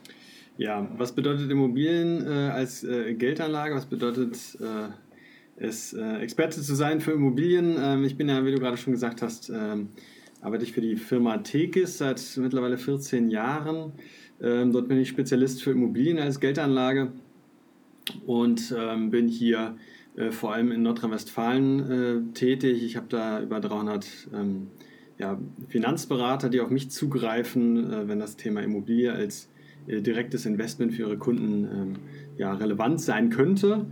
Ja, 0.57 0.87
was 0.97 1.13
bedeutet 1.13 1.51
Immobilien 1.51 2.25
äh, 2.25 2.51
als 2.51 2.85
äh, 2.85 3.15
Geldanlage? 3.15 3.75
Was 3.75 3.87
bedeutet 3.87 4.37
es, 5.57 5.93
äh, 5.93 6.17
Experte 6.19 6.61
zu 6.61 6.75
sein 6.75 7.01
für 7.01 7.13
Immobilien? 7.13 7.77
Ähm, 7.79 8.05
ich 8.05 8.17
bin 8.17 8.29
ja, 8.29 8.45
wie 8.45 8.53
du 8.53 8.59
gerade 8.59 8.77
schon 8.77 8.93
gesagt 8.93 9.23
hast, 9.23 9.51
ähm, 9.51 9.89
arbeite 10.41 10.65
ich 10.65 10.73
für 10.73 10.81
die 10.81 10.97
Firma 10.97 11.39
Tekis 11.39 11.99
seit 11.99 12.23
mittlerweile 12.37 12.77
14 12.77 13.31
Jahren. 13.31 13.93
Ähm, 14.41 14.73
dort 14.73 14.89
bin 14.89 14.99
ich 14.99 15.09
Spezialist 15.09 15.63
für 15.63 15.71
Immobilien 15.71 16.19
als 16.19 16.41
Geldanlage 16.41 17.13
und 18.27 18.75
ähm, 18.77 19.11
bin 19.11 19.29
hier 19.29 19.77
äh, 20.17 20.31
vor 20.31 20.53
allem 20.53 20.71
in 20.73 20.83
Nordrhein-Westfalen 20.83 21.91
äh, 21.91 22.35
tätig. 22.35 22.85
Ich 22.85 22.97
habe 22.97 23.07
da 23.09 23.41
über 23.41 23.61
300 23.61 24.07
ähm, 24.35 24.69
ja, 25.19 25.39
Finanzberater, 25.69 26.49
die 26.49 26.61
auf 26.61 26.71
mich 26.71 26.91
zugreifen, 26.91 27.93
äh, 27.93 28.09
wenn 28.09 28.19
das 28.19 28.37
Thema 28.37 28.61
Immobilie 28.61 29.13
als 29.13 29.49
äh, 29.87 30.01
direktes 30.01 30.47
Investment 30.47 30.93
für 30.93 31.03
ihre 31.03 31.19
Kunden 31.19 31.65
ähm, 31.65 31.97
ja, 32.37 32.53
relevant 32.55 33.01
sein 33.01 33.31
könnte. 33.31 33.87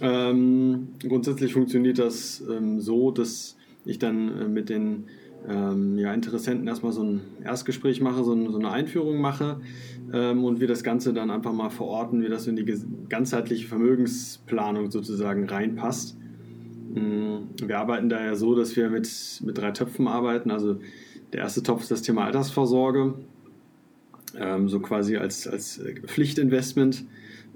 Ähm, 0.00 0.88
grundsätzlich 1.06 1.52
funktioniert 1.52 1.98
das 1.98 2.42
ähm, 2.48 2.80
so, 2.80 3.10
dass 3.10 3.56
ich 3.84 3.98
dann 3.98 4.40
äh, 4.40 4.48
mit 4.48 4.68
den 4.68 5.04
ähm, 5.48 5.98
ja, 5.98 6.12
Interessenten 6.12 6.66
erstmal 6.66 6.92
so 6.92 7.02
ein 7.02 7.20
Erstgespräch 7.44 8.00
mache, 8.00 8.24
so, 8.24 8.32
ein, 8.32 8.50
so 8.50 8.58
eine 8.58 8.70
Einführung 8.70 9.20
mache 9.20 9.60
ähm, 10.12 10.44
und 10.44 10.60
wir 10.60 10.66
das 10.66 10.82
Ganze 10.82 11.12
dann 11.12 11.30
einfach 11.30 11.52
mal 11.52 11.70
verorten, 11.70 12.22
wie 12.22 12.28
das 12.28 12.46
in 12.46 12.56
die 12.56 12.64
ganzheitliche 13.08 13.66
Vermögensplanung 13.66 14.90
sozusagen 14.90 15.48
reinpasst. 15.48 16.16
Mm, 16.94 17.38
Wir 17.62 17.78
arbeiten 17.78 18.08
da 18.08 18.24
ja 18.24 18.34
so, 18.34 18.54
dass 18.54 18.76
wir 18.76 18.90
mit, 18.90 19.08
mit 19.44 19.58
drei 19.58 19.70
Töpfen 19.70 20.08
arbeiten. 20.08 20.50
Also 20.50 20.80
der 21.32 21.40
erste 21.40 21.62
Topf 21.62 21.82
ist 21.82 21.90
das 21.90 22.02
Thema 22.02 22.24
Altersvorsorge, 22.24 23.14
ähm, 24.36 24.68
so 24.68 24.80
quasi 24.80 25.16
als, 25.16 25.46
als 25.46 25.80
Pflichtinvestment. 26.06 27.04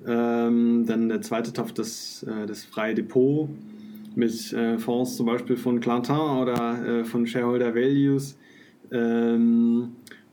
Ähm, 0.07 0.85
dann 0.87 1.09
der 1.09 1.21
zweite 1.21 1.53
Topf, 1.53 1.73
das, 1.73 2.25
äh, 2.25 2.47
das 2.47 2.65
freie 2.65 2.95
Depot 2.95 3.49
mit 4.15 4.53
äh, 4.53 4.79
Fonds 4.79 5.17
zum 5.17 5.27
Beispiel 5.27 5.57
von 5.57 5.81
Clantin 5.81 6.17
oder 6.17 7.01
äh, 7.01 7.05
von 7.05 7.27
Shareholder 7.27 7.75
Values. 7.75 8.39
Ähm, 8.91 9.93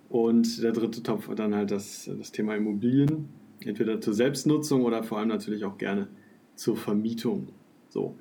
und 0.09 0.63
der 0.63 0.71
dritte 0.71 1.03
Topf 1.03 1.29
dann 1.35 1.53
halt 1.53 1.71
das, 1.71 2.09
das 2.17 2.31
Thema 2.31 2.55
Immobilien, 2.55 3.29
entweder 3.63 4.01
zur 4.01 4.13
Selbstnutzung 4.13 4.83
oder 4.83 5.03
vor 5.03 5.19
allem 5.19 5.29
natürlich 5.29 5.63
auch 5.65 5.77
gerne 5.77 6.07
zur 6.55 6.75
Vermietung. 6.75 7.49
So. 7.89 8.15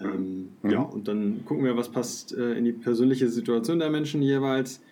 Ähm, 0.00 0.48
Mhm. 0.62 0.70
Ja, 0.70 0.80
und 0.82 1.08
dann 1.08 1.44
gucken 1.44 1.64
wir, 1.64 1.76
was 1.76 1.90
passt 1.90 2.36
äh, 2.36 2.54
in 2.54 2.64
die 2.64 2.72
persönliche 2.72 3.28
Situation 3.28 3.78
der 3.78 3.90
Menschen 3.90 4.22
jeweils 4.22 4.82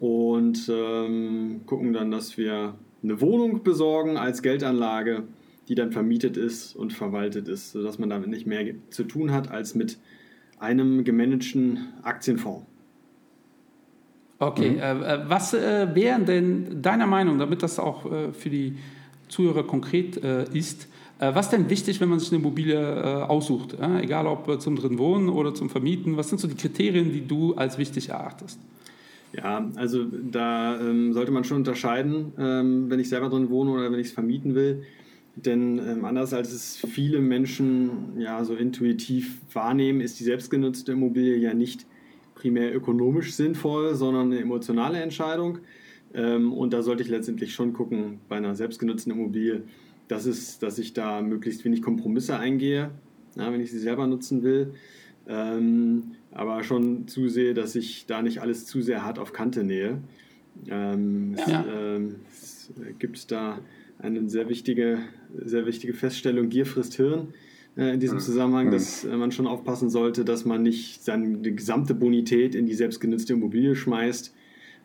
und 0.00 0.70
ähm, 0.72 1.60
gucken 1.66 1.92
dann, 1.92 2.10
dass 2.10 2.36
wir 2.36 2.74
eine 3.02 3.20
Wohnung 3.20 3.62
besorgen 3.62 4.16
als 4.16 4.42
Geldanlage, 4.42 5.24
die 5.68 5.74
dann 5.74 5.92
vermietet 5.92 6.36
ist 6.36 6.74
und 6.76 6.92
verwaltet 6.92 7.48
ist, 7.48 7.72
sodass 7.72 7.98
man 7.98 8.10
damit 8.10 8.28
nicht 8.28 8.46
mehr 8.46 8.74
zu 8.90 9.04
tun 9.04 9.32
hat 9.32 9.50
als 9.50 9.74
mit 9.74 9.98
einem 10.58 11.04
gemanagten 11.04 11.88
Aktienfonds. 12.02 12.66
Okay, 14.38 14.76
äh, 14.76 14.90
äh, 14.90 15.20
was 15.28 15.54
äh, 15.54 15.94
wären 15.94 16.26
denn 16.26 16.82
deiner 16.82 17.06
Meinung, 17.06 17.38
damit 17.38 17.62
das 17.62 17.78
auch 17.78 18.10
äh, 18.10 18.32
für 18.32 18.50
die 18.50 18.76
Zuhörer 19.28 19.62
konkret 19.64 20.22
äh, 20.22 20.44
ist, 20.52 20.88
äh, 21.20 21.32
was 21.34 21.48
denn 21.50 21.70
wichtig, 21.70 22.00
wenn 22.00 22.08
man 22.08 22.18
sich 22.18 22.32
eine 22.32 22.40
Immobilie 22.40 22.76
äh, 22.76 23.22
aussucht? 23.22 23.76
Egal 24.00 24.26
ob 24.26 24.48
äh, 24.48 24.58
zum 24.58 24.74
drin 24.74 24.98
wohnen 24.98 25.28
oder 25.28 25.54
zum 25.54 25.70
Vermieten, 25.70 26.16
was 26.16 26.28
sind 26.28 26.40
so 26.40 26.48
die 26.48 26.56
Kriterien, 26.56 27.12
die 27.12 27.26
du 27.26 27.54
als 27.54 27.78
wichtig 27.78 28.08
erachtest? 28.08 28.58
Ja, 29.34 29.70
also 29.76 30.04
da 30.04 30.78
ähm, 30.80 31.12
sollte 31.12 31.32
man 31.32 31.44
schon 31.44 31.58
unterscheiden, 31.58 32.32
ähm, 32.38 32.90
wenn 32.90 33.00
ich 33.00 33.08
selber 33.08 33.30
drin 33.30 33.48
wohne 33.48 33.70
oder 33.70 33.90
wenn 33.90 33.98
ich 33.98 34.08
es 34.08 34.12
vermieten 34.12 34.54
will. 34.54 34.82
Denn 35.36 35.78
ähm, 35.78 36.04
anders 36.04 36.34
als 36.34 36.52
es 36.52 36.76
viele 36.76 37.20
Menschen 37.20 38.18
ja 38.18 38.44
so 38.44 38.54
intuitiv 38.54 39.40
wahrnehmen, 39.52 40.02
ist 40.02 40.20
die 40.20 40.24
selbstgenutzte 40.24 40.92
Immobilie 40.92 41.36
ja 41.36 41.54
nicht 41.54 41.86
primär 42.34 42.74
ökonomisch 42.74 43.32
sinnvoll, 43.34 43.94
sondern 43.94 44.30
eine 44.30 44.40
emotionale 44.40 45.00
Entscheidung. 45.00 45.58
Ähm, 46.12 46.52
und 46.52 46.74
da 46.74 46.82
sollte 46.82 47.02
ich 47.02 47.08
letztendlich 47.08 47.54
schon 47.54 47.72
gucken 47.72 48.18
bei 48.28 48.36
einer 48.36 48.54
selbstgenutzten 48.54 49.12
Immobilie, 49.12 49.62
dass, 50.08 50.26
es, 50.26 50.58
dass 50.58 50.78
ich 50.78 50.92
da 50.92 51.22
möglichst 51.22 51.64
wenig 51.64 51.80
Kompromisse 51.80 52.36
eingehe, 52.36 52.90
ja, 53.36 53.52
wenn 53.52 53.62
ich 53.62 53.70
sie 53.70 53.78
selber 53.78 54.06
nutzen 54.06 54.42
will. 54.42 54.74
Ähm, 55.26 56.16
aber 56.32 56.62
schon 56.64 57.06
zusehe, 57.08 57.54
dass 57.54 57.74
ich 57.76 58.06
da 58.06 58.22
nicht 58.22 58.40
alles 58.40 58.66
zu 58.66 58.80
sehr 58.82 59.04
hart 59.04 59.18
auf 59.18 59.32
Kante 59.32 59.64
nähe. 59.64 59.98
Ähm, 60.68 61.34
es, 61.36 61.46
Ja. 61.50 61.64
ähm, 61.72 62.16
es 62.30 62.70
gibt 62.98 63.30
da 63.30 63.58
eine 63.98 64.28
sehr 64.28 64.48
wichtige, 64.48 64.98
sehr 65.44 65.66
wichtige 65.66 65.94
Feststellung, 65.94 66.48
Gier 66.48 66.66
frisst 66.66 66.94
Hirn 66.94 67.28
äh, 67.76 67.94
in 67.94 68.00
diesem 68.00 68.18
Zusammenhang, 68.18 68.70
dass 68.70 69.04
äh, 69.04 69.16
man 69.16 69.30
schon 69.32 69.46
aufpassen 69.46 69.90
sollte, 69.90 70.24
dass 70.24 70.44
man 70.44 70.62
nicht 70.62 71.02
seine 71.04 71.38
gesamte 71.40 71.94
Bonität 71.94 72.54
in 72.54 72.66
die 72.66 72.74
selbstgenutzte 72.74 73.34
Immobilie 73.34 73.74
schmeißt, 73.74 74.34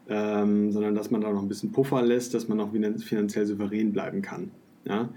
ähm, 0.10 0.72
sondern 0.72 0.96
dass 0.96 1.12
man 1.12 1.22
da 1.22 1.32
noch 1.32 1.42
ein 1.42 1.48
bisschen 1.50 1.72
Puffer 1.72 2.02
lässt, 2.02 2.34
dass 2.34 2.48
man 2.48 2.60
auch 2.60 2.72
finan- 2.74 3.00
finanziell 3.00 3.46
souverän 3.46 3.92
bleiben 3.92 4.22
kann. 4.22 4.52
Ja? 4.86 5.10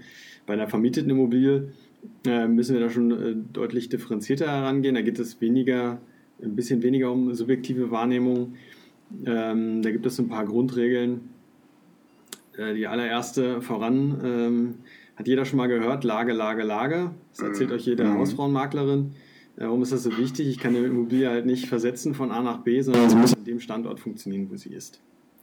Bei 0.45 0.53
einer 0.53 0.67
vermieteten 0.67 1.09
Immobilie 1.09 1.69
äh, 2.25 2.47
müssen 2.47 2.73
wir 2.73 2.81
da 2.81 2.89
schon 2.89 3.11
äh, 3.11 3.35
deutlich 3.53 3.87
differenzierter 3.89 4.47
herangehen. 4.47 4.95
Da 4.95 5.01
geht 5.01 5.19
es 5.19 5.39
weniger, 5.39 6.01
ein 6.43 6.55
bisschen 6.55 6.81
weniger 6.83 7.11
um 7.11 7.33
subjektive 7.33 7.91
Wahrnehmung. 7.91 8.55
Ähm, 9.25 9.81
da 9.81 9.91
gibt 9.91 10.05
es 10.05 10.15
so 10.15 10.23
ein 10.23 10.29
paar 10.29 10.45
Grundregeln. 10.45 11.29
Äh, 12.57 12.73
die 12.75 12.87
allererste 12.87 13.61
voran 13.61 14.19
ähm, 14.23 14.73
hat 15.15 15.27
jeder 15.27 15.45
schon 15.45 15.57
mal 15.57 15.67
gehört, 15.67 16.03
Lage, 16.03 16.33
Lage, 16.33 16.63
Lage. 16.63 17.11
Das 17.31 17.41
erzählt 17.41 17.71
euch 17.71 17.85
jede 17.85 18.03
Mhm. 18.05 18.17
Hausfrauenmaklerin. 18.19 19.11
Äh, 19.57 19.65
Warum 19.65 19.81
ist 19.81 19.91
das 19.91 20.03
so 20.03 20.17
wichtig? 20.17 20.47
Ich 20.47 20.57
kann 20.59 20.75
eine 20.75 20.85
Immobilie 20.85 21.29
halt 21.29 21.45
nicht 21.45 21.67
versetzen 21.67 22.13
von 22.13 22.31
A 22.31 22.41
nach 22.41 22.59
B, 22.59 22.81
sondern 22.81 23.09
sie 23.09 23.15
muss 23.15 23.33
an 23.35 23.43
dem 23.43 23.59
Standort 23.59 23.99
funktionieren, 23.99 24.47
wo 24.49 24.55
sie 24.55 24.69
ist. 24.73 25.01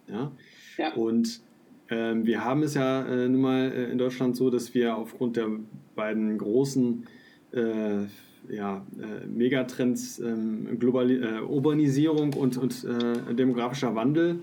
Ja? 0.08 0.32
Ja. 0.78 0.94
Und 0.94 1.40
ähm, 1.90 2.26
wir 2.26 2.44
haben 2.44 2.62
es 2.62 2.74
ja 2.74 3.06
äh, 3.06 3.28
nun 3.28 3.40
mal 3.40 3.72
äh, 3.72 3.90
in 3.90 3.98
Deutschland 3.98 4.36
so, 4.36 4.50
dass 4.50 4.74
wir 4.74 4.96
aufgrund 4.96 5.36
der 5.36 5.48
beiden 5.94 6.36
großen 6.38 7.06
äh, 7.52 8.04
ja, 8.48 8.84
äh, 8.98 9.26
Megatrends 9.26 10.18
ähm, 10.18 10.78
Globali 10.78 11.16
äh, 11.16 11.40
Urbanisierung 11.40 12.34
und, 12.34 12.56
und 12.56 12.84
äh, 12.84 13.34
demografischer 13.34 13.94
Wandel 13.94 14.40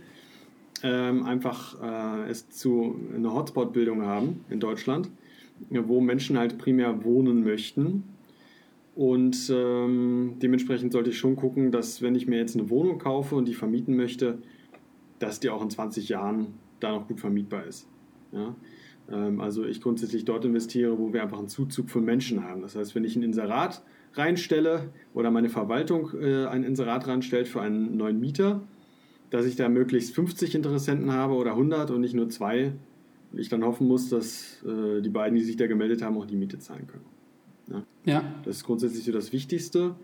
ähm, 0.84 1.24
einfach 1.24 1.82
äh, 1.82 2.30
es 2.30 2.50
zu 2.50 2.96
einer 3.16 3.34
Hotspot-Bildung 3.34 4.04
haben 4.04 4.46
in 4.50 4.60
Deutschland, 4.60 5.10
wo 5.70 6.02
Menschen 6.02 6.38
halt 6.38 6.58
primär 6.58 7.04
wohnen 7.04 7.44
möchten. 7.44 8.04
Und 8.96 9.52
ähm, 9.54 10.36
dementsprechend 10.42 10.94
sollte 10.94 11.10
ich 11.10 11.18
schon 11.18 11.36
gucken, 11.36 11.72
dass 11.72 12.02
wenn 12.02 12.16
ich 12.16 12.28
mir 12.28 12.38
jetzt 12.38 12.56
eine 12.56 12.70
Wohnung 12.70 12.98
kaufe 12.98 13.36
und 13.36 13.46
die 13.46 13.54
vermieten 13.54 13.96
möchte, 13.96 14.38
dass 15.20 15.40
die 15.40 15.50
auch 15.50 15.62
in 15.62 15.70
20 15.70 16.08
Jahren 16.10 16.48
da 16.80 16.92
noch 16.92 17.08
gut 17.08 17.20
vermietbar 17.20 17.66
ist. 17.66 17.88
Ja? 18.32 18.56
Ähm, 19.12 19.40
also 19.40 19.66
ich 19.66 19.82
grundsätzlich 19.82 20.26
dort 20.26 20.46
investiere, 20.46 20.98
wo 20.98 21.14
wir 21.14 21.22
einfach 21.24 21.40
einen 21.40 21.48
Zuzug 21.48 21.90
von 21.90 22.04
Menschen 22.04 22.44
haben. 22.44 22.62
Das 22.62 22.76
heißt, 22.76 22.96
wenn 22.96 23.04
ich 23.04 23.16
ein 23.16 23.24
Inserat 23.24 23.84
reinstelle 24.14 24.90
oder 25.14 25.32
meine 25.32 25.50
Verwaltung 25.50 26.12
äh, 26.20 26.46
ein 26.46 26.64
Inserat 26.64 27.08
reinstellt 27.08 27.48
für 27.48 27.62
einen 27.62 27.98
neuen 27.98 28.20
Mieter, 28.20 28.62
dass 29.30 29.46
ich 29.46 29.56
da 29.56 29.70
möglichst 29.70 30.16
50 30.16 30.56
Interessenten 30.56 31.12
habe 31.12 31.34
oder 31.34 31.52
100 31.52 31.92
und 31.92 32.02
nicht 32.02 32.14
nur 32.14 32.30
zwei. 32.30 32.74
Und 33.32 33.40
ich 33.40 33.50
dann 33.50 33.64
hoffen 33.64 33.88
muss, 33.88 34.10
dass 34.10 34.64
äh, 34.64 35.02
die 35.02 35.10
beiden, 35.10 35.38
die 35.38 35.44
sich 35.44 35.58
da 35.58 35.68
gemeldet 35.68 36.02
haben, 36.02 36.18
auch 36.18 36.26
die 36.26 36.36
Miete 36.36 36.60
zahlen 36.60 36.88
können. 36.88 37.06
Ja, 37.68 37.84
Das 38.46 38.58
ist 38.58 38.64
grundsätzlich 38.64 39.04
so 39.04 39.12
das 39.12 39.34
Wichtigste. 39.34 39.96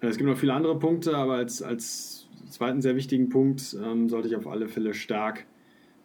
Äh, 0.00 0.06
Es 0.06 0.16
gibt 0.16 0.28
noch 0.28 0.38
viele 0.38 0.54
andere 0.54 0.78
Punkte, 0.78 1.16
aber 1.16 1.34
als, 1.34 1.60
als 1.60 2.28
zweiten 2.48 2.80
sehr 2.80 2.96
wichtigen 2.96 3.28
Punkt 3.28 3.76
ähm, 3.84 4.08
sollte 4.08 4.28
ich 4.28 4.36
auf 4.36 4.46
alle 4.46 4.68
Fälle 4.68 4.94
stark 4.94 5.44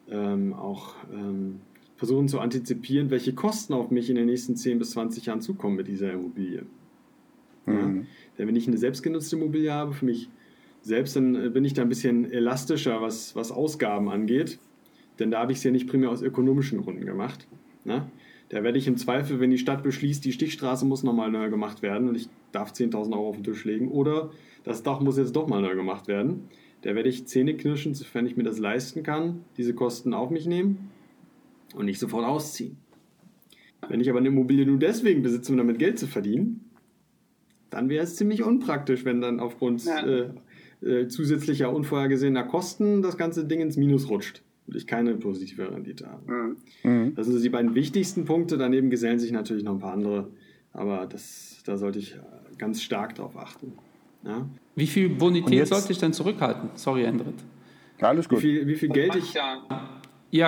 ähm, 0.09 0.53
auch 0.53 0.95
ähm, 1.13 1.61
versuchen 1.99 2.29
zu 2.29 2.39
antizipieren, 2.39 3.11
welche 3.11 3.33
Kosten 3.33 3.73
auf 3.73 3.91
mich 3.91 4.09
in 4.09 4.15
den 4.15 4.27
nächsten 4.27 4.55
10 4.55 4.79
bis 4.79 4.91
20 4.91 5.25
Jahren 5.25 5.41
zukommen 5.41 5.75
mit 5.75 5.89
dieser 5.89 6.13
Immobilie. 6.13 6.63
Mhm. 7.65 7.73
Ja? 7.73 8.05
Denn 8.37 8.47
wenn 8.47 8.55
ich 8.55 8.69
eine 8.69 8.77
selbstgenutzte 8.77 9.35
Immobilie 9.35 9.73
habe, 9.73 9.91
für 9.91 10.05
mich 10.05 10.29
selbst, 10.81 11.17
dann 11.17 11.35
äh, 11.35 11.49
bin 11.49 11.65
ich 11.65 11.73
da 11.73 11.81
ein 11.81 11.89
bisschen 11.89 12.31
elastischer, 12.31 13.01
was, 13.01 13.35
was 13.35 13.51
Ausgaben 13.51 14.09
angeht. 14.09 14.59
Denn 15.19 15.29
da 15.29 15.41
habe 15.41 15.51
ich 15.51 15.57
es 15.57 15.65
ja 15.65 15.71
nicht 15.71 15.89
primär 15.89 16.09
aus 16.09 16.21
ökonomischen 16.21 16.81
Gründen 16.81 17.05
gemacht. 17.05 17.47
Ne? 17.83 18.09
Da 18.47 18.63
werde 18.63 18.77
ich 18.77 18.87
im 18.87 18.95
Zweifel, 18.95 19.41
wenn 19.41 19.51
die 19.51 19.57
Stadt 19.57 19.83
beschließt, 19.83 20.23
die 20.23 20.31
Stichstraße 20.31 20.85
muss 20.85 21.03
nochmal 21.03 21.29
neu 21.29 21.49
gemacht 21.49 21.81
werden 21.81 22.07
und 22.07 22.15
ich 22.15 22.29
darf 22.53 22.71
10.000 22.71 23.11
Euro 23.11 23.27
auf 23.27 23.35
den 23.35 23.43
Tisch 23.43 23.65
legen 23.65 23.89
oder 23.89 24.31
das 24.63 24.83
Dach 24.83 25.01
muss 25.01 25.17
jetzt 25.17 25.35
doch 25.35 25.49
mal 25.49 25.61
neu 25.61 25.75
gemacht 25.75 26.07
werden. 26.07 26.47
Da 26.81 26.95
werde 26.95 27.09
ich 27.09 27.27
Zähne 27.27 27.57
knirschen, 27.57 27.93
sofern 27.93 28.25
ich 28.25 28.37
mir 28.37 28.43
das 28.43 28.57
leisten 28.57 29.03
kann, 29.03 29.43
diese 29.57 29.73
Kosten 29.73 30.13
auf 30.13 30.29
mich 30.29 30.45
nehmen 30.45 30.89
und 31.73 31.85
nicht 31.85 31.99
sofort 31.99 32.25
ausziehen. 32.25 32.77
Wenn 33.87 34.01
ich 34.01 34.09
aber 34.09 34.19
eine 34.19 34.27
Immobilie 34.27 34.65
nur 34.65 34.77
deswegen 34.77 35.21
besitze, 35.21 35.51
um 35.51 35.57
damit 35.57 35.79
Geld 35.79 35.99
zu 35.99 36.07
verdienen, 36.07 36.69
dann 37.69 37.89
wäre 37.89 38.03
es 38.03 38.15
ziemlich 38.15 38.43
unpraktisch, 38.43 39.05
wenn 39.05 39.21
dann 39.21 39.39
aufgrund 39.39 39.85
ja. 39.85 40.05
äh, 40.05 40.29
äh, 40.81 41.07
zusätzlicher 41.07 41.73
unvorhergesehener 41.73 42.43
Kosten 42.43 43.01
das 43.01 43.17
ganze 43.17 43.45
Ding 43.45 43.61
ins 43.61 43.77
Minus 43.77 44.09
rutscht 44.09 44.41
und 44.67 44.75
ich 44.75 44.87
keine 44.87 45.15
positive 45.15 45.71
Rendite 45.71 46.07
habe. 46.07 46.55
Mhm. 46.83 47.15
Das 47.15 47.27
sind 47.27 47.43
die 47.43 47.49
beiden 47.49 47.75
wichtigsten 47.75 48.25
Punkte. 48.25 48.57
Daneben 48.57 48.89
gesellen 48.89 49.19
sich 49.19 49.31
natürlich 49.31 49.63
noch 49.63 49.73
ein 49.73 49.79
paar 49.79 49.93
andere, 49.93 50.29
aber 50.73 51.05
das, 51.05 51.61
da 51.65 51.77
sollte 51.77 51.99
ich 51.99 52.17
ganz 52.57 52.81
stark 52.81 53.15
drauf 53.15 53.37
achten. 53.37 53.73
Ja? 54.23 54.47
Wie 54.75 54.87
viel 54.87 55.09
Bonität 55.09 55.67
sollte 55.67 55.91
ich 55.91 55.97
denn 55.97 56.13
zurückhalten? 56.13 56.69
Sorry, 56.75 57.03
Endrit. 57.03 57.35
Alles 57.99 58.29
gut. 58.29 58.39
Wie 58.39 58.41
viel, 58.41 58.67
wie 58.67 58.75
viel 58.75 58.89
Geld 58.89 59.15
ich. 59.15 59.33
Ja, 59.33 59.98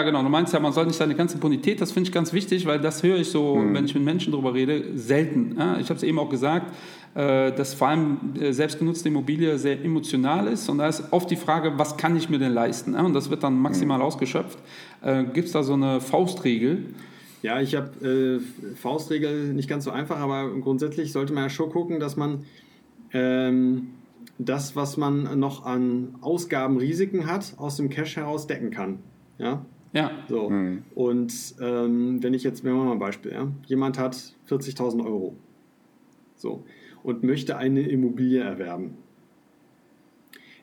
genau. 0.04 0.22
Du 0.22 0.30
meinst 0.30 0.54
ja, 0.54 0.60
man 0.60 0.74
soll 0.74 0.86
nicht 0.86 0.98
seine 0.98 1.16
ganze 1.16 1.38
Bonität, 1.38 1.82
das 1.82 1.92
finde 1.92 2.08
ich 2.08 2.14
ganz 2.14 2.34
wichtig, 2.34 2.68
weil 2.68 2.80
das 2.80 3.02
höre 3.02 3.18
ich 3.18 3.30
so, 3.30 3.56
hm. 3.56 3.74
wenn 3.74 3.86
ich 3.86 3.96
mit 3.96 4.04
Menschen 4.04 4.32
darüber 4.32 4.54
rede, 4.54 4.96
selten. 4.96 5.56
Ja, 5.58 5.80
ich 5.80 5.90
habe 5.90 5.96
es 5.96 6.04
eben 6.04 6.20
auch 6.20 6.30
gesagt, 6.30 6.72
äh, 7.16 7.52
dass 7.52 7.74
vor 7.74 7.88
allem 7.88 8.36
äh, 8.40 8.52
selbstgenutzte 8.54 9.10
Immobilie 9.10 9.58
sehr 9.58 9.84
emotional 9.84 10.48
ist 10.48 10.70
und 10.70 10.78
da 10.78 10.88
ist 10.88 11.12
oft 11.12 11.32
die 11.32 11.36
Frage, 11.36 11.74
was 11.78 11.98
kann 11.98 12.16
ich 12.16 12.30
mir 12.30 12.38
denn 12.38 12.54
leisten? 12.54 12.94
Ja, 12.94 13.02
und 13.02 13.14
das 13.14 13.32
wird 13.32 13.42
dann 13.44 13.58
maximal 13.58 13.98
hm. 13.98 14.06
ausgeschöpft. 14.06 14.60
Äh, 15.02 15.24
Gibt 15.26 15.48
es 15.48 15.54
da 15.54 15.64
so 15.64 15.74
eine 15.74 16.00
Faustregel? 16.00 16.86
Ja, 17.42 17.60
ich 17.60 17.76
habe 17.76 18.40
äh, 18.40 18.76
Faustregel 18.76 19.54
nicht 19.54 19.68
ganz 19.68 19.86
so 19.86 19.92
einfach, 19.92 20.20
aber 20.20 20.48
grundsätzlich 20.62 21.12
sollte 21.12 21.34
man 21.34 21.44
ja 21.44 21.50
schon 21.50 21.72
gucken, 21.72 22.00
dass 22.00 22.16
man 22.16 22.46
ähm, 23.14 23.88
das, 24.38 24.76
was 24.76 24.98
man 24.98 25.40
noch 25.40 25.66
an 25.66 26.16
Ausgabenrisiken 26.22 27.26
hat, 27.26 27.56
aus 27.58 27.78
dem 27.78 27.90
Cash 27.90 28.16
heraus 28.16 28.46
decken 28.46 28.70
kann. 28.70 29.00
Ja. 29.40 29.66
Ja. 29.94 30.12
So. 30.30 30.50
Mhm. 30.50 30.84
Und 30.96 31.56
ähm, 31.62 32.24
wenn 32.24 32.34
ich 32.34 32.44
jetzt, 32.44 32.64
nehmen 32.64 32.78
wir 32.78 32.86
mal 32.86 32.92
ein 32.94 33.00
Beispiel, 33.00 33.32
ja? 33.32 33.52
jemand 33.66 34.00
hat 34.00 34.16
40.000 34.50 35.04
Euro. 35.06 35.36
So. 36.36 36.64
Und 37.04 37.24
möchte 37.24 37.58
eine 37.58 37.82
Immobilie 37.82 38.42
erwerben. 38.42 38.98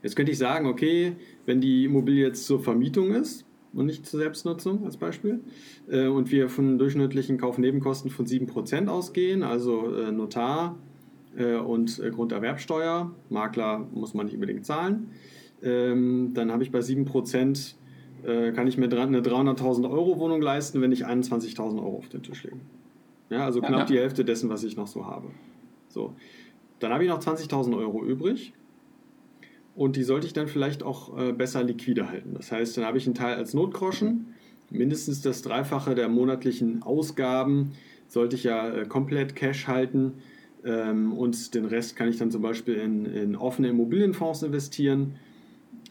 Jetzt 0.03 0.15
könnte 0.15 0.33
ich 0.33 0.39
sagen, 0.39 0.67
okay, 0.67 1.17
wenn 1.47 1.61
die 1.61 1.85
Immobilie 1.85 2.27
jetzt 2.27 2.47
zur 2.47 2.61
Vermietung 2.61 3.13
ist 3.13 3.45
und 3.73 3.87
nicht 3.87 4.07
zur 4.07 4.21
Selbstnutzung 4.21 4.85
als 4.85 4.97
Beispiel, 4.97 5.41
äh, 5.89 6.07
und 6.07 6.31
wir 6.31 6.49
von 6.49 6.79
durchschnittlichen 6.79 7.39
Kaufnebenkosten 7.39 8.11
von 8.11 8.27
7% 8.27 8.87
ausgehen, 8.87 9.43
also 9.43 9.95
äh, 9.95 10.13
Notar 10.13 10.79
äh, 11.37 11.57
und 11.57 11.99
äh, 11.99 12.11
Grunderwerbsteuer, 12.11 13.13
Makler 13.29 13.87
muss 13.93 14.15
man 14.15 14.27
nicht 14.27 14.35
unbedingt 14.35 14.65
zahlen, 14.65 15.11
ähm, 15.63 16.31
dann 16.35 16.53
habe 16.53 16.63
ich 16.63 16.71
bei 16.71 16.79
7% 16.79 17.75
äh, 18.25 18.53
kann 18.53 18.67
ich 18.67 18.79
mir 18.79 18.85
eine 18.85 19.21
300.000 19.21 19.91
Euro 19.91 20.19
Wohnung 20.19 20.43
leisten, 20.43 20.81
wenn 20.81 20.93
ich 20.93 21.07
21.000 21.07 21.79
Euro 21.79 21.99
auf 21.99 22.09
den 22.09 22.23
Tisch 22.23 22.45
lege. 22.45 22.57
Ja, 23.31 23.45
also 23.45 23.61
knapp 23.61 23.81
ja. 23.81 23.85
die 23.85 23.99
Hälfte 23.99 24.25
dessen, 24.25 24.49
was 24.49 24.65
ich 24.65 24.77
noch 24.77 24.87
so 24.87 25.07
habe. 25.07 25.29
So. 25.89 26.15
Dann 26.81 26.93
habe 26.93 27.05
ich 27.05 27.11
noch 27.11 27.21
20.000 27.21 27.77
Euro 27.77 28.05
übrig 28.05 28.53
und 29.75 29.97
die 29.97 30.03
sollte 30.03 30.27
ich 30.27 30.33
dann 30.33 30.49
vielleicht 30.49 30.83
auch 30.83 31.17
äh, 31.19 31.33
besser 31.33 31.63
liquide 31.63 32.09
halten. 32.09 32.35
Das 32.35 32.53
heißt, 32.53 32.77
dann 32.77 32.85
habe 32.85 32.99
ich 32.99 33.07
einen 33.07 33.15
Teil 33.15 33.37
als 33.37 33.55
Notgroschen, 33.55 34.35
mindestens 34.71 35.23
das 35.23 35.43
Dreifache 35.43 35.95
der 35.95 36.09
monatlichen 36.09 36.83
Ausgaben 36.83 37.73
sollte 38.07 38.37
ich 38.37 38.45
ja 38.45 38.69
äh, 38.71 38.87
komplett 38.87 39.37
Cash 39.37 39.67
halten 39.67 40.15
ähm, 40.65 41.13
und 41.13 41.55
den 41.55 41.65
Rest 41.65 41.97
kann 41.97 42.09
ich 42.09 42.17
dann 42.17 42.31
zum 42.31 42.43
Beispiel 42.43 42.75
in, 42.75 43.05
in 43.07 43.37
offene 43.37 43.69
Immobilienfonds 43.69 44.43
investieren 44.43 45.17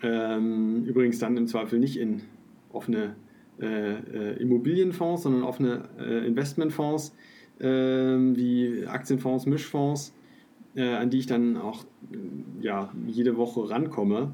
ähm, 0.01 0.85
übrigens 0.85 1.19
dann 1.19 1.37
im 1.37 1.47
Zweifel 1.47 1.79
nicht 1.79 1.97
in 1.97 2.21
offene 2.71 3.15
äh, 3.59 3.93
äh, 3.93 4.41
Immobilienfonds, 4.41 5.23
sondern 5.23 5.43
offene 5.43 5.89
äh, 5.99 6.27
Investmentfonds 6.27 7.15
ähm, 7.59 8.35
wie 8.35 8.85
Aktienfonds, 8.85 9.47
Mischfonds, 9.47 10.13
äh, 10.75 10.93
an 10.93 11.09
die 11.09 11.17
ich 11.17 11.25
dann 11.25 11.57
auch 11.57 11.85
ja, 12.61 12.93
jede 13.07 13.37
Woche 13.37 13.69
rankomme. 13.69 14.33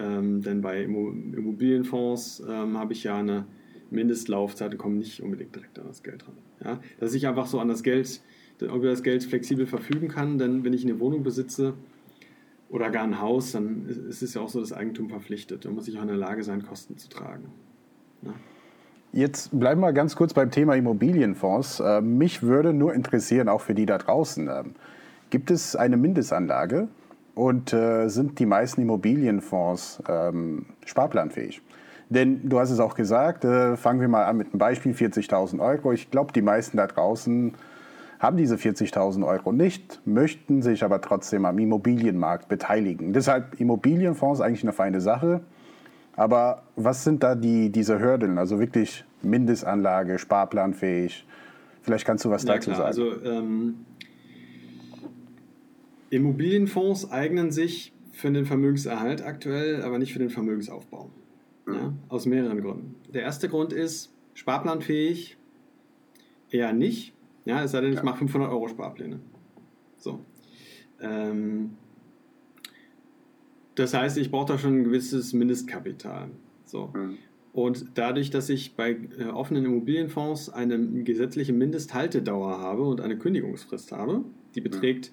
Ähm, 0.00 0.42
denn 0.42 0.62
bei 0.62 0.82
Immobilienfonds 0.82 2.42
ähm, 2.48 2.78
habe 2.78 2.92
ich 2.92 3.04
ja 3.04 3.18
eine 3.18 3.46
Mindestlaufzeit 3.90 4.72
und 4.72 4.78
komme 4.78 4.96
nicht 4.96 5.22
unbedingt 5.22 5.54
direkt 5.54 5.78
an 5.78 5.86
das 5.88 6.02
Geld 6.02 6.26
ran. 6.26 6.36
Ja? 6.64 6.80
Dass 7.00 7.14
ich 7.14 7.26
einfach 7.26 7.46
so 7.46 7.58
an 7.58 7.68
das 7.68 7.82
Geld, 7.82 8.22
über 8.60 8.88
das 8.88 9.02
Geld 9.02 9.24
flexibel 9.24 9.66
verfügen 9.66 10.08
kann, 10.08 10.38
denn 10.38 10.64
wenn 10.64 10.72
ich 10.72 10.84
eine 10.84 11.00
Wohnung 11.00 11.22
besitze, 11.22 11.74
oder 12.70 12.90
gar 12.90 13.04
ein 13.04 13.20
Haus, 13.20 13.52
dann 13.52 13.86
ist 14.08 14.22
es 14.22 14.34
ja 14.34 14.42
auch 14.42 14.48
so, 14.48 14.60
das 14.60 14.72
Eigentum 14.72 15.08
verpflichtet. 15.08 15.64
Da 15.64 15.70
muss 15.70 15.88
ich 15.88 15.98
auch 15.98 16.02
in 16.02 16.08
der 16.08 16.16
Lage 16.16 16.42
sein, 16.42 16.62
Kosten 16.62 16.98
zu 16.98 17.08
tragen. 17.08 17.50
Ja. 18.22 18.32
Jetzt 19.12 19.58
bleiben 19.58 19.80
wir 19.80 19.92
ganz 19.92 20.16
kurz 20.16 20.34
beim 20.34 20.50
Thema 20.50 20.76
Immobilienfonds. 20.76 21.80
Äh, 21.80 22.02
mich 22.02 22.42
würde 22.42 22.74
nur 22.74 22.92
interessieren, 22.92 23.48
auch 23.48 23.62
für 23.62 23.74
die 23.74 23.86
da 23.86 23.96
draußen, 23.96 24.48
ähm, 24.48 24.74
gibt 25.30 25.50
es 25.50 25.76
eine 25.76 25.96
Mindestanlage 25.96 26.88
und 27.34 27.72
äh, 27.72 28.08
sind 28.08 28.38
die 28.38 28.46
meisten 28.46 28.82
Immobilienfonds 28.82 30.02
ähm, 30.08 30.66
sparplanfähig? 30.84 31.62
Denn 32.10 32.48
du 32.48 32.58
hast 32.58 32.70
es 32.70 32.80
auch 32.80 32.94
gesagt, 32.94 33.44
äh, 33.44 33.76
fangen 33.76 34.00
wir 34.00 34.08
mal 34.08 34.24
an 34.24 34.36
mit 34.36 34.48
einem 34.48 34.58
Beispiel, 34.58 34.92
40.000 34.92 35.60
Euro. 35.60 35.92
Ich 35.92 36.10
glaube, 36.10 36.32
die 36.32 36.42
meisten 36.42 36.76
da 36.76 36.86
draußen 36.86 37.54
haben 38.18 38.36
diese 38.36 38.56
40.000 38.56 39.26
Euro 39.26 39.52
nicht, 39.52 40.00
möchten 40.04 40.62
sich 40.62 40.82
aber 40.82 41.00
trotzdem 41.00 41.44
am 41.44 41.58
Immobilienmarkt 41.58 42.48
beteiligen. 42.48 43.12
Deshalb 43.12 43.60
Immobilienfonds 43.60 44.40
eigentlich 44.40 44.64
eine 44.64 44.72
feine 44.72 45.00
Sache. 45.00 45.40
Aber 46.16 46.62
was 46.74 47.04
sind 47.04 47.22
da 47.22 47.36
die, 47.36 47.70
diese 47.70 48.00
Hürden? 48.00 48.38
Also 48.38 48.58
wirklich 48.58 49.04
Mindestanlage, 49.22 50.18
sparplanfähig? 50.18 51.24
Vielleicht 51.82 52.04
kannst 52.04 52.24
du 52.24 52.30
was 52.30 52.42
ja, 52.42 52.54
dazu 52.54 52.72
klar. 52.72 52.92
sagen. 52.92 53.08
Also 53.10 53.24
ähm, 53.24 53.74
Immobilienfonds 56.10 57.10
eignen 57.12 57.52
sich 57.52 57.92
für 58.12 58.32
den 58.32 58.46
Vermögenserhalt 58.46 59.24
aktuell, 59.24 59.82
aber 59.82 59.98
nicht 59.98 60.12
für 60.12 60.18
den 60.18 60.30
Vermögensaufbau. 60.30 61.08
Ja, 61.68 61.92
aus 62.08 62.26
mehreren 62.26 62.60
Gründen. 62.62 62.96
Der 63.12 63.22
erste 63.22 63.48
Grund 63.48 63.72
ist, 63.72 64.12
sparplanfähig 64.34 65.36
eher 66.50 66.72
nicht. 66.72 67.12
Ja, 67.48 67.64
es 67.64 67.70
sei 67.70 67.80
denn, 67.80 67.92
ich 67.92 67.96
ja. 67.96 68.04
mache 68.04 68.18
500 68.18 68.50
Euro 68.50 68.68
Sparpläne. 68.68 69.20
So. 69.96 70.20
Ähm, 71.00 71.70
das 73.74 73.94
heißt, 73.94 74.18
ich 74.18 74.30
brauche 74.30 74.52
da 74.52 74.58
schon 74.58 74.80
ein 74.80 74.84
gewisses 74.84 75.32
Mindestkapital. 75.32 76.28
So. 76.66 76.92
Mhm. 76.94 77.16
Und 77.54 77.86
dadurch, 77.94 78.28
dass 78.28 78.50
ich 78.50 78.76
bei 78.76 78.98
äh, 79.18 79.24
offenen 79.32 79.64
Immobilienfonds 79.64 80.50
eine 80.50 80.78
gesetzliche 81.04 81.54
Mindesthaltedauer 81.54 82.58
habe 82.58 82.82
und 82.82 83.00
eine 83.00 83.16
Kündigungsfrist 83.16 83.92
habe, 83.92 84.24
die 84.54 84.60
beträgt 84.60 85.12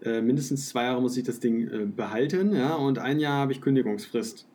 mhm. 0.00 0.10
äh, 0.10 0.22
mindestens 0.22 0.68
zwei 0.68 0.82
Jahre 0.82 1.00
muss 1.00 1.16
ich 1.16 1.22
das 1.22 1.38
Ding 1.38 1.68
äh, 1.68 1.86
behalten, 1.86 2.52
ja, 2.52 2.74
und 2.74 2.98
ein 2.98 3.20
Jahr 3.20 3.34
habe 3.34 3.52
ich 3.52 3.60
Kündigungsfrist. 3.60 4.48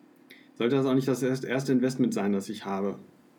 Sollte 0.54 0.76
das 0.76 0.84
auch 0.84 0.94
nicht 0.94 1.08
das 1.08 1.22
erste 1.22 1.72
Investment 1.72 2.12
sein, 2.12 2.34
das 2.34 2.50
ich 2.50 2.66
habe. 2.66 2.98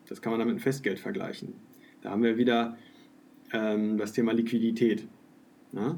Das 0.10 0.24
kann 0.24 0.32
man 0.32 0.40
dann 0.40 0.50
mit 0.50 0.62
Festgeld 0.62 0.98
vergleichen. 0.98 1.54
Da 2.02 2.10
haben 2.10 2.24
wir 2.24 2.38
wieder 2.38 2.76
das 3.98 4.14
Thema 4.14 4.32
Liquidität. 4.32 5.08
Ja? 5.74 5.98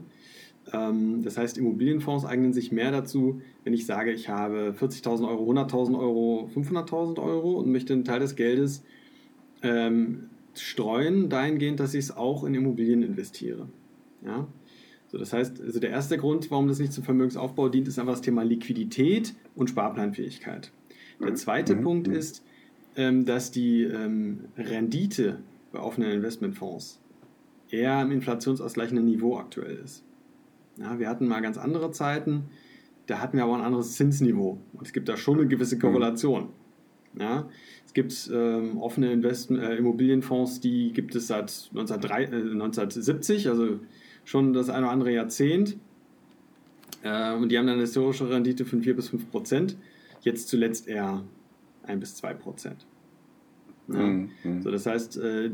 Ähm, 0.74 1.22
das 1.24 1.38
heißt, 1.38 1.58
Immobilienfonds 1.58 2.26
eignen 2.26 2.54
sich 2.54 2.72
mehr 2.72 2.92
dazu, 2.92 3.42
wenn 3.64 3.74
ich 3.74 3.86
sage, 3.86 4.12
ich 4.12 4.30
habe 4.30 4.76
40.000 4.80 5.28
Euro, 5.28 5.52
100.000 5.52 5.98
Euro, 5.98 6.50
500.000 6.56 7.22
Euro 7.22 7.60
und 7.60 7.72
möchte 7.72 7.94
einen 7.94 8.04
Teil 8.04 8.20
des 8.20 8.36
Geldes 8.36 8.84
ähm, 9.62 10.30
streuen, 10.56 11.30
dahingehend, 11.30 11.80
dass 11.80 11.94
ich 11.94 12.06
es 12.06 12.16
auch 12.16 12.44
in 12.44 12.54
Immobilien 12.54 13.04
investiere. 13.04 13.68
Ja? 14.26 14.48
So, 15.08 15.18
das 15.18 15.34
heißt, 15.34 15.62
also 15.62 15.80
der 15.80 15.92
erste 15.92 16.18
Grund, 16.18 16.50
warum 16.50 16.68
das 16.68 16.80
nicht 16.80 16.94
zum 16.94 17.04
Vermögensaufbau 17.04 17.70
dient, 17.70 17.88
ist 17.88 18.00
einfach 18.00 18.14
das 18.14 18.22
Thema 18.22 18.44
Liquidität 18.44 19.34
und 19.56 19.70
Sparplanfähigkeit. 19.70 20.72
Der 21.20 21.30
mhm. 21.30 21.36
zweite 21.36 21.76
mhm. 21.76 21.84
Punkt 21.84 22.08
mhm. 22.08 22.16
ist, 22.16 22.44
ähm, 22.98 23.26
dass 23.26 23.52
die 23.52 23.84
ähm, 23.84 24.46
Rendite 24.58 25.40
bei 25.72 25.80
offenen 25.80 26.12
Investmentfonds 26.12 27.00
eher 27.70 27.94
am 27.94 28.12
inflationsausgleichenden 28.12 29.06
Niveau 29.06 29.38
aktuell 29.38 29.78
ist. 29.78 30.04
Ja, 30.78 31.00
wir 31.00 31.10
hatten 31.10 31.28
mal 31.28 31.42
ganz 31.42 31.58
andere 31.58 31.92
Zeiten, 31.92 32.46
da 33.08 33.20
hatten 33.20 33.38
wir 33.38 33.44
aber 33.44 33.56
ein 33.56 33.62
anderes 33.62 33.94
Zinsniveau. 33.94 34.60
Und 34.74 34.86
es 34.86 34.94
gibt 34.94 35.08
da 35.10 35.18
schon 35.18 35.40
eine 35.40 35.48
gewisse 35.48 35.78
Korrelation. 35.78 36.50
Ja? 37.18 37.48
Es 37.86 37.94
gibt 37.94 38.30
ähm, 38.34 38.78
offene 38.78 39.12
Investment, 39.12 39.64
äh, 39.64 39.76
Immobilienfonds, 39.78 40.60
die 40.60 40.92
gibt 40.92 41.16
es 41.16 41.28
seit 41.28 41.70
1903, 41.72 42.24
äh, 42.24 42.26
1970, 42.26 43.48
also 43.48 43.80
schon 44.26 44.54
das 44.54 44.70
eine 44.70 44.86
oder 44.86 44.92
andere 44.92 45.12
Jahrzehnt. 45.14 45.78
Äh, 47.04 47.34
und 47.36 47.50
die 47.50 47.58
haben 47.58 47.68
dann 47.68 47.76
eine 47.76 47.84
historische 47.84 48.30
Rendite 48.30 48.66
von 48.66 48.82
4 48.82 48.96
bis 48.96 49.10
5 49.10 49.30
Prozent. 49.30 49.78
Jetzt 50.22 50.50
zuletzt 50.50 50.88
eher 50.88 51.24
1 51.84 52.00
bis 52.00 52.16
2 52.16 52.34
Prozent. 52.34 52.86
Ja? 53.88 54.00
Mhm. 54.02 54.62
So, 54.62 54.72
das 54.72 54.86
heißt, 54.86 55.18
äh, 55.18 55.52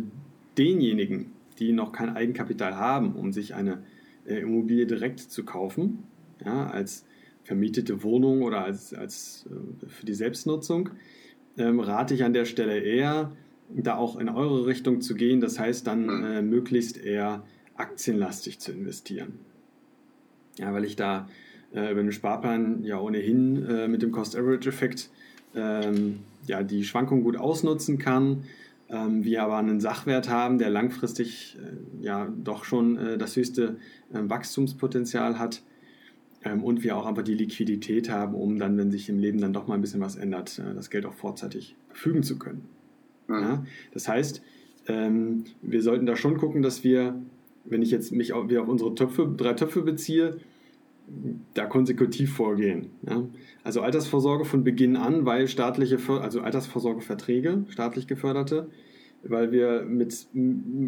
denjenigen, 0.57 1.33
die 1.61 1.71
noch 1.71 1.91
kein 1.91 2.09
Eigenkapital 2.09 2.75
haben, 2.75 3.13
um 3.13 3.31
sich 3.31 3.53
eine 3.53 3.83
äh, 4.25 4.39
Immobilie 4.39 4.87
direkt 4.87 5.19
zu 5.19 5.45
kaufen, 5.45 5.99
ja, 6.43 6.67
als 6.67 7.05
vermietete 7.43 8.03
Wohnung 8.03 8.41
oder 8.41 8.63
als, 8.63 8.93
als 8.93 9.47
äh, 9.49 9.87
für 9.87 10.05
die 10.05 10.13
Selbstnutzung, 10.13 10.89
ähm, 11.57 11.79
rate 11.79 12.13
ich 12.13 12.23
an 12.23 12.33
der 12.33 12.45
Stelle 12.45 12.79
eher, 12.79 13.31
da 13.69 13.95
auch 13.95 14.19
in 14.19 14.27
eure 14.27 14.65
Richtung 14.65 15.01
zu 15.01 15.15
gehen. 15.15 15.39
Das 15.39 15.59
heißt, 15.59 15.87
dann 15.87 16.09
hm. 16.09 16.23
äh, 16.25 16.41
möglichst 16.41 16.97
eher 16.97 17.43
aktienlastig 17.75 18.59
zu 18.59 18.71
investieren. 18.71 19.39
Ja, 20.57 20.73
weil 20.73 20.83
ich 20.83 20.95
da 20.95 21.29
äh, 21.73 21.91
über 21.91 22.01
den 22.01 22.11
Sparplan 22.11 22.83
ja 22.83 22.99
ohnehin 22.99 23.65
äh, 23.65 23.87
mit 23.87 24.01
dem 24.01 24.11
Cost-Average-Effekt 24.11 25.09
ähm, 25.55 26.19
ja, 26.47 26.63
die 26.63 26.83
Schwankung 26.83 27.23
gut 27.23 27.37
ausnutzen 27.37 27.97
kann. 27.97 28.43
Ähm, 28.91 29.23
wir 29.23 29.41
aber 29.43 29.57
einen 29.57 29.79
Sachwert 29.79 30.27
haben, 30.27 30.57
der 30.57 30.69
langfristig 30.69 31.57
äh, 31.57 32.03
ja 32.03 32.27
doch 32.43 32.65
schon 32.65 32.97
äh, 32.97 33.17
das 33.17 33.37
höchste 33.37 33.77
ähm, 34.13 34.29
Wachstumspotenzial 34.29 35.39
hat 35.39 35.63
ähm, 36.43 36.61
und 36.61 36.83
wir 36.83 36.97
auch 36.97 37.05
einfach 37.05 37.23
die 37.23 37.33
Liquidität 37.33 38.09
haben, 38.09 38.35
um 38.35 38.59
dann, 38.59 38.77
wenn 38.77 38.91
sich 38.91 39.07
im 39.07 39.17
Leben 39.17 39.39
dann 39.39 39.53
doch 39.53 39.65
mal 39.65 39.75
ein 39.75 39.81
bisschen 39.81 40.01
was 40.01 40.17
ändert, 40.17 40.59
äh, 40.59 40.73
das 40.75 40.89
Geld 40.89 41.05
auch 41.05 41.13
vorzeitig 41.13 41.77
verfügen 41.87 42.21
zu 42.21 42.37
können. 42.37 42.65
Mhm. 43.27 43.41
Ja? 43.41 43.65
Das 43.93 44.07
heißt, 44.07 44.41
wir 44.87 45.83
sollten 45.83 46.07
da 46.07 46.15
schon 46.15 46.37
gucken, 46.37 46.63
dass 46.63 46.83
wir, 46.83 47.21
wenn 47.65 47.83
ich 47.83 47.91
jetzt 47.91 48.11
mich 48.11 48.33
auf, 48.33 48.51
auf 48.51 48.67
unsere 48.67 48.95
Töpfe, 48.95 49.31
drei 49.37 49.53
Töpfe 49.53 49.83
beziehe, 49.83 50.39
da 51.53 51.65
konsekutiv 51.65 52.33
vorgehen. 52.33 52.87
Ja? 53.07 53.23
Also 53.63 53.81
Altersvorsorge 53.81 54.45
von 54.45 54.63
Beginn 54.63 54.95
an, 54.95 55.25
weil 55.25 55.47
staatliche, 55.47 55.97
also 56.21 56.41
Altersvorsorgeverträge, 56.41 57.65
staatlich 57.69 58.07
geförderte, 58.07 58.69
weil 59.23 59.51
wir 59.51 59.83
mit 59.83 60.27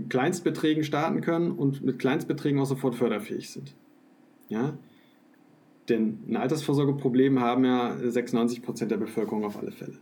Kleinstbeträgen 0.09 0.83
starten 0.83 1.21
können 1.21 1.51
und 1.51 1.83
mit 1.83 1.99
Kleinstbeträgen 1.99 2.59
auch 2.59 2.65
sofort 2.65 2.95
förderfähig 2.95 3.49
sind. 3.49 3.75
Ja? 4.49 4.77
Denn 5.89 6.19
ein 6.27 6.37
Altersvorsorgeproblem 6.37 7.39
haben 7.39 7.65
ja 7.65 7.97
96 7.97 8.61
Prozent 8.61 8.91
der 8.91 8.97
Bevölkerung 8.97 9.43
auf 9.43 9.57
alle 9.57 9.71
Fälle. 9.71 9.97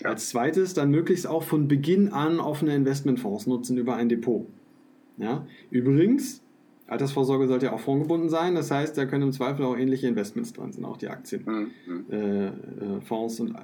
Ja. 0.00 0.10
Als 0.10 0.28
zweites 0.28 0.74
dann 0.74 0.90
möglichst 0.90 1.26
auch 1.26 1.42
von 1.42 1.68
Beginn 1.68 2.12
an 2.12 2.38
offene 2.38 2.74
Investmentfonds 2.74 3.46
nutzen 3.46 3.76
über 3.76 3.96
ein 3.96 4.08
Depot. 4.08 4.46
Ja? 5.16 5.46
Übrigens, 5.70 6.42
Altersvorsorge 6.88 7.48
sollte 7.48 7.66
ja 7.66 7.72
auch 7.72 7.80
fondgebunden 7.80 8.28
sein, 8.28 8.54
das 8.54 8.70
heißt, 8.70 8.96
da 8.96 9.06
können 9.06 9.24
im 9.24 9.32
Zweifel 9.32 9.64
auch 9.64 9.76
ähnliche 9.76 10.06
Investments 10.06 10.52
dran 10.52 10.72
sein, 10.72 10.84
auch 10.84 10.96
die 10.96 11.08
Aktienfonds 11.08 11.70
mhm. 11.86 12.04
äh, 12.10 12.46
äh 12.46 13.40
und 13.40 13.54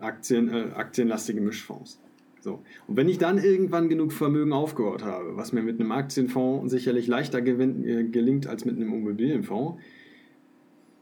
Aktien, 0.00 0.48
äh, 0.48 0.70
aktienlastige 0.74 1.40
Mischfonds. 1.40 2.00
So. 2.40 2.60
Und 2.88 2.96
wenn 2.96 3.08
ich 3.08 3.18
dann 3.18 3.38
irgendwann 3.38 3.88
genug 3.88 4.12
Vermögen 4.12 4.52
aufgehört 4.52 5.04
habe, 5.04 5.36
was 5.36 5.52
mir 5.52 5.62
mit 5.62 5.78
einem 5.78 5.92
Aktienfonds 5.92 6.72
sicherlich 6.72 7.06
leichter 7.06 7.40
gewinnt, 7.40 7.86
äh, 7.86 8.04
gelingt 8.04 8.46
als 8.46 8.64
mit 8.64 8.76
einem 8.76 8.92
Immobilienfonds, 8.92 9.80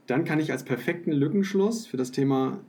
dann 0.06 0.24
kann 0.24 0.40
ich 0.40 0.52
als 0.52 0.64
perfekten 0.64 1.12
Lückenschluss 1.12 1.86
für 1.86 1.96
das 1.96 2.10
Thema 2.10 2.60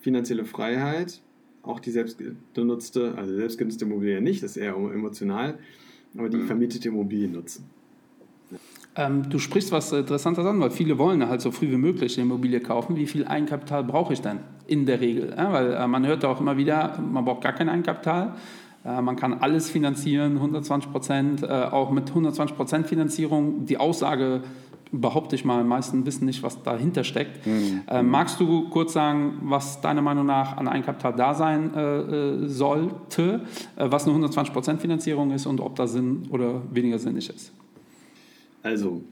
finanzielle 0.00 0.44
Freiheit 0.44 1.20
auch 1.62 1.80
die 1.80 1.90
selbstgenutzte, 1.90 3.14
also 3.16 3.36
selbstgenutzte 3.36 3.84
Immobilie 3.84 4.20
nicht, 4.20 4.42
das 4.42 4.52
ist 4.52 4.56
eher 4.56 4.74
emotional, 4.74 5.58
aber 6.16 6.28
die 6.30 6.38
mhm. 6.38 6.46
vermietete 6.46 6.88
Immobilie 6.88 7.28
nutzen. 7.28 7.68
Ähm, 8.98 9.30
du 9.30 9.38
sprichst 9.38 9.70
was 9.70 9.92
Interessantes 9.92 10.44
an, 10.44 10.60
weil 10.60 10.70
viele 10.70 10.98
wollen 10.98 11.26
halt 11.28 11.40
so 11.40 11.52
früh 11.52 11.70
wie 11.70 11.76
möglich 11.76 12.18
eine 12.18 12.26
Immobilie 12.26 12.58
kaufen. 12.58 12.96
Wie 12.96 13.06
viel 13.06 13.24
Eigenkapital 13.24 13.84
brauche 13.84 14.12
ich 14.12 14.20
denn 14.20 14.40
in 14.66 14.86
der 14.86 15.00
Regel? 15.00 15.32
Ja, 15.36 15.52
weil 15.52 15.72
äh, 15.72 15.86
man 15.86 16.04
hört 16.04 16.24
auch 16.24 16.40
immer 16.40 16.56
wieder, 16.56 16.98
man 16.98 17.24
braucht 17.24 17.42
gar 17.42 17.52
kein 17.52 17.68
Eigenkapital. 17.68 18.34
Äh, 18.84 19.00
man 19.00 19.14
kann 19.14 19.34
alles 19.34 19.70
finanzieren, 19.70 20.34
120 20.34 20.90
Prozent, 20.90 21.42
äh, 21.44 21.46
auch 21.46 21.92
mit 21.92 22.08
120 22.08 22.56
Prozent 22.56 22.86
Finanzierung. 22.88 23.66
Die 23.66 23.78
Aussage 23.78 24.42
behaupte 24.90 25.36
ich 25.36 25.44
mal, 25.44 25.62
meisten 25.62 26.04
wissen 26.04 26.24
nicht, 26.24 26.42
was 26.42 26.60
dahinter 26.64 27.04
steckt. 27.04 27.46
Mhm. 27.46 27.82
Äh, 27.86 28.02
magst 28.02 28.40
du 28.40 28.68
kurz 28.68 28.94
sagen, 28.94 29.34
was 29.42 29.80
deiner 29.80 30.02
Meinung 30.02 30.26
nach 30.26 30.56
an 30.56 30.66
Eigenkapital 30.66 31.14
da 31.14 31.34
sein 31.34 31.72
äh, 31.72 31.80
äh 31.80 32.48
sollte, 32.48 33.42
äh, 33.76 33.86
was 33.88 34.08
eine 34.08 34.26
120% 34.26 34.78
Finanzierung 34.78 35.30
ist 35.30 35.46
und 35.46 35.60
ob 35.60 35.76
da 35.76 35.86
Sinn 35.86 36.24
oder 36.30 36.62
weniger 36.72 36.98
sinnig 36.98 37.30
ist? 37.30 37.52
Also, 38.62 39.04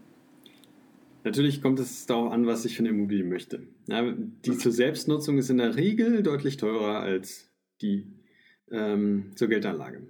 natürlich 1.24 1.62
kommt 1.62 1.78
es 1.78 2.06
darauf 2.06 2.32
an, 2.32 2.46
was 2.46 2.64
ich 2.64 2.76
für 2.76 2.80
eine 2.80 2.90
Immobilie 2.90 3.24
möchte. 3.24 3.66
Ja, 3.88 4.12
die 4.44 4.56
zur 4.56 4.72
Selbstnutzung 4.72 5.38
ist 5.38 5.50
in 5.50 5.58
der 5.58 5.76
Regel 5.76 6.22
deutlich 6.22 6.56
teurer 6.56 7.00
als 7.00 7.50
die 7.80 8.06
ähm, 8.70 9.32
zur 9.34 9.48
Geldanlage. 9.48 10.02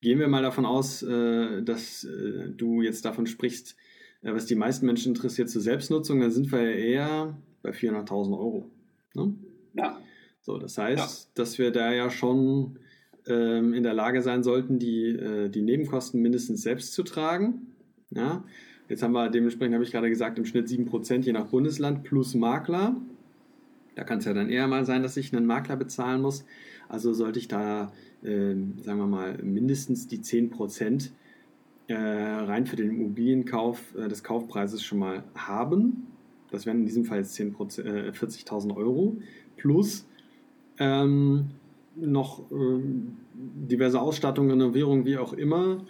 Gehen 0.00 0.18
wir 0.18 0.28
mal 0.28 0.42
davon 0.42 0.64
aus, 0.64 1.02
äh, 1.02 1.62
dass 1.62 2.04
äh, 2.04 2.50
du 2.56 2.82
jetzt 2.82 3.04
davon 3.04 3.26
sprichst, 3.26 3.76
ja, 4.22 4.34
was 4.34 4.46
die 4.46 4.54
meisten 4.54 4.86
Menschen 4.86 5.14
interessiert 5.14 5.48
zur 5.48 5.62
Selbstnutzung, 5.62 6.20
dann 6.20 6.30
sind 6.30 6.50
wir 6.50 6.62
ja 6.62 6.76
eher 6.76 7.38
bei 7.62 7.70
400.000 7.70 8.32
Euro. 8.32 8.70
Ne? 9.14 9.34
Ja. 9.74 10.00
So, 10.40 10.58
das 10.58 10.78
heißt, 10.78 11.26
ja. 11.26 11.30
dass 11.34 11.58
wir 11.58 11.70
da 11.70 11.92
ja 11.92 12.10
schon 12.10 12.78
ähm, 13.26 13.74
in 13.74 13.82
der 13.82 13.94
Lage 13.94 14.22
sein 14.22 14.42
sollten, 14.42 14.78
die, 14.78 15.06
äh, 15.06 15.48
die 15.48 15.62
Nebenkosten 15.62 16.20
mindestens 16.20 16.62
selbst 16.62 16.94
zu 16.94 17.02
tragen. 17.02 17.74
Ja? 18.10 18.44
Jetzt 18.88 19.02
haben 19.02 19.12
wir 19.12 19.28
dementsprechend, 19.28 19.74
habe 19.74 19.84
ich 19.84 19.92
gerade 19.92 20.08
gesagt, 20.08 20.38
im 20.38 20.46
Schnitt 20.46 20.66
7% 20.66 21.20
je 21.20 21.32
nach 21.32 21.46
Bundesland 21.46 22.04
plus 22.04 22.34
Makler. 22.34 22.96
Da 23.94 24.04
kann 24.04 24.18
es 24.18 24.24
ja 24.24 24.32
dann 24.32 24.48
eher 24.48 24.66
mal 24.66 24.84
sein, 24.84 25.02
dass 25.02 25.16
ich 25.16 25.34
einen 25.34 25.46
Makler 25.46 25.76
bezahlen 25.76 26.22
muss. 26.22 26.44
Also 26.88 27.12
sollte 27.12 27.38
ich 27.38 27.48
da, 27.48 27.92
äh, 28.22 28.54
sagen 28.82 28.98
wir 28.98 29.06
mal, 29.06 29.38
mindestens 29.42 30.06
die 30.06 30.18
10% 30.18 31.10
äh, 31.88 31.94
rein 31.94 32.66
für 32.66 32.76
den 32.76 32.90
Immobilienkauf 32.90 33.94
äh, 33.96 34.08
des 34.08 34.22
Kaufpreises 34.22 34.82
schon 34.82 34.98
mal 34.98 35.24
haben. 35.34 36.06
Das 36.50 36.64
wären 36.64 36.80
in 36.80 36.86
diesem 36.86 37.04
Fall 37.04 37.18
jetzt 37.18 37.34
10 37.34 37.48
äh, 37.48 38.10
40.000 38.10 38.74
Euro 38.76 39.16
plus 39.56 40.06
ähm, 40.78 41.50
noch 41.96 42.50
ähm, 42.50 43.16
diverse 43.34 44.00
Ausstattung, 44.00 44.50
Renovierung, 44.50 45.04
wie 45.04 45.18
auch 45.18 45.32
immer, 45.32 45.84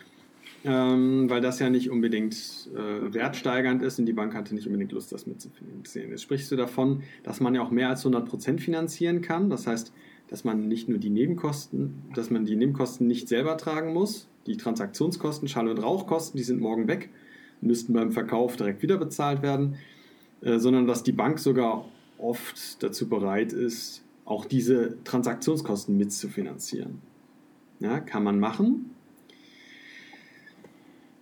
ähm, 0.65 1.31
weil 1.31 1.41
das 1.41 1.59
ja 1.59 1.71
nicht 1.71 1.91
unbedingt 1.91 2.35
äh, 2.75 3.15
wertsteigernd 3.15 3.83
ist 3.83 3.99
und 3.99 4.07
die 4.07 4.13
Bank 4.13 4.35
hatte 4.35 4.55
nicht 4.55 4.67
unbedingt 4.67 4.93
Lust, 4.93 5.13
das 5.13 5.27
mitzufinanzieren. 5.27 6.11
Jetzt 6.11 6.23
sprichst 6.23 6.51
du 6.51 6.57
davon, 6.57 7.03
dass 7.23 7.41
man 7.41 7.55
ja 7.55 7.63
auch 7.63 7.71
mehr 7.71 7.89
als 7.89 8.05
100% 8.05 8.59
finanzieren 8.59 9.21
kann. 9.21 9.51
Das 9.51 9.67
heißt, 9.67 9.93
dass 10.29 10.45
man 10.45 10.69
nicht 10.69 10.89
nur 10.89 10.99
die 10.99 11.11
Nebenkosten, 11.11 12.03
dass 12.15 12.31
man 12.31 12.45
die 12.45 12.57
Nebenkosten 12.57 13.07
nicht 13.07 13.29
selber 13.29 13.57
tragen 13.57 13.93
muss, 13.93 14.29
die 14.47 14.57
Transaktionskosten, 14.57 15.49
Schall- 15.49 15.69
und 15.69 15.79
Rauchkosten, 15.79 16.37
die 16.37 16.45
sind 16.45 16.61
morgen 16.61 16.89
weg, 16.89 17.11
müssten 17.61 17.93
beim 17.93 18.13
Verkauf 18.13 18.57
direkt 18.57 18.83
wieder 18.83 18.99
bezahlt 18.99 19.43
werden, 19.43 19.77
äh, 20.41 20.59
sondern 20.59 20.87
dass 20.87 21.03
die 21.03 21.13
Bank 21.13 21.39
sogar 21.39 21.87
oft 22.19 22.83
dazu 22.83 23.09
bereit 23.09 23.53
ist, 23.53 24.03
auch 24.25 24.45
diese 24.45 25.03
Transaktionskosten 25.05 25.97
mitzufinanzieren. 25.97 27.01
Ja, 27.81 28.01
kann 28.01 28.25
man 28.25 28.41
machen. 28.41 28.91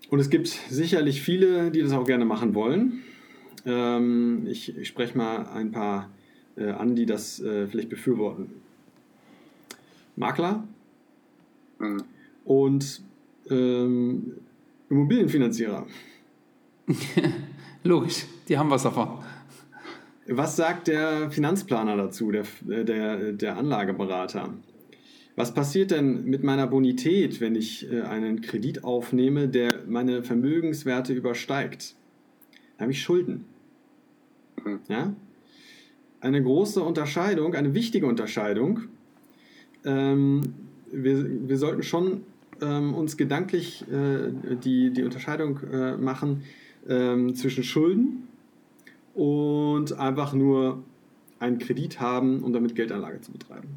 Und 0.09 0.21
es 0.21 0.31
gibt 0.31 0.47
sicherlich 0.47 1.23
viele, 1.23 1.71
die 1.71 1.83
das 1.83 1.93
auch 1.93 2.07
gerne 2.07 2.25
machen 2.25 2.55
wollen. 2.55 3.03
Ähm, 3.65 4.47
ich, 4.47 4.77
ich 4.77 4.89
spreche 4.89 5.17
mal 5.19 5.47
ein 5.49 5.73
paar 5.73 6.11
äh, 6.57 6.71
an, 6.71 6.95
die 6.95 7.07
das 7.07 7.41
äh, 7.41 7.67
vielleicht 7.67 7.89
befürworten. 7.89 8.51
Makler 10.15 10.67
mhm. 11.79 12.03
und 12.45 13.03
ähm, 13.51 14.33
Immobilienfinanzierer. 14.89 15.87
Logisch, 17.85 18.25
die 18.49 18.57
haben 18.57 18.71
was 18.71 18.85
davon. 18.85 19.19
Was 20.29 20.57
sagt 20.57 20.89
der 20.89 21.31
Finanzplaner 21.31 21.97
dazu, 21.97 22.33
der, 22.33 22.45
der, 22.63 23.33
der 23.33 23.57
Anlageberater? 23.57 24.55
Was 25.37 25.53
passiert 25.53 25.91
denn 25.91 26.25
mit 26.25 26.43
meiner 26.43 26.67
Bonität, 26.67 27.43
wenn 27.43 27.55
ich 27.55 27.93
äh, 27.93 28.01
einen 28.01 28.41
Kredit 28.41 28.85
aufnehme, 28.85 29.49
der 29.49 29.83
meine 29.87 30.23
Vermögenswerte 30.23 31.13
übersteigt? 31.13 31.95
Da 32.77 32.83
habe 32.83 32.93
ich 32.93 33.03
Schulden. 33.03 33.45
Mhm. 34.65 34.81
Ja? 34.89 35.15
Eine 36.21 36.43
große 36.43 36.83
Unterscheidung, 36.83 37.55
eine 37.55 37.75
wichtige 37.75 38.07
Unterscheidung. 38.07 38.81
Ähm, 39.85 40.41
wir, 40.91 41.49
wir 41.49 41.59
sollten 41.59 41.83
schon 41.83 42.23
ähm, 42.63 42.95
uns 42.95 43.19
gedanklich 43.19 43.85
äh, 43.91 44.31
die, 44.65 44.91
die 44.91 45.03
Unterscheidung 45.03 45.61
äh, 45.71 45.99
machen 45.99 46.45
ähm, 46.89 47.35
zwischen 47.35 47.63
Schulden 47.63 48.29
und 49.15 49.99
einfach 49.99 50.33
nur 50.33 50.83
einen 51.39 51.59
Kredit 51.59 52.01
haben, 52.01 52.43
um 52.43 52.55
damit 52.55 52.75
Geldanlage 52.75 53.21
zu 53.21 53.33
betreiben. 53.33 53.69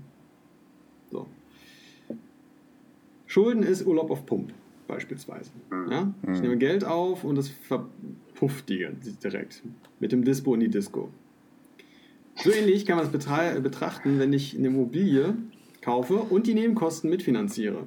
So. 1.11 1.27
Schulden 3.29 3.61
ist 3.61 3.85
Urlaub 3.85 4.09
auf 4.09 4.25
Pump, 4.25 4.51
beispielsweise. 4.87 5.51
Ja? 5.91 6.11
Ich 6.33 6.41
nehme 6.41 6.57
Geld 6.57 6.83
auf 6.83 7.23
und 7.23 7.37
es 7.37 7.47
verpufft 7.47 8.67
die 8.69 8.87
direkt 9.23 9.61
mit 9.99 10.11
dem 10.11 10.23
Dispo 10.23 10.55
in 10.55 10.61
die 10.61 10.67
Disco. 10.67 11.11
So 12.33 12.51
ähnlich 12.51 12.87
kann 12.87 12.97
man 12.97 13.05
es 13.05 13.11
betrachten, 13.11 14.17
wenn 14.17 14.33
ich 14.33 14.57
eine 14.57 14.69
Immobilie 14.69 15.35
kaufe 15.81 16.15
und 16.15 16.47
die 16.47 16.55
Nebenkosten 16.55 17.07
mitfinanziere. 17.11 17.85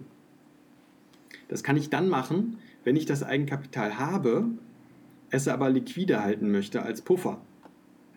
Das 1.48 1.64
kann 1.64 1.76
ich 1.76 1.90
dann 1.90 2.08
machen, 2.08 2.58
wenn 2.84 2.94
ich 2.94 3.06
das 3.06 3.24
Eigenkapital 3.24 3.98
habe, 3.98 4.46
es 5.30 5.48
aber 5.48 5.70
liquide 5.70 6.22
halten 6.22 6.52
möchte 6.52 6.82
als 6.82 7.02
Puffer. 7.02 7.40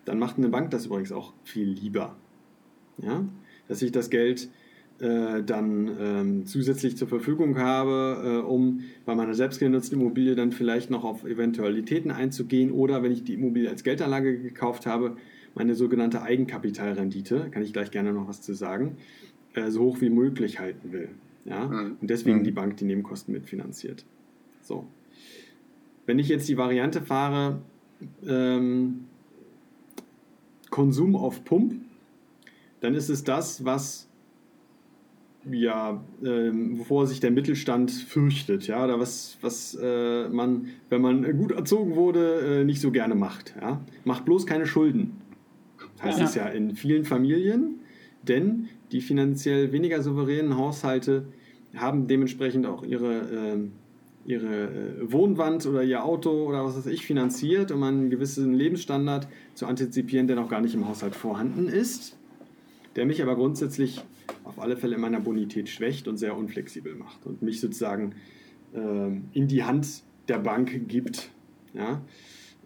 Dann 0.05 0.19
macht 0.19 0.38
eine 0.38 0.49
Bank 0.49 0.69
das 0.69 0.86
übrigens 0.86 1.11
auch 1.11 1.34
viel 1.43 1.69
lieber. 1.69 2.15
Ja? 2.99 3.26
Dass 3.67 3.82
ich 3.82 3.91
das 3.91 4.11
Geld 4.11 4.47
äh, 4.99 5.43
dann 5.43 5.89
ähm, 5.99 6.45
zusätzlich 6.45 6.95
zur 6.95 7.09
Verfügung 7.09 7.57
habe, 7.57 8.43
äh, 8.43 8.47
um 8.47 8.81
bei 9.05 9.13
meiner 9.13 9.33
selbstgenutzten 9.33 9.99
Immobilie 9.99 10.35
dann 10.35 10.51
vielleicht 10.53 10.89
noch 10.89 11.03
auf 11.03 11.25
Eventualitäten 11.25 12.11
einzugehen 12.11 12.71
oder 12.71 13.03
wenn 13.03 13.11
ich 13.11 13.23
die 13.23 13.33
Immobilie 13.33 13.69
als 13.69 13.83
Geldanlage 13.83 14.39
gekauft 14.39 14.85
habe, 14.85 15.17
meine 15.53 15.75
sogenannte 15.75 16.21
Eigenkapitalrendite, 16.21 17.49
kann 17.51 17.63
ich 17.63 17.73
gleich 17.73 17.91
gerne 17.91 18.13
noch 18.13 18.27
was 18.27 18.41
zu 18.41 18.53
sagen, 18.53 18.97
äh, 19.53 19.69
so 19.69 19.81
hoch 19.81 20.01
wie 20.01 20.09
möglich 20.09 20.59
halten 20.59 20.93
will. 20.93 21.09
Ja? 21.43 21.67
Mhm. 21.67 21.97
Und 21.99 22.09
deswegen 22.09 22.39
mhm. 22.39 22.43
die 22.43 22.51
Bank 22.51 22.77
die 22.77 22.85
Nebenkosten 22.85 23.33
mitfinanziert. 23.33 24.05
So. 24.61 24.85
Wenn 26.05 26.19
ich 26.19 26.29
jetzt 26.29 26.47
die 26.47 26.57
Variante 26.57 27.01
fahre, 27.01 27.61
ähm, 28.25 29.05
Konsum 30.69 31.15
auf 31.15 31.43
Pump, 31.43 31.73
dann 32.81 32.95
ist 32.95 33.09
es 33.09 33.23
das, 33.23 33.65
was 33.65 34.05
ja, 35.51 36.03
ähm, 36.23 36.79
wovor 36.79 37.07
sich 37.07 37.19
der 37.19 37.31
Mittelstand 37.31 37.91
fürchtet, 37.91 38.67
ja, 38.67 38.83
oder 38.83 38.99
was, 38.99 39.37
was 39.41 39.77
äh, 39.79 40.27
man, 40.29 40.67
wenn 40.89 41.01
man 41.01 41.37
gut 41.37 41.51
erzogen 41.51 41.95
wurde, 41.95 42.61
äh, 42.61 42.63
nicht 42.63 42.81
so 42.81 42.91
gerne 42.91 43.15
macht. 43.15 43.55
Ja? 43.59 43.81
Macht 44.03 44.25
bloß 44.25 44.45
keine 44.45 44.65
Schulden. 44.65 45.21
Heißt 46.01 46.19
ja. 46.19 46.25
es 46.25 46.35
ja 46.35 46.45
in 46.47 46.75
vielen 46.75 47.05
Familien, 47.05 47.79
denn 48.23 48.69
die 48.91 49.01
finanziell 49.01 49.71
weniger 49.71 50.01
souveränen 50.01 50.57
Haushalte 50.57 51.27
haben 51.75 52.07
dementsprechend 52.07 52.65
auch 52.65 52.83
ihre, 52.83 53.13
äh, 53.15 53.57
ihre 54.25 55.11
Wohnwand 55.11 55.65
oder 55.67 55.83
ihr 55.83 56.03
Auto 56.03 56.31
oder 56.45 56.63
was 56.65 56.77
weiß 56.77 56.87
ich 56.87 57.05
finanziert, 57.05 57.71
um 57.71 57.83
einen 57.83 58.09
gewissen 58.09 58.53
Lebensstandard 58.53 59.27
zu 59.53 59.67
antizipieren, 59.67 60.27
der 60.27 60.35
noch 60.35 60.49
gar 60.49 60.61
nicht 60.61 60.73
im 60.73 60.87
Haushalt 60.87 61.15
vorhanden 61.15 61.67
ist, 61.67 62.17
der 62.95 63.05
mich 63.05 63.21
aber 63.21 63.35
grundsätzlich 63.35 64.03
auf 64.43 64.59
alle 64.59 64.77
Fälle 64.77 64.95
in 64.95 65.01
meiner 65.01 65.19
Bonität 65.19 65.69
schwächt 65.69 66.07
und 66.07 66.17
sehr 66.17 66.37
unflexibel 66.37 66.95
macht 66.95 67.25
und 67.25 67.41
mich 67.41 67.59
sozusagen 67.59 68.15
äh, 68.73 69.07
in 69.33 69.47
die 69.47 69.63
Hand 69.63 70.03
der 70.27 70.39
Bank 70.39 70.87
gibt. 70.87 71.31
Ja? 71.73 72.01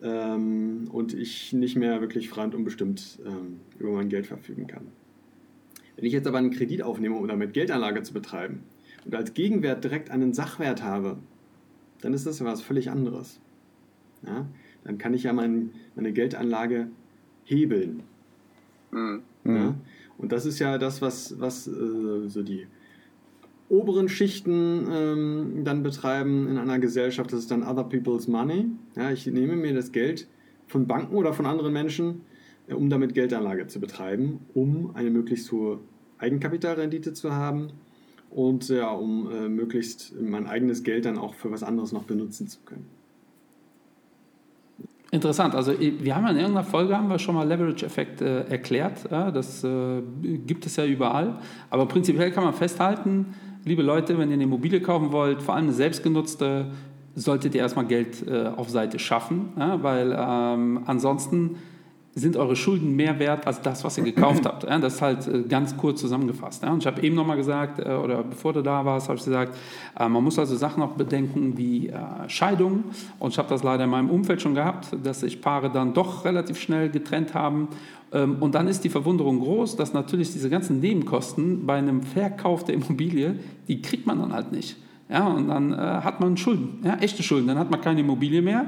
Ähm, 0.02 0.88
und 0.92 1.14
ich 1.14 1.54
nicht 1.54 1.76
mehr 1.76 2.02
wirklich 2.02 2.30
frei 2.30 2.46
und 2.46 2.56
unbestimmt 2.56 3.20
ähm, 3.26 3.60
über 3.80 3.92
mein 3.92 4.10
Geld 4.10 4.28
verfügen 4.28 4.68
kann. 4.68 4.88
Wenn 5.96 6.06
ich 6.06 6.14
jetzt 6.14 6.28
aber 6.28 6.38
einen 6.38 6.52
Kredit 6.52 6.82
aufnehme, 6.82 7.16
um 7.16 7.28
damit 7.28 7.54
Geldanlage 7.54 8.04
zu 8.04 8.14
betreiben 8.14 8.64
und 9.06 9.16
als 9.16 9.34
Gegenwert 9.34 9.84
direkt 9.84 10.12
einen 10.12 10.34
Sachwert 10.34 10.84
habe, 10.84 11.18
dann 12.02 12.14
ist 12.14 12.26
das 12.26 12.40
ja 12.40 12.46
was 12.46 12.62
völlig 12.62 12.90
anderes. 12.90 13.40
Ja? 14.26 14.48
Dann 14.84 14.98
kann 14.98 15.14
ich 15.14 15.24
ja 15.24 15.34
mein, 15.34 15.72
meine 15.96 16.14
Geldanlage 16.14 16.88
hebeln. 17.44 18.04
Mhm. 18.92 19.22
Ja? 19.44 19.76
Und 20.20 20.32
das 20.32 20.46
ist 20.46 20.60
ja 20.60 20.78
das, 20.78 21.02
was, 21.02 21.40
was 21.40 21.68
äh, 21.68 22.28
so 22.28 22.44
die 22.44 22.68
oberen 23.70 24.10
Schichten 24.10 24.88
ähm, 24.92 25.62
dann 25.64 25.82
betreiben 25.82 26.48
in 26.48 26.58
einer 26.58 26.78
Gesellschaft. 26.80 27.32
Das 27.32 27.40
ist 27.40 27.52
dann 27.52 27.64
Other 27.64 27.86
People's 27.86 28.28
Money. 28.28 28.66
Ja, 28.96 29.12
ich 29.12 29.26
nehme 29.28 29.56
mir 29.56 29.74
das 29.74 29.92
Geld 29.92 30.28
von 30.68 30.88
Banken 30.88 31.16
oder 31.16 31.34
von 31.34 31.46
anderen 31.46 31.72
Menschen, 31.72 32.22
äh, 32.68 32.74
um 32.74 32.90
damit 32.90 33.14
Geldanlage 33.14 33.68
zu 33.68 33.80
betreiben, 33.80 34.42
um 34.54 34.96
eine 34.96 35.10
möglichst 35.10 35.52
hohe 35.52 35.80
Eigenkapitalrendite 36.18 37.14
zu 37.14 37.34
haben 37.34 37.72
und 38.30 38.68
ja, 38.68 38.92
um 38.92 39.32
äh, 39.32 39.48
möglichst 39.48 40.14
mein 40.20 40.48
eigenes 40.48 40.84
Geld 40.84 41.06
dann 41.06 41.18
auch 41.18 41.34
für 41.34 41.50
was 41.50 41.64
anderes 41.64 41.94
noch 41.94 42.04
benutzen 42.04 42.48
zu 42.48 42.60
können. 42.66 42.99
Interessant. 45.12 45.56
Also 45.56 45.74
wir 45.80 46.16
haben 46.16 46.28
in 46.28 46.38
irgendeiner 46.38 46.64
Folge 46.64 46.96
haben 46.96 47.10
wir 47.10 47.18
schon 47.18 47.34
mal 47.34 47.48
Leverage-Effekt 47.48 48.22
äh, 48.22 48.44
erklärt. 48.44 49.10
Ja, 49.10 49.32
das 49.32 49.64
äh, 49.64 50.02
gibt 50.22 50.68
es 50.68 50.76
ja 50.76 50.86
überall. 50.86 51.40
Aber 51.72 51.88
prinzipiell 51.88 52.32
kann 52.32 52.44
man 52.44 52.54
festhalten, 52.54 53.34
liebe 53.66 53.82
Leute, 53.82 54.18
wenn 54.20 54.30
ihr 54.30 54.36
eine 54.36 54.44
Immobilie 54.44 54.82
kaufen 54.82 55.12
wollt, 55.12 55.42
vor 55.42 55.56
allem 55.56 55.66
eine 55.66 55.74
selbstgenutzte, 55.74 56.68
solltet 57.16 57.56
ihr 57.56 57.62
erstmal 57.62 57.86
Geld 57.86 58.28
äh, 58.28 58.52
auf 58.56 58.70
Seite 58.70 59.00
schaffen, 59.00 59.50
ja, 59.58 59.82
weil 59.82 60.16
ähm, 60.18 60.82
ansonsten 60.86 61.58
sind 62.20 62.38
eure 62.38 62.56
Schulden 62.56 62.96
mehr 62.96 63.20
wert 63.20 63.48
als 63.48 63.62
das, 63.62 63.84
was 63.84 63.98
ihr 63.98 64.04
gekauft 64.04 64.46
habt. 64.46 64.64
Das 64.64 64.96
ist 64.96 65.02
halt 65.02 65.28
äh, 65.28 65.44
ganz 65.44 65.76
kurz 65.76 66.00
zusammengefasst. 66.02 66.64
Und 66.64 66.80
ich 66.80 66.88
habe 66.88 67.02
eben 67.02 67.16
nochmal 67.16 67.38
gesagt, 67.38 67.80
äh, 67.80 67.94
oder 67.94 68.24
bevor 68.24 68.54
du 68.54 68.62
da 68.62 68.86
warst, 68.86 69.10
habe 69.10 69.18
ich 69.18 69.26
gesagt, 69.26 69.58
äh, 70.00 70.08
man 70.08 70.24
muss 70.24 70.38
also 70.38 70.56
Sachen 70.56 70.84
auch 70.84 70.92
bedenken 70.92 71.58
wie 71.58 71.92
Scheidung. 72.28 72.86
Und 73.20 73.32
ich 73.32 73.38
habe 73.38 73.50
das 73.50 73.64
leider 73.64 73.86
in 73.86 73.90
meinem 73.90 74.10
Umfeld 74.10 74.42
schon 74.42 74.56
gehabt, 74.56 74.96
dass 75.04 75.22
sich 75.22 75.42
Paare 75.42 75.70
dann 75.72 75.94
doch 75.94 76.26
relativ 76.26 76.60
schnell 76.60 76.90
getrennt 76.90 77.34
haben. 77.34 77.70
Ähm, 78.12 78.38
und 78.40 78.56
dann 78.56 78.68
ist 78.68 78.84
die 78.84 78.90
Verwunderung 78.90 79.40
groß, 79.40 79.76
dass 79.76 79.94
natürlich 79.94 80.32
diese 80.32 80.50
ganzen 80.50 80.80
Nebenkosten 80.80 81.66
bei 81.66 81.78
einem 81.78 82.04
Verkauf 82.04 82.64
der 82.64 82.76
Immobilie, 82.76 83.40
die 83.68 83.82
kriegt 83.82 84.06
man 84.06 84.20
dann 84.20 84.34
halt 84.34 84.52
nicht. 84.52 84.78
Ja, 85.10 85.26
und 85.28 85.48
dann 85.48 85.76
hat 85.76 86.20
man 86.20 86.38
Schulden, 86.38 86.82
ja, 86.84 86.98
echte 86.98 87.24
Schulden. 87.24 87.48
Dann 87.48 87.58
hat 87.58 87.72
man 87.72 87.82
keine 87.82 88.02
Immobilie 88.02 88.44
mehr. 88.44 88.68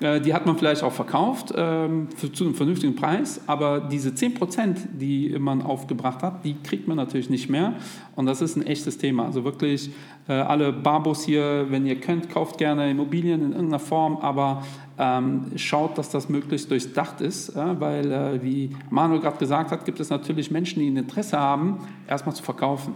Äh, 0.00 0.20
die 0.20 0.32
hat 0.32 0.46
man 0.46 0.56
vielleicht 0.56 0.82
auch 0.82 0.92
verkauft 0.92 1.52
ähm, 1.56 2.08
für, 2.16 2.32
zu 2.32 2.44
einem 2.44 2.54
vernünftigen 2.54 2.94
Preis, 2.94 3.40
aber 3.46 3.80
diese 3.80 4.10
10%, 4.10 4.76
die 4.92 5.36
man 5.38 5.62
aufgebracht 5.62 6.22
hat, 6.22 6.44
die 6.44 6.54
kriegt 6.62 6.86
man 6.86 6.96
natürlich 6.96 7.30
nicht 7.30 7.48
mehr. 7.48 7.74
Und 8.14 8.26
das 8.26 8.40
ist 8.40 8.56
ein 8.56 8.66
echtes 8.66 8.98
Thema. 8.98 9.24
Also 9.24 9.44
wirklich 9.44 9.90
äh, 10.28 10.32
alle 10.32 10.72
Barbos 10.72 11.24
hier, 11.24 11.66
wenn 11.70 11.86
ihr 11.86 12.00
könnt, 12.00 12.30
kauft 12.30 12.58
gerne 12.58 12.90
Immobilien 12.90 13.42
in 13.42 13.52
irgendeiner 13.52 13.80
Form, 13.80 14.18
aber 14.18 14.62
ähm, 14.98 15.52
schaut, 15.56 15.98
dass 15.98 16.10
das 16.10 16.28
möglichst 16.28 16.70
durchdacht 16.70 17.20
ist, 17.20 17.54
ja, 17.54 17.78
weil, 17.80 18.10
äh, 18.10 18.42
wie 18.42 18.70
Manuel 18.90 19.20
gerade 19.20 19.38
gesagt 19.38 19.70
hat, 19.70 19.84
gibt 19.84 20.00
es 20.00 20.10
natürlich 20.10 20.50
Menschen, 20.50 20.80
die 20.80 20.88
ein 20.88 20.96
Interesse 20.96 21.38
haben, 21.38 21.78
erstmal 22.08 22.34
zu 22.34 22.42
verkaufen. 22.42 22.94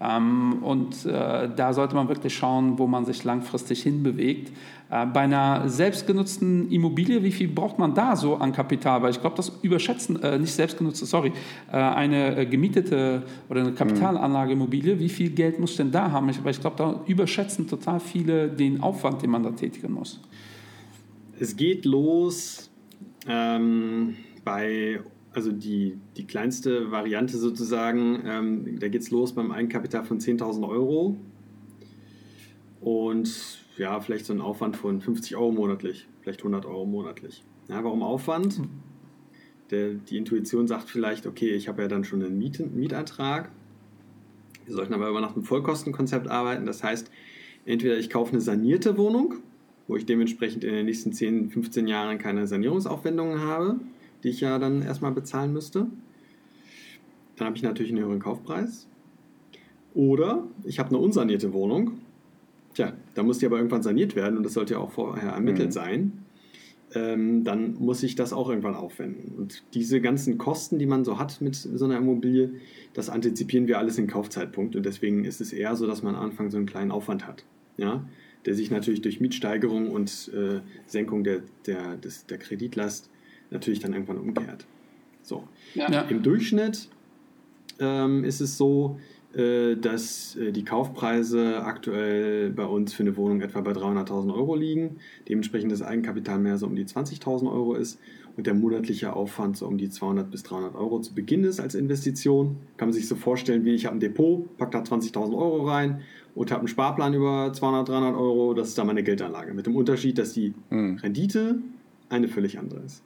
Ähm, 0.00 0.62
und 0.62 1.06
äh, 1.06 1.48
da 1.54 1.72
sollte 1.72 1.94
man 1.94 2.08
wirklich 2.08 2.36
schauen, 2.36 2.78
wo 2.78 2.86
man 2.86 3.04
sich 3.04 3.24
langfristig 3.24 3.82
hinbewegt. 3.82 4.52
Äh, 4.88 5.06
bei 5.06 5.20
einer 5.20 5.68
selbstgenutzten 5.68 6.70
Immobilie, 6.70 7.22
wie 7.22 7.32
viel 7.32 7.48
braucht 7.48 7.78
man 7.78 7.94
da 7.94 8.14
so 8.14 8.36
an 8.36 8.52
Kapital? 8.52 9.02
Weil 9.02 9.10
ich 9.10 9.20
glaube, 9.20 9.36
das 9.36 9.52
überschätzen, 9.62 10.22
äh, 10.22 10.38
nicht 10.38 10.52
selbstgenutzte, 10.52 11.06
sorry, 11.06 11.32
äh, 11.72 11.76
eine 11.76 12.36
äh, 12.36 12.46
gemietete 12.46 13.24
oder 13.48 13.60
eine 13.60 13.72
Kapitalanlage 13.72 14.52
Immobilie, 14.52 14.98
wie 14.98 15.08
viel 15.08 15.30
Geld 15.30 15.58
muss 15.58 15.76
denn 15.76 15.90
da 15.90 16.10
haben? 16.10 16.28
Ich, 16.28 16.42
weil 16.44 16.52
ich 16.52 16.60
glaube, 16.60 16.76
da 16.76 17.00
überschätzen 17.06 17.66
total 17.66 17.98
viele 17.98 18.48
den 18.48 18.80
Aufwand, 18.80 19.22
den 19.22 19.30
man 19.30 19.42
da 19.42 19.50
tätigen 19.50 19.92
muss. 19.92 20.20
Es 21.38 21.56
geht 21.56 21.84
los 21.84 22.70
ähm, 23.28 24.16
bei 24.44 25.00
also 25.36 25.52
die, 25.52 25.98
die 26.16 26.24
kleinste 26.24 26.90
Variante 26.90 27.36
sozusagen, 27.36 28.22
ähm, 28.24 28.78
da 28.80 28.88
geht 28.88 29.02
es 29.02 29.10
los 29.10 29.34
beim 29.34 29.50
Eigenkapital 29.50 30.02
von 30.02 30.18
10.000 30.18 30.66
Euro 30.66 31.14
und 32.80 33.65
ja, 33.78 34.00
vielleicht 34.00 34.26
so 34.26 34.32
ein 34.32 34.40
Aufwand 34.40 34.76
von 34.76 35.00
50 35.00 35.36
Euro 35.36 35.52
monatlich, 35.52 36.06
vielleicht 36.22 36.40
100 36.40 36.66
Euro 36.66 36.86
monatlich. 36.86 37.44
Ja, 37.68 37.82
warum 37.82 38.02
Aufwand? 38.02 38.60
Der, 39.70 39.94
die 39.94 40.16
Intuition 40.16 40.68
sagt 40.68 40.88
vielleicht, 40.88 41.26
okay, 41.26 41.50
ich 41.50 41.68
habe 41.68 41.82
ja 41.82 41.88
dann 41.88 42.04
schon 42.04 42.22
einen 42.22 42.38
Miet, 42.38 42.60
Mietantrag. 42.74 43.50
Wir 44.64 44.74
sollten 44.74 44.94
aber 44.94 45.08
immer 45.08 45.20
nach 45.20 45.34
einem 45.34 45.44
Vollkostenkonzept 45.44 46.28
arbeiten. 46.28 46.66
Das 46.66 46.84
heißt, 46.84 47.10
entweder 47.64 47.98
ich 47.98 48.10
kaufe 48.10 48.32
eine 48.32 48.40
sanierte 48.40 48.96
Wohnung, 48.96 49.34
wo 49.88 49.96
ich 49.96 50.06
dementsprechend 50.06 50.64
in 50.64 50.72
den 50.72 50.86
nächsten 50.86 51.12
10, 51.12 51.50
15 51.50 51.86
Jahren 51.86 52.18
keine 52.18 52.46
Sanierungsaufwendungen 52.46 53.40
habe 53.40 53.80
die 54.22 54.30
ich 54.30 54.40
ja 54.40 54.58
dann 54.58 54.82
erstmal 54.82 55.12
bezahlen 55.12 55.52
müsste. 55.52 55.86
Dann 57.36 57.46
habe 57.46 57.56
ich 57.56 57.62
natürlich 57.62 57.92
einen 57.92 58.00
höheren 58.00 58.18
Kaufpreis. 58.18 58.88
Oder 59.94 60.44
ich 60.64 60.78
habe 60.78 60.90
eine 60.90 60.98
unsanierte 60.98 61.52
Wohnung. 61.52 61.98
Tja, 62.76 62.92
da 63.14 63.22
muss 63.22 63.38
die 63.38 63.46
aber 63.46 63.56
irgendwann 63.56 63.82
saniert 63.82 64.16
werden 64.16 64.36
und 64.36 64.42
das 64.42 64.52
sollte 64.52 64.74
ja 64.74 64.80
auch 64.80 64.90
vorher 64.90 65.30
ermittelt 65.30 65.68
mhm. 65.68 65.72
sein. 65.72 66.12
Ähm, 66.94 67.42
dann 67.42 67.72
muss 67.76 68.02
ich 68.02 68.16
das 68.16 68.34
auch 68.34 68.50
irgendwann 68.50 68.74
aufwenden. 68.74 69.34
Und 69.34 69.62
diese 69.72 70.02
ganzen 70.02 70.36
Kosten, 70.36 70.78
die 70.78 70.84
man 70.84 71.02
so 71.02 71.18
hat 71.18 71.40
mit 71.40 71.54
so 71.54 71.86
einer 71.86 71.96
Immobilie, 71.96 72.50
das 72.92 73.08
antizipieren 73.08 73.66
wir 73.66 73.78
alles 73.78 73.96
im 73.96 74.08
Kaufzeitpunkt. 74.08 74.76
Und 74.76 74.84
deswegen 74.84 75.24
ist 75.24 75.40
es 75.40 75.54
eher 75.54 75.74
so, 75.74 75.86
dass 75.86 76.02
man 76.02 76.16
am 76.16 76.22
Anfang 76.22 76.50
so 76.50 76.58
einen 76.58 76.66
kleinen 76.66 76.90
Aufwand 76.90 77.26
hat. 77.26 77.46
Ja? 77.78 78.06
Der 78.44 78.54
sich 78.54 78.70
natürlich 78.70 79.00
durch 79.00 79.22
Mietsteigerung 79.22 79.90
und 79.90 80.30
äh, 80.34 80.60
Senkung 80.84 81.24
der, 81.24 81.40
der, 81.64 81.96
des, 81.96 82.26
der 82.26 82.36
Kreditlast 82.36 83.08
natürlich 83.50 83.80
dann 83.80 83.94
irgendwann 83.94 84.18
umkehrt. 84.18 84.66
So. 85.22 85.48
Ja. 85.74 86.02
Im 86.02 86.22
Durchschnitt 86.22 86.90
ähm, 87.78 88.22
ist 88.22 88.42
es 88.42 88.58
so, 88.58 89.00
dass 89.76 90.36
äh, 90.36 90.50
die 90.50 90.64
Kaufpreise 90.64 91.62
aktuell 91.62 92.50
bei 92.50 92.64
uns 92.64 92.94
für 92.94 93.02
eine 93.02 93.16
Wohnung 93.16 93.42
etwa 93.42 93.60
bei 93.60 93.72
300.000 93.72 94.34
Euro 94.34 94.54
liegen, 94.54 94.96
dementsprechend 95.28 95.70
das 95.72 95.82
Eigenkapital 95.82 96.38
mehr 96.38 96.56
so 96.56 96.66
um 96.66 96.74
die 96.74 96.86
20.000 96.86 97.52
Euro 97.52 97.74
ist 97.74 97.98
und 98.36 98.46
der 98.46 98.54
monatliche 98.54 99.14
Aufwand 99.14 99.56
so 99.56 99.66
um 99.66 99.78
die 99.78 99.90
200 99.90 100.30
bis 100.30 100.42
300 100.42 100.74
Euro 100.74 101.00
zu 101.00 101.14
Beginn 101.14 101.44
ist 101.44 101.60
als 101.60 101.74
Investition. 101.74 102.56
Kann 102.76 102.88
man 102.88 102.92
sich 102.92 103.08
so 103.08 103.14
vorstellen, 103.14 103.64
wie 103.64 103.74
ich 103.74 103.86
habe 103.86 103.96
ein 103.96 104.00
Depot, 104.00 104.56
packe 104.56 104.72
da 104.72 104.82
20.000 104.82 105.36
Euro 105.36 105.68
rein 105.68 106.00
und 106.34 106.50
habe 106.50 106.60
einen 106.60 106.68
Sparplan 106.68 107.14
über 107.14 107.52
200, 107.52 107.88
300 107.88 108.14
Euro. 108.14 108.54
Das 108.54 108.68
ist 108.68 108.78
dann 108.78 108.86
meine 108.86 109.02
Geldanlage. 109.02 109.54
Mit 109.54 109.66
dem 109.66 109.74
Unterschied, 109.74 110.18
dass 110.18 110.32
die 110.32 110.54
mhm. 110.70 110.96
Rendite 110.96 111.58
eine 112.08 112.28
völlig 112.28 112.58
andere 112.58 112.80
ist. 112.80 113.02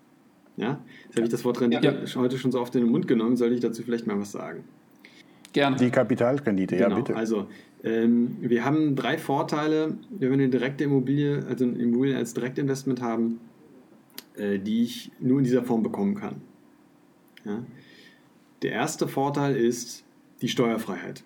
Ja, 0.56 0.80
jetzt 1.06 1.16
habe 1.16 1.24
ich 1.24 1.30
das 1.30 1.44
Wort 1.44 1.60
Rendite 1.60 2.02
ja. 2.04 2.20
heute 2.20 2.36
schon 2.36 2.52
so 2.52 2.60
oft 2.60 2.74
in 2.74 2.82
den 2.82 2.90
Mund 2.90 3.08
genommen. 3.08 3.36
Soll 3.36 3.52
ich 3.52 3.60
dazu 3.60 3.82
vielleicht 3.82 4.06
mal 4.06 4.18
was 4.18 4.32
sagen? 4.32 4.64
Gerne. 5.52 5.76
Die 5.76 5.90
Kapitalrendite, 5.90 6.76
genau. 6.76 6.90
ja 6.90 6.96
bitte. 6.96 7.16
Also 7.16 7.48
ähm, 7.82 8.36
wir 8.40 8.64
haben 8.64 8.94
drei 8.94 9.18
Vorteile, 9.18 9.96
wenn 10.10 10.28
wir 10.28 10.32
eine 10.34 10.48
direkte 10.48 10.84
Immobilie, 10.84 11.44
also 11.48 11.64
eine 11.64 11.78
Immobilie 11.78 12.16
als 12.16 12.34
Direktinvestment 12.34 13.00
haben 13.00 13.40
äh, 14.40 14.58
die 14.58 14.82
ich 14.82 15.12
nur 15.20 15.38
in 15.38 15.44
dieser 15.44 15.64
Form 15.64 15.82
bekommen 15.82 16.14
kann. 16.14 16.40
Ja? 17.44 17.64
Der 18.62 18.72
erste 18.72 19.08
Vorteil 19.08 19.56
ist 19.56 20.04
die 20.40 20.48
Steuerfreiheit. 20.48 21.24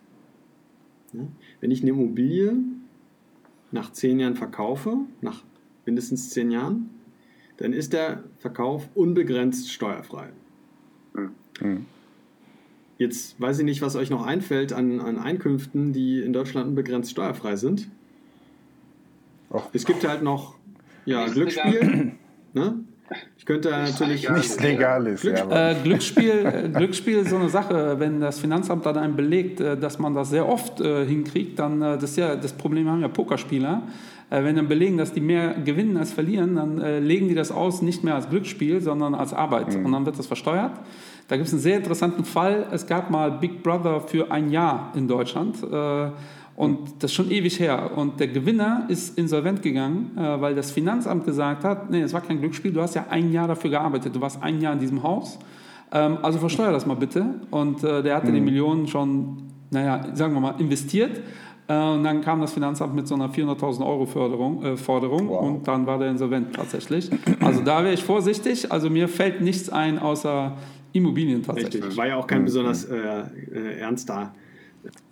Ja? 1.12 1.20
Wenn 1.60 1.70
ich 1.70 1.82
eine 1.82 1.90
Immobilie 1.90 2.54
nach 3.70 3.92
zehn 3.92 4.18
Jahren 4.20 4.36
verkaufe, 4.36 4.96
nach 5.20 5.44
mindestens 5.84 6.30
zehn 6.30 6.50
Jahren, 6.50 6.90
dann 7.56 7.72
ist 7.72 7.92
der 7.92 8.24
Verkauf 8.38 8.88
unbegrenzt 8.94 9.70
steuerfrei. 9.70 10.30
Mhm. 11.60 11.86
Jetzt 12.98 13.40
weiß 13.40 13.58
ich 13.58 13.64
nicht, 13.64 13.82
was 13.82 13.96
euch 13.96 14.10
noch 14.10 14.24
einfällt 14.24 14.72
an, 14.72 15.00
an 15.00 15.18
Einkünften, 15.18 15.92
die 15.92 16.20
in 16.20 16.32
Deutschland 16.32 16.68
unbegrenzt 16.68 17.10
steuerfrei 17.10 17.56
sind. 17.56 17.88
Och. 19.50 19.68
Es 19.72 19.84
gibt 19.84 20.06
halt 20.06 20.22
noch 20.22 20.54
ja, 21.04 21.26
Glücksspiel. 21.26 22.12
Ne? 22.52 22.84
Ich 23.36 23.44
könnte 23.44 23.70
natürlich. 23.70 24.28
Nichts 24.28 24.60
Legales. 24.60 25.20
Glück, 25.20 25.36
ja, 25.36 25.70
äh, 25.70 25.76
Glücksspiel, 25.82 26.46
äh, 26.46 26.68
Glücksspiel 26.68 27.18
ist 27.18 27.30
so 27.30 27.36
eine 27.36 27.48
Sache. 27.48 27.98
Wenn 27.98 28.20
das 28.20 28.38
Finanzamt 28.38 28.86
dann 28.86 28.96
einem 28.96 29.16
belegt, 29.16 29.60
äh, 29.60 29.76
dass 29.76 29.98
man 29.98 30.14
das 30.14 30.30
sehr 30.30 30.48
oft 30.48 30.80
äh, 30.80 31.04
hinkriegt, 31.04 31.58
dann 31.58 31.82
äh, 31.82 31.98
das 31.98 32.10
ist 32.10 32.16
ja 32.16 32.36
das 32.36 32.52
Problem 32.52 32.88
haben 32.88 33.00
ja 33.00 33.08
Pokerspieler. 33.08 33.82
Äh, 34.30 34.44
wenn 34.44 34.56
dann 34.56 34.68
belegen, 34.68 34.96
dass 34.96 35.12
die 35.12 35.20
mehr 35.20 35.54
gewinnen 35.64 35.96
als 35.96 36.12
verlieren, 36.12 36.56
dann 36.56 37.04
legen 37.04 37.28
die 37.28 37.34
das 37.34 37.50
aus 37.52 37.82
nicht 37.82 38.04
mehr 38.04 38.14
als 38.14 38.28
Glücksspiel, 38.28 38.80
sondern 38.80 39.14
als 39.14 39.32
Arbeit. 39.32 39.76
Mhm. 39.76 39.86
Und 39.86 39.92
dann 39.92 40.06
wird 40.06 40.18
das 40.18 40.26
versteuert. 40.26 40.72
Da 41.28 41.36
gibt 41.36 41.46
es 41.46 41.54
einen 41.54 41.62
sehr 41.62 41.76
interessanten 41.76 42.24
Fall. 42.24 42.66
Es 42.70 42.86
gab 42.86 43.10
mal 43.10 43.30
Big 43.30 43.62
Brother 43.62 44.00
für 44.00 44.30
ein 44.30 44.50
Jahr 44.50 44.92
in 44.94 45.08
Deutschland. 45.08 45.56
Und 46.56 47.02
das 47.02 47.10
ist 47.10 47.14
schon 47.14 47.30
ewig 47.30 47.58
her. 47.58 47.90
Und 47.96 48.20
der 48.20 48.28
Gewinner 48.28 48.84
ist 48.88 49.18
insolvent 49.18 49.62
gegangen, 49.62 50.16
äh, 50.16 50.40
weil 50.40 50.54
das 50.54 50.70
Finanzamt 50.70 51.24
gesagt 51.24 51.64
hat, 51.64 51.90
nee, 51.90 52.00
es 52.00 52.12
war 52.12 52.20
kein 52.20 52.38
Glücksspiel, 52.38 52.72
du 52.72 52.80
hast 52.80 52.94
ja 52.94 53.06
ein 53.10 53.32
Jahr 53.32 53.48
dafür 53.48 53.70
gearbeitet, 53.70 54.14
du 54.14 54.20
warst 54.20 54.42
ein 54.42 54.60
Jahr 54.60 54.72
in 54.72 54.78
diesem 54.78 55.02
Haus. 55.02 55.38
Ähm, 55.90 56.18
also 56.22 56.38
versteuer 56.38 56.70
das 56.70 56.86
mal 56.86 56.94
bitte. 56.94 57.26
Und 57.50 57.82
äh, 57.82 58.02
der 58.02 58.16
hatte 58.16 58.28
mhm. 58.28 58.34
die 58.34 58.40
Millionen 58.40 58.86
schon, 58.86 59.42
naja, 59.70 60.14
sagen 60.14 60.32
wir 60.34 60.40
mal, 60.40 60.54
investiert. 60.58 61.22
Äh, 61.66 61.74
und 61.74 62.04
dann 62.04 62.20
kam 62.20 62.40
das 62.40 62.52
Finanzamt 62.52 62.94
mit 62.94 63.08
so 63.08 63.14
einer 63.14 63.28
400.000 63.28 63.86
Euro 63.86 64.06
Förderung, 64.06 64.62
äh, 64.62 64.76
Forderung 64.76 65.28
wow. 65.28 65.42
und 65.42 65.68
dann 65.68 65.86
war 65.86 65.98
der 65.98 66.10
insolvent 66.10 66.54
tatsächlich. 66.54 67.10
Also 67.40 67.62
da 67.62 67.82
wäre 67.82 67.94
ich 67.94 68.04
vorsichtig. 68.04 68.70
Also 68.70 68.90
mir 68.90 69.08
fällt 69.08 69.40
nichts 69.40 69.70
ein 69.70 69.98
außer 69.98 70.56
Immobilien 70.92 71.42
tatsächlich. 71.42 71.82
Richtig. 71.82 71.96
War 71.96 72.06
ja 72.06 72.16
auch 72.16 72.26
kein 72.26 72.40
mhm. 72.40 72.46
besonders 72.46 72.84
äh, 72.84 72.96
äh 72.96 73.78
ernster 73.80 74.34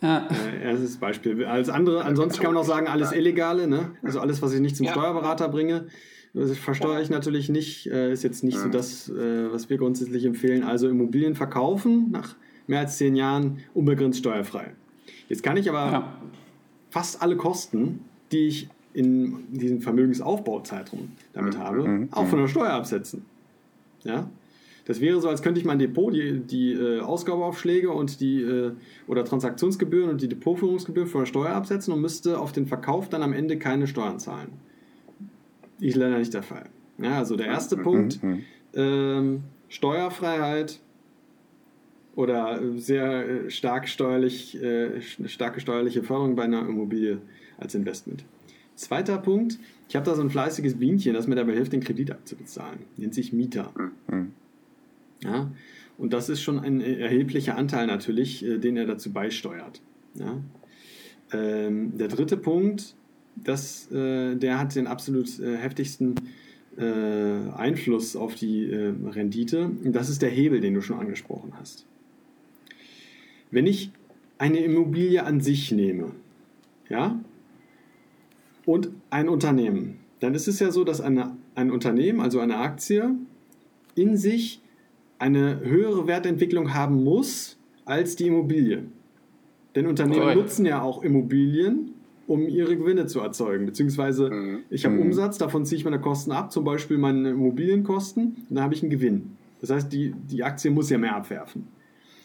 ja. 0.02 0.28
Äh, 0.28 0.64
erstes 0.64 0.96
Beispiel. 0.98 1.44
Als 1.44 1.68
andere, 1.68 2.04
ansonsten 2.04 2.42
kann 2.42 2.52
man 2.52 2.62
auch 2.62 2.66
sagen, 2.66 2.88
alles 2.88 3.12
Illegale, 3.12 3.66
ne? 3.66 3.92
Also 4.02 4.20
alles, 4.20 4.42
was 4.42 4.52
ich 4.52 4.60
nicht 4.60 4.76
zum 4.76 4.86
ja. 4.86 4.92
Steuerberater 4.92 5.48
bringe, 5.48 5.86
das 6.34 6.56
versteuere 6.58 7.00
ich 7.00 7.10
natürlich 7.10 7.48
nicht. 7.48 7.86
Äh, 7.86 8.12
ist 8.12 8.22
jetzt 8.22 8.42
nicht 8.44 8.58
so 8.58 8.68
das, 8.68 9.08
äh, 9.08 9.52
was 9.52 9.70
wir 9.70 9.78
grundsätzlich 9.78 10.24
empfehlen. 10.24 10.62
Also 10.62 10.88
Immobilien 10.88 11.34
verkaufen 11.34 12.10
nach 12.10 12.36
mehr 12.66 12.80
als 12.80 12.96
zehn 12.96 13.16
Jahren 13.16 13.58
unbegrenzt 13.74 14.18
steuerfrei. 14.18 14.72
Jetzt 15.28 15.42
kann 15.42 15.56
ich 15.56 15.68
aber 15.68 15.92
ja. 15.92 16.12
Fast 16.92 17.22
alle 17.22 17.36
Kosten, 17.36 18.04
die 18.32 18.46
ich 18.48 18.68
in 18.92 19.46
diesem 19.50 19.80
Vermögensaufbauzeitraum 19.80 21.12
damit 21.32 21.54
mhm. 21.54 21.58
habe, 21.58 21.88
mhm. 21.88 22.08
auch 22.12 22.26
von 22.26 22.38
der 22.38 22.48
Steuer 22.48 22.70
absetzen. 22.70 23.24
Ja? 24.04 24.28
Das 24.84 25.00
wäre 25.00 25.18
so, 25.20 25.28
als 25.30 25.40
könnte 25.40 25.58
ich 25.58 25.64
mein 25.64 25.78
Depot, 25.78 26.12
die, 26.12 26.40
die 26.40 26.72
äh, 26.72 27.00
Ausgabeaufschläge 27.00 27.90
und 27.90 28.20
die 28.20 28.42
äh, 28.42 28.72
oder 29.06 29.24
Transaktionsgebühren 29.24 30.10
und 30.10 30.20
die 30.20 30.28
Depotführungsgebühr 30.28 31.06
von 31.06 31.22
der 31.22 31.26
Steuer 31.26 31.50
absetzen 31.50 31.94
und 31.94 32.02
müsste 32.02 32.38
auf 32.38 32.52
den 32.52 32.66
Verkauf 32.66 33.08
dann 33.08 33.22
am 33.22 33.32
Ende 33.32 33.58
keine 33.58 33.86
Steuern 33.86 34.18
zahlen. 34.18 34.50
Ist 35.80 35.96
leider 35.96 36.18
nicht 36.18 36.34
der 36.34 36.42
Fall. 36.42 36.66
Ja, 36.98 37.18
also 37.18 37.36
der 37.36 37.46
erste 37.46 37.78
mhm. 37.78 37.82
Punkt, 37.82 38.22
mhm. 38.22 38.44
ähm, 38.74 39.44
Steuerfreiheit 39.68 40.80
oder 42.14 42.60
sehr 42.76 43.28
äh, 43.46 43.50
stark 43.50 43.88
steuerlich, 43.88 44.60
äh, 44.62 45.00
starke 45.00 45.60
steuerliche 45.60 46.02
Förderung 46.02 46.36
bei 46.36 46.44
einer 46.44 46.60
Immobilie 46.60 47.18
als 47.58 47.74
Investment. 47.74 48.24
Zweiter 48.74 49.18
Punkt, 49.18 49.58
ich 49.88 49.96
habe 49.96 50.06
da 50.06 50.14
so 50.14 50.22
ein 50.22 50.30
fleißiges 50.30 50.78
Bienchen, 50.78 51.14
das 51.14 51.26
mir 51.26 51.34
dabei 51.34 51.52
hilft, 51.52 51.72
den 51.72 51.80
Kredit 51.80 52.10
abzubezahlen. 52.10 52.80
Nennt 52.96 53.14
sich 53.14 53.32
Mieter. 53.32 53.72
Mhm. 54.08 54.32
Ja? 55.22 55.50
Und 55.98 56.12
das 56.12 56.28
ist 56.28 56.42
schon 56.42 56.58
ein 56.58 56.80
erheblicher 56.80 57.56
Anteil 57.56 57.86
natürlich, 57.86 58.44
äh, 58.44 58.58
den 58.58 58.76
er 58.76 58.86
dazu 58.86 59.12
beisteuert. 59.12 59.80
Ja? 60.14 60.40
Ähm, 61.32 61.96
der 61.96 62.08
dritte 62.08 62.36
Punkt, 62.36 62.94
das, 63.36 63.90
äh, 63.92 64.34
der 64.36 64.58
hat 64.58 64.74
den 64.74 64.86
absolut 64.86 65.38
äh, 65.38 65.56
heftigsten 65.56 66.14
äh, 66.76 66.82
Einfluss 67.54 68.16
auf 68.16 68.34
die 68.34 68.70
äh, 68.70 68.94
Rendite. 69.06 69.70
Das 69.84 70.08
ist 70.08 70.22
der 70.22 70.30
Hebel, 70.30 70.60
den 70.60 70.74
du 70.74 70.80
schon 70.80 70.98
angesprochen 70.98 71.52
hast. 71.58 71.86
Wenn 73.52 73.66
ich 73.66 73.92
eine 74.38 74.58
Immobilie 74.58 75.22
an 75.24 75.40
sich 75.40 75.70
nehme, 75.70 76.10
ja, 76.88 77.20
und 78.66 78.90
ein 79.10 79.28
Unternehmen, 79.28 79.98
dann 80.18 80.34
ist 80.34 80.48
es 80.48 80.58
ja 80.58 80.72
so, 80.72 80.82
dass 80.82 81.00
eine, 81.00 81.36
ein 81.54 81.70
Unternehmen, 81.70 82.20
also 82.20 82.40
eine 82.40 82.56
Aktie, 82.56 83.14
in 83.94 84.16
sich 84.16 84.60
eine 85.18 85.60
höhere 85.60 86.06
Wertentwicklung 86.06 86.74
haben 86.74 87.04
muss 87.04 87.58
als 87.84 88.16
die 88.16 88.26
Immobilie. 88.26 88.84
Denn 89.74 89.86
Unternehmen 89.86 90.28
oh. 90.32 90.34
nutzen 90.34 90.66
ja 90.66 90.82
auch 90.82 91.02
Immobilien, 91.02 91.92
um 92.26 92.48
ihre 92.48 92.76
Gewinne 92.76 93.06
zu 93.06 93.20
erzeugen. 93.20 93.66
Beziehungsweise 93.66 94.30
mhm. 94.30 94.58
ich 94.70 94.84
habe 94.84 94.94
mhm. 94.94 95.02
Umsatz, 95.02 95.38
davon 95.38 95.66
ziehe 95.66 95.78
ich 95.78 95.84
meine 95.84 96.00
Kosten 96.00 96.32
ab, 96.32 96.52
zum 96.52 96.64
Beispiel 96.64 96.98
meine 96.98 97.30
Immobilienkosten, 97.30 98.24
und 98.24 98.46
dann 98.56 98.64
habe 98.64 98.74
ich 98.74 98.82
einen 98.82 98.90
Gewinn. 98.90 99.36
Das 99.60 99.70
heißt, 99.70 99.92
die, 99.92 100.14
die 100.30 100.42
Aktie 100.42 100.70
muss 100.70 100.88
ja 100.90 100.98
mehr 100.98 101.14
abwerfen. 101.16 101.68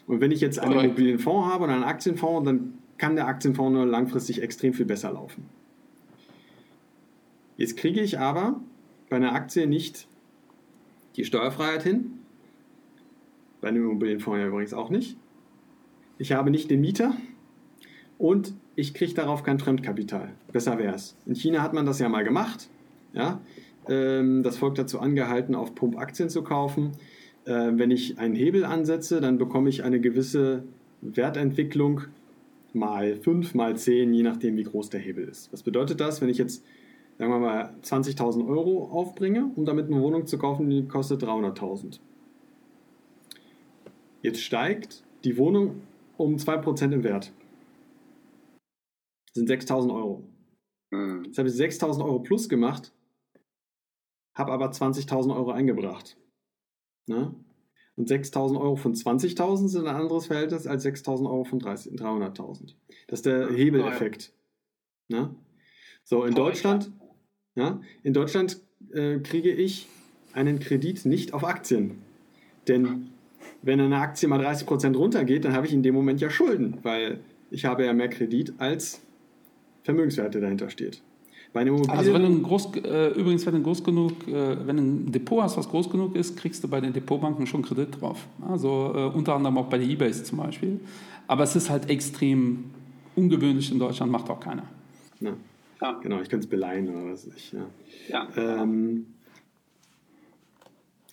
Und 0.08 0.22
wenn 0.22 0.32
ich 0.32 0.42
jetzt 0.42 0.60
einen. 0.60 0.80
Immobilienfonds 0.80 1.52
habe 1.52 1.66
und 1.66 1.70
einen 1.70 1.84
Aktienfonds, 1.84 2.46
dann 2.46 2.74
kann 2.98 3.16
der 3.16 3.28
Aktienfonds 3.28 3.74
nur 3.74 3.86
langfristig 3.86 4.42
extrem 4.42 4.74
viel 4.74 4.86
besser 4.86 5.12
laufen. 5.12 5.46
Jetzt 7.58 7.78
kriege 7.78 8.02
ich 8.02 8.20
aber 8.20 8.60
bei 9.10 9.18
einer 9.18 9.34
Aktie 9.34 9.68
nicht 9.68 10.08
die 11.16 11.26
Steuerfreiheit 11.26 11.84
hin, 11.84 12.20
bei 13.62 13.70
einem 13.70 13.84
Immobilienfonds 13.84 14.40
ja 14.40 14.48
übrigens 14.48 14.74
auch 14.74 14.90
nicht. 14.90 15.18
Ich 16.20 16.32
habe 16.32 16.52
nicht 16.52 16.70
den 16.72 16.82
Mieter 16.82 17.16
und 18.18 18.54
ich 18.76 18.94
kriege 18.94 19.14
darauf 19.14 19.44
kein 19.44 19.60
Fremdkapital. 19.60 20.30
Besser 20.52 20.78
wäre 20.78 20.96
es. 20.96 21.16
In 21.26 21.36
China 21.36 21.62
hat 21.62 21.74
man 21.74 21.86
das 21.86 22.00
ja 22.00 22.10
mal 22.10 22.24
gemacht. 22.24 22.70
Ja? 23.14 23.42
Ähm, 23.88 24.44
das 24.44 24.58
Volk 24.58 24.76
dazu 24.76 25.00
angehalten, 25.00 25.56
auf 25.56 25.74
Pump 25.74 25.98
Aktien 25.98 26.30
zu 26.30 26.44
kaufen. 26.44 26.92
Äh, 27.48 27.78
wenn 27.78 27.92
ich 27.92 28.20
einen 28.20 28.36
Hebel 28.36 28.66
ansetze, 28.66 29.22
dann 29.22 29.38
bekomme 29.38 29.70
ich 29.70 29.84
eine 29.84 30.02
gewisse 30.02 30.64
Wertentwicklung 31.02 32.02
mal 32.74 33.16
5, 33.16 33.56
mal 33.56 33.78
10, 33.78 34.14
je 34.14 34.24
nachdem, 34.24 34.58
wie 34.58 34.64
groß 34.64 34.90
der 34.90 35.00
Hebel 35.00 35.28
ist. 35.28 35.52
Was 35.54 35.64
bedeutet 35.64 36.02
das, 36.02 36.22
wenn 36.22 36.28
ich 36.28 36.38
jetzt, 36.38 36.66
sagen 37.18 37.32
wir 37.32 37.40
mal, 37.40 37.74
20.000 37.84 38.46
Euro 38.48 38.90
aufbringe, 38.92 39.50
um 39.56 39.64
damit 39.64 39.88
eine 39.88 40.02
Wohnung 40.02 40.28
zu 40.28 40.38
kaufen, 40.38 40.70
die 40.70 40.88
kostet 40.88 41.24
300.000. 41.24 42.00
Jetzt 44.22 44.42
steigt 44.42 45.04
die 45.24 45.38
Wohnung 45.38 45.82
um 46.18 46.36
2% 46.36 46.92
im 46.92 47.04
Wert. 47.06 47.32
Das 49.28 49.36
sind 49.36 49.48
6000 49.48 49.94
Euro. 49.94 50.24
Mhm. 50.92 51.24
Jetzt 51.26 51.38
habe 51.38 51.48
ich 51.48 51.56
6000 51.56 52.04
Euro 52.04 52.20
plus 52.20 52.50
gemacht, 52.50 52.92
habe 54.36 54.52
aber 54.52 54.70
20.000 54.70 55.34
Euro 55.34 55.52
eingebracht. 55.52 56.18
Ne? 57.08 57.34
Und 57.96 58.10
6.000 58.12 58.60
Euro 58.60 58.76
von 58.76 58.94
20.000 58.94 59.70
sind 59.70 59.88
ein 59.88 59.96
anderes 59.96 60.28
Verhältnis 60.28 60.68
als 60.68 60.86
6.000 60.86 61.26
Euro 61.26 61.44
von 61.44 61.60
300.000. 61.60 62.76
Das 63.08 63.20
ist 63.20 63.26
der 63.26 63.50
Hebeleffekt. 63.50 64.34
Ne? 65.08 65.34
So, 66.04 66.24
in 66.24 66.36
Deutschland, 66.36 66.92
ja, 67.56 67.82
in 68.04 68.14
Deutschland 68.14 68.62
äh, 68.92 69.18
kriege 69.20 69.52
ich 69.52 69.88
einen 70.34 70.60
Kredit 70.60 71.06
nicht 71.06 71.34
auf 71.34 71.44
Aktien. 71.44 72.04
Denn 72.68 73.10
wenn 73.64 73.82
eine 73.82 73.98
Aktie 73.98 74.28
mal 74.28 74.40
30% 74.40 74.96
runtergeht, 74.96 75.46
dann 75.46 75.54
habe 75.54 75.66
ich 75.66 75.74
in 75.74 75.82
dem 75.82 75.96
Moment 75.96 76.22
ja 76.22 76.30
Schulden, 76.30 76.78
weil 76.84 77.20
ich 77.50 77.66
habe 77.66 77.86
ja 77.86 77.94
mehr 77.94 78.10
Kredit 78.10 78.54
als 78.60 79.02
Vermögenswerte 79.84 80.40
dahinter 80.40 80.70
steht. 80.70 81.02
Bei 81.58 81.62
einer 81.62 81.72
Immobilie 81.72 81.98
also 81.98 82.14
wenn 82.14 82.22
du 82.22 82.42
groß, 82.44 82.76
äh, 82.84 83.20
übrigens, 83.20 83.44
wenn 83.48 83.56
du 83.56 83.64
groß 83.64 83.84
genug, 83.84 84.28
äh, 84.28 84.68
wenn 84.68 84.78
du 84.78 84.84
ein 84.84 85.12
Depot 85.12 85.42
hast, 85.42 85.58
was 85.58 85.68
groß 85.68 85.90
genug 85.90 86.16
ist, 86.16 86.38
kriegst 86.38 86.64
du 86.64 86.68
bei 86.68 86.80
den 86.80 86.94
Depotbanken 86.94 87.48
schon 87.48 87.64
Kredit 87.64 88.00
drauf. 88.00 88.28
Also 88.48 88.94
äh, 88.96 89.06
unter 89.06 89.34
anderem 89.34 89.58
auch 89.58 89.66
bei 89.66 89.80
der 89.80 89.88
Ebay 89.88 90.12
zum 90.12 90.38
Beispiel. 90.38 90.80
Aber 91.26 91.46
es 91.46 91.56
ist 91.56 91.72
halt 91.72 91.90
extrem 91.90 92.66
ungewöhnlich 93.16 93.72
in 93.72 93.80
Deutschland, 93.80 94.12
macht 94.12 94.30
auch 94.30 94.40
keiner. 94.40 94.66
Ja. 95.20 95.32
ja. 95.82 96.00
Genau, 96.04 96.22
ich 96.22 96.30
könnte 96.30 96.46
es 96.46 96.50
beleihen 96.50 96.90
oder 96.90 97.12
was 97.12 97.26
ich. 97.26 97.52
Ja. 97.52 97.66
ja. 98.08 98.62
Ähm, 98.62 99.08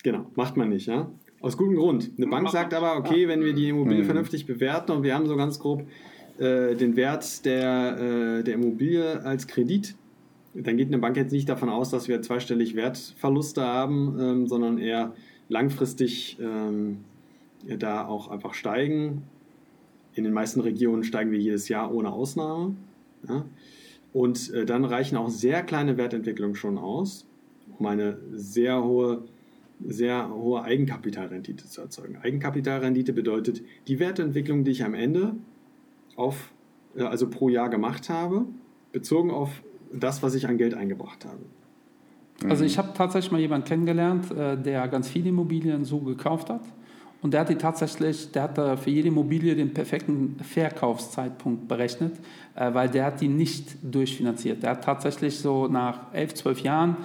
genau, 0.03 0.27
macht 0.35 0.57
man 0.57 0.69
nicht, 0.69 0.85
ja. 0.85 1.09
Aus 1.41 1.57
gutem 1.57 1.75
Grund. 1.75 2.11
Eine 2.17 2.27
Bank 2.27 2.51
sagt 2.51 2.75
aber, 2.75 2.97
okay, 2.97 3.27
wenn 3.27 3.43
wir 3.43 3.53
die 3.53 3.69
Immobilie 3.69 4.03
mhm. 4.03 4.05
vernünftig 4.05 4.45
bewerten 4.45 4.91
und 4.91 5.01
wir 5.01 5.15
haben 5.15 5.25
so 5.25 5.35
ganz 5.35 5.57
grob 5.57 5.81
äh, 6.37 6.75
den 6.75 6.95
Wert 6.95 7.43
der, 7.45 7.97
äh, 7.97 8.43
der 8.43 8.53
Immobilie 8.53 9.23
als 9.23 9.47
Kredit, 9.47 9.95
dann 10.55 10.77
geht 10.77 10.87
eine 10.87 10.99
Bank 10.99 11.17
jetzt 11.17 11.31
nicht 11.31 11.49
davon 11.49 11.69
aus, 11.69 11.89
dass 11.89 12.07
wir 12.07 12.21
zweistellig 12.21 12.75
Wertverluste 12.75 13.61
haben, 13.61 14.17
ähm, 14.19 14.47
sondern 14.47 14.77
eher 14.77 15.13
langfristig 15.49 16.37
ähm, 16.39 16.99
da 17.67 18.07
auch 18.07 18.29
einfach 18.29 18.53
steigen. 18.53 19.23
In 20.13 20.23
den 20.23 20.33
meisten 20.33 20.61
Regionen 20.61 21.03
steigen 21.03 21.31
wir 21.31 21.39
jedes 21.39 21.67
Jahr 21.67 21.93
ohne 21.93 22.11
Ausnahme. 22.11 22.75
Ja? 23.27 23.45
Und 24.13 24.53
äh, 24.53 24.65
dann 24.65 24.85
reichen 24.85 25.17
auch 25.17 25.29
sehr 25.29 25.61
kleine 25.61 25.97
Wertentwicklungen 25.97 26.55
schon 26.55 26.77
aus, 26.77 27.27
um 27.77 27.85
eine 27.85 28.17
sehr 28.31 28.81
hohe, 28.81 29.23
sehr 29.85 30.29
hohe 30.33 30.63
Eigenkapitalrendite 30.63 31.65
zu 31.67 31.81
erzeugen. 31.81 32.17
Eigenkapitalrendite 32.17 33.11
bedeutet 33.11 33.61
die 33.87 33.99
Wertentwicklung, 33.99 34.63
die 34.63 34.71
ich 34.71 34.85
am 34.85 34.93
Ende 34.93 35.35
auf, 36.15 36.53
äh, 36.95 37.03
also 37.03 37.29
pro 37.29 37.49
Jahr 37.49 37.69
gemacht 37.69 38.09
habe, 38.09 38.45
bezogen 38.93 39.31
auf 39.31 39.61
das, 39.93 40.23
was 40.23 40.35
ich 40.35 40.47
an 40.47 40.57
Geld 40.57 40.73
eingebracht 40.73 41.25
habe. 41.25 42.49
Also 42.49 42.65
ich 42.65 42.77
habe 42.77 42.89
tatsächlich 42.93 43.31
mal 43.31 43.39
jemanden 43.39 43.67
kennengelernt, 43.67 44.29
äh, 44.31 44.57
der 44.57 44.87
ganz 44.87 45.07
viele 45.07 45.29
Immobilien 45.29 45.85
so 45.85 45.99
gekauft 45.99 46.49
hat. 46.49 46.61
Und 47.21 47.33
der 47.33 47.41
hat 47.41 47.49
die 47.49 47.55
tatsächlich, 47.55 48.31
der 48.33 48.43
hat 48.43 48.79
für 48.79 48.89
jede 48.89 49.07
Immobilie 49.07 49.55
den 49.55 49.73
perfekten 49.73 50.37
Verkaufszeitpunkt 50.41 51.67
berechnet, 51.67 52.19
äh, 52.55 52.73
weil 52.73 52.89
der 52.89 53.05
hat 53.05 53.21
die 53.21 53.29
nicht 53.29 53.77
durchfinanziert. 53.81 54.61
Der 54.61 54.71
hat 54.71 54.83
tatsächlich 54.83 55.39
so 55.39 55.67
nach 55.67 56.13
elf, 56.13 56.33
zwölf 56.35 56.59
Jahren 56.59 56.97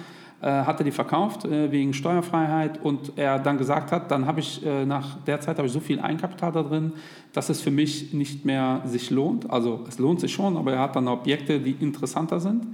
hat 0.47 0.79
er 0.79 0.83
die 0.83 0.91
verkauft 0.91 1.45
äh, 1.45 1.71
wegen 1.71 1.93
Steuerfreiheit 1.93 2.83
und 2.83 3.13
er 3.15 3.37
dann 3.39 3.57
gesagt 3.57 3.91
hat, 3.91 4.09
dann 4.09 4.25
habe 4.25 4.39
ich 4.39 4.65
äh, 4.65 4.85
nach 4.85 5.19
der 5.23 5.39
Zeit 5.39 5.59
ich 5.67 5.71
so 5.71 5.79
viel 5.79 5.99
Eigenkapital 5.99 6.51
da 6.51 6.63
drin, 6.63 6.93
dass 7.33 7.49
es 7.49 7.61
für 7.61 7.71
mich 7.71 8.13
nicht 8.13 8.43
mehr 8.43 8.81
sich 8.85 9.11
lohnt. 9.11 9.49
Also 9.49 9.85
es 9.87 9.99
lohnt 9.99 10.19
sich 10.19 10.33
schon, 10.33 10.57
aber 10.57 10.73
er 10.73 10.79
hat 10.79 10.95
dann 10.95 11.07
Objekte, 11.07 11.59
die 11.59 11.71
interessanter 11.79 12.39
sind. 12.39 12.65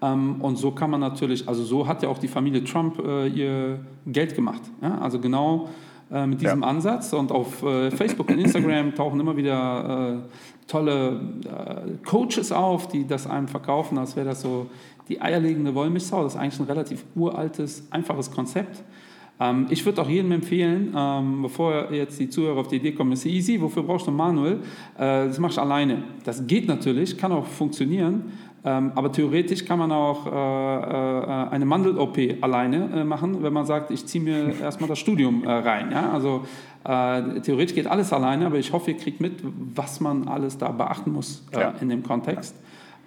Ähm, 0.00 0.40
und 0.40 0.56
so 0.56 0.70
kann 0.70 0.90
man 0.90 1.00
natürlich, 1.00 1.46
also 1.46 1.62
so 1.62 1.86
hat 1.86 2.02
ja 2.02 2.08
auch 2.08 2.18
die 2.18 2.28
Familie 2.28 2.64
Trump 2.64 2.98
äh, 2.98 3.28
ihr 3.28 3.80
Geld 4.06 4.34
gemacht. 4.34 4.62
Also 4.80 5.20
genau 5.20 5.68
äh, 6.12 6.26
mit 6.26 6.40
diesem 6.40 6.62
ja. 6.62 6.68
Ansatz. 6.68 7.12
Und 7.12 7.32
auf 7.32 7.62
äh, 7.62 7.90
Facebook 7.90 8.28
und 8.30 8.38
Instagram 8.38 8.94
tauchen 8.94 9.20
immer 9.20 9.36
wieder 9.36 10.22
tolle 10.66 11.20
Coaches 12.06 12.52
auf, 12.52 12.86
die 12.86 13.04
das 13.04 13.26
einem 13.26 13.48
verkaufen, 13.48 13.98
als 13.98 14.14
wäre 14.14 14.26
das 14.26 14.42
so 14.42 14.66
die 15.08 15.20
eierlegende 15.20 15.74
Wollmilchsau. 15.74 16.22
Das 16.22 16.34
ist 16.34 16.40
eigentlich 16.40 16.60
ein 16.60 16.66
relativ 16.66 17.04
uraltes, 17.16 17.86
einfaches 17.90 18.30
Konzept. 18.30 18.84
Ähm, 19.40 19.66
ich 19.70 19.84
würde 19.84 20.02
auch 20.02 20.08
jedem 20.08 20.32
empfehlen, 20.32 20.94
ähm, 20.94 21.42
bevor 21.42 21.90
jetzt 21.90 22.20
die 22.20 22.28
Zuhörer 22.28 22.60
auf 22.60 22.68
die 22.68 22.76
Idee 22.76 22.92
kommen, 22.92 23.12
ist 23.12 23.24
easy, 23.24 23.60
wofür 23.60 23.82
brauchst 23.82 24.06
du 24.06 24.10
Manuel? 24.10 24.60
Äh, 24.96 25.26
das 25.26 25.38
machst 25.38 25.56
du 25.56 25.62
alleine. 25.62 26.04
Das 26.24 26.46
geht 26.46 26.68
natürlich, 26.68 27.16
kann 27.16 27.32
auch 27.32 27.46
funktionieren, 27.46 28.32
ähm, 28.62 28.92
aber 28.94 29.10
theoretisch 29.10 29.64
kann 29.64 29.78
man 29.78 29.90
auch 29.90 30.26
äh, 30.26 30.30
äh, 30.30 31.48
eine 31.50 31.64
Mandel-OP 31.64 32.18
alleine 32.42 32.90
äh, 32.94 33.04
machen, 33.04 33.42
wenn 33.42 33.52
man 33.52 33.64
sagt, 33.64 33.90
ich 33.90 34.04
ziehe 34.06 34.22
mir 34.22 34.60
erstmal 34.62 34.88
das 34.88 34.98
Studium 34.98 35.44
äh, 35.44 35.50
rein. 35.50 35.90
Ja? 35.90 36.10
Also 36.12 36.44
äh, 36.84 37.40
theoretisch 37.40 37.74
geht 37.74 37.86
alles 37.86 38.12
alleine, 38.12 38.46
aber 38.46 38.56
ich 38.56 38.72
hoffe, 38.72 38.90
ihr 38.90 38.98
kriegt 38.98 39.20
mit, 39.20 39.42
was 39.74 40.00
man 40.00 40.28
alles 40.28 40.58
da 40.58 40.70
beachten 40.72 41.12
muss 41.12 41.46
ja. 41.54 41.72
in 41.80 41.88
dem 41.88 42.02
Kontext. 42.02 42.54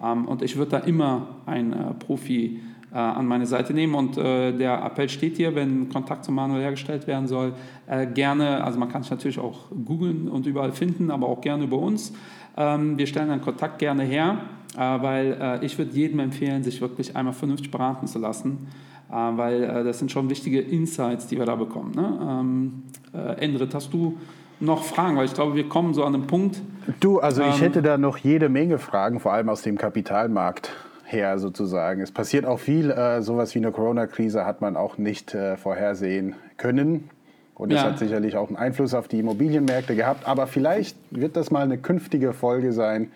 Ähm, 0.02 0.26
und 0.26 0.42
ich 0.42 0.56
würde 0.56 0.72
da 0.72 0.78
immer 0.78 1.28
einen 1.46 1.72
äh, 1.72 1.94
Profi 2.00 2.60
äh, 2.92 2.96
an 2.96 3.26
meine 3.26 3.46
Seite 3.46 3.74
nehmen. 3.74 3.94
Und 3.94 4.18
äh, 4.18 4.50
der 4.52 4.84
Appell 4.84 5.08
steht 5.08 5.36
hier, 5.36 5.54
wenn 5.54 5.88
Kontakt 5.88 6.24
zum 6.24 6.34
Manuel 6.34 6.62
hergestellt 6.62 7.06
werden 7.06 7.28
soll, 7.28 7.52
gerne, 8.14 8.64
also 8.64 8.78
man 8.78 8.88
kann 8.88 9.02
es 9.02 9.10
natürlich 9.10 9.38
auch 9.38 9.70
googeln 9.84 10.26
und 10.26 10.46
überall 10.46 10.72
finden, 10.72 11.10
aber 11.10 11.28
auch 11.28 11.42
gerne 11.42 11.64
über 11.64 11.76
uns. 11.76 12.14
Ähm, 12.56 12.96
wir 12.96 13.06
stellen 13.06 13.30
einen 13.30 13.42
Kontakt 13.42 13.78
gerne 13.78 14.04
her, 14.04 14.38
weil 14.76 15.60
ich 15.62 15.78
würde 15.78 15.92
jedem 15.92 16.20
empfehlen, 16.20 16.62
sich 16.62 16.80
wirklich 16.80 17.16
einmal 17.16 17.34
vernünftig 17.34 17.70
beraten 17.70 18.06
zu 18.06 18.18
lassen, 18.18 18.68
weil 19.08 19.84
das 19.84 19.98
sind 19.98 20.10
schon 20.10 20.28
wichtige 20.30 20.60
Insights, 20.60 21.26
die 21.26 21.38
wir 21.38 21.46
da 21.46 21.56
bekommen. 21.56 21.92
Ne? 21.94 22.18
Ähm, 22.30 22.82
Endrit, 23.38 23.74
hast 23.74 23.92
du 23.92 24.16
noch 24.60 24.84
Fragen? 24.84 25.16
Weil 25.16 25.26
ich 25.26 25.34
glaube, 25.34 25.54
wir 25.54 25.68
kommen 25.68 25.94
so 25.94 26.04
an 26.04 26.12
den 26.12 26.26
Punkt. 26.26 26.60
Du, 27.00 27.20
also 27.20 27.42
ich 27.42 27.56
ähm, 27.56 27.62
hätte 27.62 27.82
da 27.82 27.98
noch 27.98 28.18
jede 28.18 28.48
Menge 28.48 28.78
Fragen, 28.78 29.20
vor 29.20 29.32
allem 29.32 29.48
aus 29.48 29.62
dem 29.62 29.78
Kapitalmarkt 29.78 30.70
her 31.04 31.38
sozusagen. 31.38 32.00
Es 32.00 32.12
passiert 32.12 32.46
auch 32.46 32.58
viel, 32.58 32.90
äh, 32.90 33.22
sowas 33.22 33.54
wie 33.54 33.58
eine 33.58 33.72
Corona-Krise 33.72 34.44
hat 34.44 34.60
man 34.60 34.76
auch 34.76 34.98
nicht 34.98 35.34
äh, 35.34 35.56
vorhersehen 35.56 36.34
können. 36.56 37.10
Und 37.54 37.72
das 37.72 37.82
ja. 37.82 37.90
hat 37.90 37.98
sicherlich 37.98 38.36
auch 38.36 38.48
einen 38.48 38.56
Einfluss 38.56 38.94
auf 38.94 39.06
die 39.06 39.20
Immobilienmärkte 39.20 39.94
gehabt. 39.94 40.26
Aber 40.26 40.46
vielleicht 40.46 40.96
wird 41.10 41.36
das 41.36 41.50
mal 41.50 41.62
eine 41.62 41.78
künftige 41.78 42.32
Folge 42.32 42.72
sein, 42.72 43.12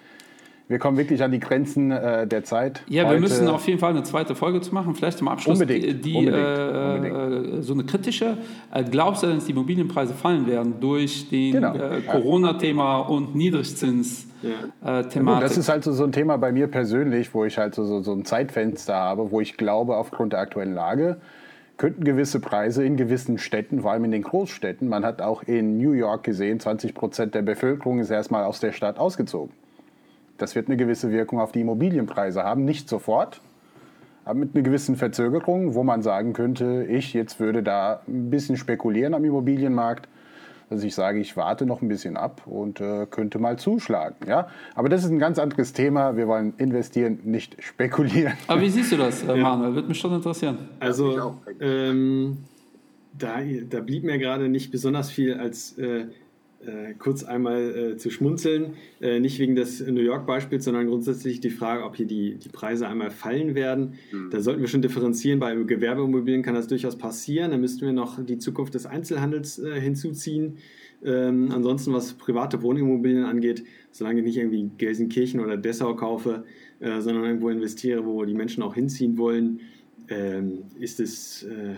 wir 0.69 0.79
kommen 0.79 0.99
wirklich 0.99 1.23
an 1.23 1.33
die 1.33 1.41
Grenzen 1.41 1.91
äh, 1.91 2.27
der 2.27 2.45
Zeit. 2.45 2.83
Ja, 2.89 3.05
Heute 3.05 3.15
wir 3.15 3.21
müssen 3.21 3.49
auf 3.49 3.67
jeden 3.67 3.79
Fall 3.79 3.91
eine 3.91 4.03
zweite 4.03 4.35
Folge 4.35 4.61
zu 4.61 4.75
machen. 4.75 4.95
Vielleicht 4.95 5.19
zum 5.19 5.29
Abschluss 5.29 5.59
unbedingt, 5.59 6.05
die, 6.05 6.15
unbedingt, 6.15 6.47
äh, 6.47 7.11
unbedingt. 7.11 7.65
so 7.65 7.73
eine 7.73 7.85
kritische. 7.85 8.37
Äh, 8.71 8.85
glaubst 8.85 9.23
du, 9.23 9.29
dass 9.29 9.47
die 9.47 9.53
Immobilienpreise 9.53 10.13
fallen 10.13 10.47
werden 10.47 10.75
durch 10.79 11.31
den 11.31 11.53
genau. 11.55 11.75
Äh, 11.75 12.03
Corona-Thema 12.03 12.99
und 12.99 13.35
Niedrigzins-Thematik? 13.35 15.17
Ja. 15.17 15.39
Äh, 15.39 15.41
das 15.41 15.57
ist 15.57 15.71
halt 15.71 15.85
so, 15.85 15.93
so 15.93 16.05
ein 16.05 16.13
Thema 16.13 16.37
bei 16.37 16.53
mir 16.53 16.67
persönlich, 16.67 17.33
wo 17.33 17.47
ich 17.47 17.57
halt 17.57 17.75
so, 17.75 17.85
so, 17.85 18.03
so 18.03 18.13
ein 18.13 18.27
Zeitfenster 18.27 18.95
habe, 18.95 19.31
wo 19.31 19.41
ich 19.41 19.57
glaube, 19.57 19.97
aufgrund 19.97 20.35
der 20.35 20.41
aktuellen 20.41 20.75
Lage, 20.75 21.17
könnten 21.79 22.05
gewisse 22.05 22.41
Preise 22.41 22.85
in 22.85 22.97
gewissen 22.99 23.39
Städten, 23.39 23.81
vor 23.81 23.93
allem 23.93 24.05
in 24.05 24.11
den 24.11 24.23
Großstädten, 24.23 24.87
man 24.87 25.05
hat 25.05 25.23
auch 25.23 25.45
in 25.45 25.79
New 25.79 25.93
York 25.93 26.25
gesehen, 26.25 26.61
20 26.61 26.93
Prozent 26.93 27.35
der 27.35 27.43
Bevölkerung 27.43 28.01
ist 28.01 28.11
erstmal 28.11 28.45
aus 28.45 28.61
der 28.61 28.73
Stadt 28.73 28.99
ausgezogen. 28.99 29.55
Das 30.39 30.55
wird 30.55 30.69
eine 30.69 30.77
gewisse 30.77 31.11
Wirkung 31.11 31.41
auf 31.41 31.53
die 31.53 31.61
Immobilienpreise 31.61 32.45
haben, 32.45 32.65
nicht 32.65 32.89
sofort, 32.89 33.41
aber 34.25 34.39
mit 34.39 34.55
einer 34.55 34.63
gewissen 34.63 34.97
Verzögerung, 34.97 35.75
wo 35.75 35.83
man 35.83 36.03
sagen 36.03 36.33
könnte, 36.33 36.87
ich 36.89 37.13
jetzt 37.13 37.41
würde 37.41 37.63
da 37.63 38.03
ein 38.07 38.31
bisschen 38.31 38.57
spekulieren 38.57 39.15
am 39.15 39.25
Immobilienmarkt, 39.25 40.09
dass 40.71 40.83
ich 40.85 40.95
sage, 40.95 41.19
ich 41.19 41.37
warte 41.37 41.65
noch 41.65 41.81
ein 41.81 41.89
bisschen 41.89 42.17
ab 42.17 42.43
und 42.47 42.81
äh, 42.81 43.07
könnte 43.11 43.39
mal 43.39 43.59
zuschlagen. 43.59 44.17
Ja? 44.27 44.49
Aber 44.75 44.89
das 44.89 45.03
ist 45.03 45.11
ein 45.11 45.19
ganz 45.19 45.39
anderes 45.39 45.73
Thema. 45.73 46.17
Wir 46.17 46.29
wollen 46.29 46.53
investieren, 46.59 47.21
nicht 47.25 47.57
spekulieren. 47.63 48.35
Aber 48.47 48.61
wie 48.61 48.69
siehst 48.69 48.93
du 48.93 48.97
das, 48.99 49.23
äh, 49.23 49.35
Manuel? 49.35 49.75
Würde 49.75 49.89
mich 49.89 49.99
schon 49.99 50.13
interessieren. 50.13 50.59
Also, 50.79 51.41
ähm, 51.61 52.39
da, 53.19 53.39
da 53.71 53.81
blieb 53.81 54.05
mir 54.05 54.19
gerade 54.19 54.49
nicht 54.49 54.71
besonders 54.71 55.11
viel 55.11 55.41
als 55.41 55.79
äh, 55.79 56.05
äh, 56.65 56.95
kurz 56.99 57.23
einmal 57.23 57.93
äh, 57.93 57.97
zu 57.97 58.11
schmunzeln. 58.11 58.75
Äh, 59.01 59.21
nicht 59.21 59.39
wegen 59.39 59.55
des 59.55 59.81
New 59.87 60.01
York-Beispiels, 60.01 60.65
sondern 60.65 60.89
grundsätzlich 60.89 61.41
die 61.41 61.51
Frage, 61.51 61.85
ob 61.85 61.97
hier 61.97 62.07
die, 62.07 62.35
die 62.35 62.49
Preise 62.49 62.89
einmal 62.89 63.11
fallen 63.11 63.55
werden. 63.55 63.95
Mhm. 64.11 64.31
Da 64.31 64.41
sollten 64.41 64.61
wir 64.61 64.69
schon 64.69 64.83
differenzieren. 64.83 65.39
Bei 65.39 65.55
Gewerbeimmobilien 65.55 66.43
kann 66.43 66.55
das 66.55 66.67
durchaus 66.67 66.99
passieren. 66.99 67.53
Da 67.53 67.59
müssten 67.59 67.87
wir 67.87 67.93
noch 67.93 68.25
die 68.25 68.39
Zukunft 68.39 68.75
des 68.75 68.87
Einzelhandels 68.87 69.59
äh, 69.59 69.81
hinzuziehen. 69.81 70.59
Ähm, 71.05 71.51
ansonsten, 71.53 71.93
was 71.93 72.15
private 72.15 72.61
Wohnimmobilien 72.63 73.25
angeht, 73.25 73.63
solange 73.93 74.19
ich 74.21 74.27
nicht 74.27 74.37
irgendwie 74.39 74.69
Gelsenkirchen 74.79 75.39
oder 75.39 75.57
Dessau 75.57 75.95
kaufe, 75.95 76.45
äh, 76.81 77.01
sondern 77.01 77.25
irgendwo 77.25 77.51
investiere, 77.51 78.05
wo 78.05 78.25
die 78.25 78.35
Menschen 78.35 78.65
auch 78.65 78.75
hinziehen 78.75 79.17
wollen, 79.17 79.61
ähm, 80.09 80.65
ist 80.79 81.01
es 81.01 81.43
äh, 81.43 81.75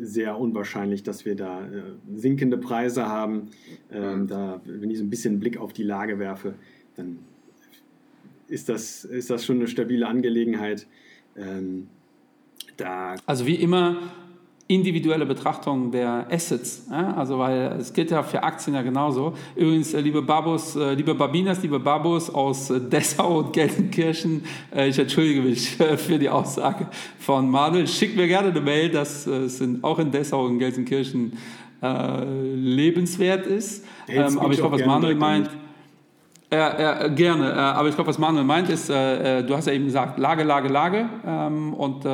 sehr 0.00 0.38
unwahrscheinlich, 0.38 1.02
dass 1.02 1.24
wir 1.24 1.36
da 1.36 1.64
äh, 1.64 1.82
sinkende 2.14 2.58
Preise 2.58 3.06
haben. 3.06 3.50
Ähm, 3.92 4.26
da, 4.26 4.60
wenn 4.64 4.90
ich 4.90 4.98
so 4.98 5.04
ein 5.04 5.10
bisschen 5.10 5.38
Blick 5.38 5.58
auf 5.58 5.72
die 5.72 5.84
Lage 5.84 6.18
werfe, 6.18 6.54
dann 6.96 7.18
ist 8.48 8.68
das, 8.68 9.04
ist 9.04 9.30
das 9.30 9.44
schon 9.44 9.56
eine 9.56 9.68
stabile 9.68 10.06
Angelegenheit. 10.06 10.86
Ähm, 11.36 11.88
da 12.76 13.16
also 13.26 13.46
wie 13.46 13.56
immer 13.56 14.12
individuelle 14.68 15.24
Betrachtung 15.24 15.90
der 15.90 16.26
Assets. 16.30 16.86
Ja? 16.90 17.14
Also 17.14 17.38
weil 17.38 17.76
es 17.80 17.92
gilt 17.92 18.10
ja 18.10 18.22
für 18.22 18.42
Aktien 18.42 18.74
ja 18.74 18.82
genauso. 18.82 19.32
Übrigens, 19.56 19.94
äh, 19.94 20.00
liebe 20.00 20.20
Babos, 20.20 20.76
äh, 20.76 20.92
liebe 20.92 21.14
Babinas, 21.14 21.62
liebe 21.62 21.80
Babos 21.80 22.28
aus 22.28 22.68
äh, 22.68 22.78
Dessau 22.78 23.38
und 23.38 23.54
Gelsenkirchen, 23.54 24.44
äh, 24.74 24.88
ich 24.88 24.98
entschuldige 24.98 25.40
mich 25.40 25.80
äh, 25.80 25.96
für 25.96 26.18
die 26.18 26.28
Aussage 26.28 26.86
von 27.18 27.50
Manuel. 27.50 27.88
Schickt 27.88 28.14
mir 28.14 28.28
gerne 28.28 28.50
eine 28.50 28.60
Mail, 28.60 28.90
dass 28.90 29.26
äh, 29.26 29.44
es 29.44 29.62
auch 29.80 29.98
in 29.98 30.10
Dessau 30.12 30.44
und 30.44 30.58
Gelsenkirchen 30.58 31.32
lebenswert 31.80 33.46
ist. 33.46 33.84
Ähm, 34.08 34.36
aber 34.40 34.50
ich 34.50 34.58
glaube, 34.58 34.80
was 34.80 34.84
Manuel 34.84 35.14
meint, 35.14 35.48
Ja, 36.50 36.80
ja, 36.80 37.08
gerne. 37.08 37.50
Äh, 37.50 37.56
aber 37.56 37.90
ich 37.90 37.94
glaube, 37.94 38.08
was 38.08 38.18
Manuel 38.18 38.44
meint, 38.44 38.70
ist, 38.70 38.88
äh, 38.88 39.40
äh, 39.40 39.44
du 39.44 39.54
hast 39.54 39.66
ja 39.66 39.74
eben 39.74 39.84
gesagt, 39.84 40.18
Lage, 40.18 40.44
Lage, 40.44 40.68
Lage. 40.68 41.06
Ähm, 41.26 41.74
und 41.74 42.06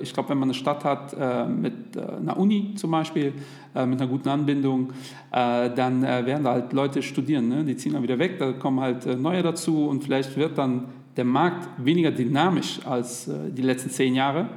ich 0.00 0.12
glaube, 0.12 0.28
wenn 0.28 0.38
man 0.38 0.48
eine 0.48 0.54
Stadt 0.54 0.84
hat 0.84 1.16
mit 1.48 1.96
einer 1.96 2.36
Uni 2.36 2.74
zum 2.76 2.90
Beispiel, 2.90 3.32
mit 3.74 4.00
einer 4.00 4.06
guten 4.06 4.28
Anbindung, 4.28 4.92
dann 5.30 6.02
werden 6.02 6.44
da 6.44 6.52
halt 6.52 6.72
Leute 6.72 7.02
studieren. 7.02 7.48
Ne? 7.48 7.64
Die 7.64 7.76
ziehen 7.76 7.92
dann 7.92 8.02
wieder 8.02 8.18
weg, 8.18 8.38
da 8.38 8.52
kommen 8.52 8.80
halt 8.80 9.06
neue 9.20 9.42
dazu 9.42 9.86
und 9.86 10.04
vielleicht 10.04 10.36
wird 10.36 10.58
dann 10.58 10.86
der 11.16 11.24
Markt 11.24 11.68
weniger 11.78 12.10
dynamisch 12.10 12.80
als 12.84 13.28
die 13.28 13.62
letzten 13.62 13.90
zehn 13.90 14.14
Jahre. 14.14 14.48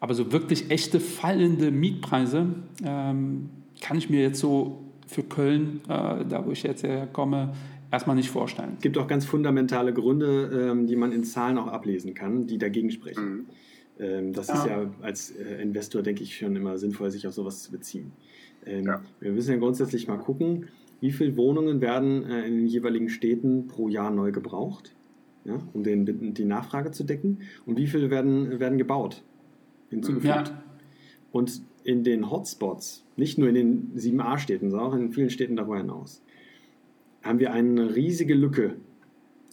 Aber 0.00 0.14
so 0.14 0.32
wirklich 0.32 0.70
echte 0.70 1.00
fallende 1.00 1.70
Mietpreise 1.70 2.46
ähm, 2.84 3.50
kann 3.80 3.98
ich 3.98 4.08
mir 4.10 4.22
jetzt 4.22 4.40
so 4.40 4.84
für 5.06 5.22
Köln, 5.22 5.80
da 5.86 6.42
wo 6.44 6.52
ich 6.52 6.62
jetzt 6.62 6.82
herkomme, 6.84 7.52
erstmal 7.90 8.16
nicht 8.16 8.30
vorstellen. 8.30 8.74
Es 8.76 8.82
gibt 8.82 8.98
auch 8.98 9.06
ganz 9.06 9.24
fundamentale 9.24 9.92
Gründe, 9.92 10.70
ähm, 10.70 10.86
die 10.86 10.96
man 10.96 11.12
in 11.12 11.24
Zahlen 11.24 11.58
auch 11.58 11.68
ablesen 11.68 12.14
kann, 12.14 12.46
die 12.46 12.58
dagegen 12.58 12.90
sprechen. 12.90 13.30
Mhm. 13.30 13.46
Ähm, 13.98 14.32
das 14.32 14.48
ja. 14.48 14.54
ist 14.54 14.66
ja 14.66 14.90
als 15.02 15.30
äh, 15.32 15.62
Investor, 15.62 16.02
denke 16.02 16.22
ich, 16.22 16.36
schon 16.36 16.56
immer 16.56 16.78
sinnvoll, 16.78 17.10
sich 17.10 17.26
auf 17.26 17.34
sowas 17.34 17.62
zu 17.62 17.72
beziehen. 17.72 18.12
Ähm, 18.64 18.86
ja. 18.86 19.02
Wir 19.20 19.32
müssen 19.32 19.52
ja 19.52 19.58
grundsätzlich 19.58 20.08
mal 20.08 20.18
gucken, 20.18 20.68
wie 21.00 21.12
viele 21.12 21.36
Wohnungen 21.36 21.80
werden 21.80 22.24
äh, 22.24 22.46
in 22.46 22.56
den 22.56 22.66
jeweiligen 22.66 23.08
Städten 23.08 23.66
pro 23.66 23.88
Jahr 23.88 24.10
neu 24.10 24.32
gebraucht, 24.32 24.94
ja, 25.44 25.58
um 25.72 25.82
den, 25.82 26.34
die 26.34 26.44
Nachfrage 26.44 26.90
zu 26.90 27.04
decken, 27.04 27.40
und 27.66 27.78
wie 27.78 27.86
viele 27.86 28.10
werden, 28.10 28.60
werden 28.60 28.78
gebaut, 28.78 29.22
hinzugefügt. 29.88 30.48
Ja. 30.48 30.62
Und 31.32 31.62
in 31.84 32.04
den 32.04 32.30
Hotspots, 32.30 33.06
nicht 33.16 33.38
nur 33.38 33.48
in 33.48 33.54
den 33.54 33.92
7a-Städten, 33.96 34.70
sondern 34.70 34.88
auch 34.88 34.94
in 34.94 35.12
vielen 35.12 35.30
Städten 35.30 35.56
darüber 35.56 35.78
hinaus, 35.78 36.22
haben 37.22 37.38
wir 37.38 37.52
eine 37.52 37.94
riesige 37.94 38.34
Lücke, 38.34 38.76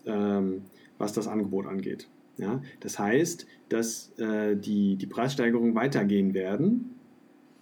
ähm, 0.05 0.63
was 0.97 1.13
das 1.13 1.27
Angebot 1.27 1.67
angeht. 1.67 2.07
Ja? 2.37 2.61
Das 2.79 2.99
heißt, 2.99 3.47
dass 3.69 4.11
äh, 4.19 4.55
die, 4.55 4.95
die 4.95 5.07
Preissteigerungen 5.07 5.75
weitergehen 5.75 6.33
werden, 6.33 6.95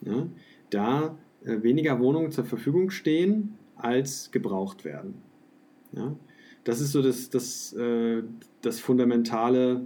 ja? 0.02 0.28
da 0.70 1.18
äh, 1.44 1.64
weniger 1.64 2.00
Wohnungen 2.00 2.32
zur 2.32 2.46
Verfügung 2.46 2.90
stehen, 2.90 3.56
als 3.76 4.32
gebraucht 4.32 4.86
werden. 4.86 5.16
Ja? 5.92 6.16
Das 6.64 6.82
ist 6.82 6.92
so 6.92 7.02
das, 7.02 7.30
das, 7.30 7.74
äh, 7.74 8.24
das 8.62 8.80
Fundamentale, 8.80 9.84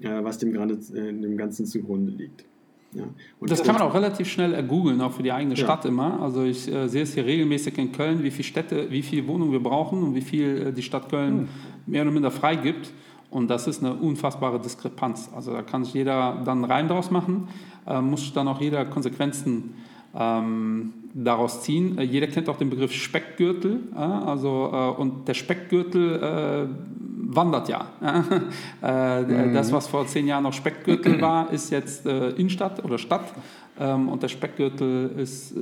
äh, 0.00 0.22
was 0.22 0.38
dem, 0.38 0.54
äh, 0.54 0.66
dem 0.66 1.36
Ganzen 1.36 1.66
zugrunde 1.66 2.12
liegt. 2.12 2.44
Ja. 2.92 3.04
Und 3.38 3.50
das 3.50 3.62
kann 3.62 3.74
man 3.74 3.82
auch 3.82 3.94
relativ 3.94 4.28
schnell 4.28 4.60
googeln, 4.64 5.00
auch 5.00 5.12
für 5.12 5.22
die 5.22 5.32
eigene 5.32 5.54
ja. 5.54 5.64
Stadt 5.64 5.84
immer. 5.84 6.20
Also 6.20 6.42
ich 6.42 6.70
äh, 6.72 6.88
sehe 6.88 7.02
es 7.02 7.14
hier 7.14 7.24
regelmäßig 7.24 7.78
in 7.78 7.92
Köln, 7.92 8.22
wie 8.22 8.30
viele 8.30 8.44
Städte, 8.44 8.90
wie 8.90 9.02
viele 9.02 9.26
Wohnungen 9.28 9.52
wir 9.52 9.62
brauchen 9.62 10.02
und 10.02 10.14
wie 10.14 10.20
viel 10.20 10.68
äh, 10.68 10.72
die 10.72 10.82
Stadt 10.82 11.08
Köln 11.08 11.40
hm. 11.40 11.48
mehr 11.86 12.02
oder 12.02 12.10
minder 12.10 12.30
freigibt. 12.30 12.92
Und 13.30 13.48
das 13.48 13.68
ist 13.68 13.84
eine 13.84 13.94
unfassbare 13.94 14.58
Diskrepanz. 14.58 15.30
Also 15.34 15.52
da 15.52 15.62
kann 15.62 15.84
sich 15.84 15.94
jeder 15.94 16.42
dann 16.44 16.64
rein 16.64 16.88
draus 16.88 17.12
machen, 17.12 17.46
äh, 17.86 18.00
muss 18.00 18.32
dann 18.32 18.48
auch 18.48 18.60
jeder 18.60 18.84
Konsequenzen 18.84 19.74
ähm, 20.12 20.92
daraus 21.14 21.62
ziehen. 21.62 21.96
Äh, 21.98 22.02
jeder 22.02 22.26
kennt 22.26 22.48
auch 22.48 22.56
den 22.56 22.70
Begriff 22.70 22.92
Speckgürtel. 22.92 23.80
also, 23.94 24.70
äh, 24.72 25.00
und 25.00 25.28
der 25.28 25.34
Speckgürtel 25.34 26.22
äh, 26.22 26.99
wandert 27.34 27.68
ja. 27.68 27.86
äh, 28.82 29.22
mhm. 29.22 29.54
Das, 29.54 29.72
was 29.72 29.86
vor 29.86 30.06
zehn 30.06 30.26
Jahren 30.26 30.42
noch 30.42 30.52
Speckgürtel 30.52 31.20
war, 31.20 31.52
ist 31.52 31.70
jetzt 31.70 32.06
äh, 32.06 32.30
Innenstadt 32.30 32.84
oder 32.84 32.98
Stadt. 32.98 33.32
Ähm, 33.78 34.08
und 34.08 34.22
der 34.22 34.28
Speckgürtel 34.28 35.10
ist, 35.16 35.56
äh, 35.56 35.58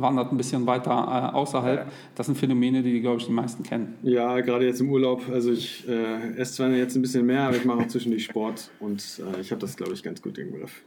wandert 0.00 0.32
ein 0.32 0.36
bisschen 0.36 0.66
weiter 0.66 1.34
außerhalb. 1.34 1.86
Das 2.14 2.26
sind 2.26 2.36
Phänomene, 2.36 2.82
die, 2.82 3.00
glaube 3.00 3.20
ich, 3.20 3.26
die 3.26 3.32
meisten 3.32 3.62
kennen. 3.62 3.94
Ja, 4.02 4.40
gerade 4.40 4.66
jetzt 4.66 4.80
im 4.80 4.90
Urlaub. 4.90 5.22
Also 5.30 5.52
ich 5.52 5.86
äh, 5.88 6.36
esse 6.36 6.54
zwar 6.54 6.70
jetzt 6.70 6.96
ein 6.96 7.02
bisschen 7.02 7.24
mehr, 7.24 7.42
aber 7.42 7.56
ich 7.56 7.64
mache 7.64 7.82
auch 7.82 7.86
zwischendurch 7.86 8.24
Sport 8.24 8.70
und 8.80 9.02
äh, 9.20 9.40
ich 9.40 9.50
habe 9.52 9.60
das, 9.60 9.76
glaube 9.76 9.92
ich, 9.92 10.02
ganz 10.02 10.20
gut 10.20 10.38
im 10.38 10.58
Griff. 10.58 10.82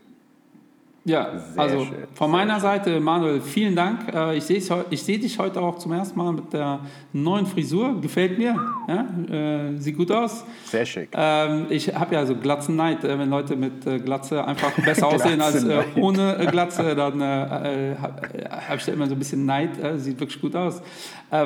Ja, 1.08 1.38
Sehr 1.38 1.62
also 1.62 1.86
schön. 1.86 1.94
von 2.16 2.32
meiner 2.32 2.60
Seite, 2.60 3.00
Manuel, 3.00 3.40
vielen 3.40 3.76
Dank. 3.76 4.12
Äh, 4.12 4.38
ich 4.38 4.44
sehe 4.44 4.60
ich 4.90 5.04
seh 5.04 5.20
dich 5.20 5.38
heute 5.38 5.62
auch 5.62 5.78
zum 5.78 5.92
ersten 5.92 6.18
Mal 6.18 6.34
mit 6.34 6.52
der 6.52 6.80
neuen 7.14 7.46
Frisur. 7.46 8.02
Gefällt 8.02 8.40
mir. 8.40 8.56
Ja? 8.88 9.06
Äh, 9.32 9.78
sieht 9.78 9.98
gut 9.98 10.12
aus. 10.12 10.44
Sehr 10.64 10.84
schick. 10.84 11.10
Ähm, 11.14 11.68
ich 11.70 11.94
habe 11.94 12.16
ja 12.16 12.26
so 12.26 12.36
Glatzenneid, 12.36 13.04
äh, 13.04 13.20
wenn 13.20 13.30
Leute 13.30 13.56
mit 13.56 13.86
Glatze 14.04 14.44
einfach 14.44 14.72
besser 14.84 15.08
aussehen 15.14 15.42
als 15.42 15.64
ohne 15.96 16.48
Glatze, 16.50 16.96
dann 16.96 17.22
habe 17.22 18.78
ich 18.78 18.86
da 18.86 18.92
immer 18.92 19.06
so 19.06 19.14
ein 19.14 19.20
bisschen 19.20 19.46
Neid. 19.46 19.72
Sieht 19.98 20.20
wirklich 20.20 20.42
gut 20.42 20.56
aus. 20.56 20.82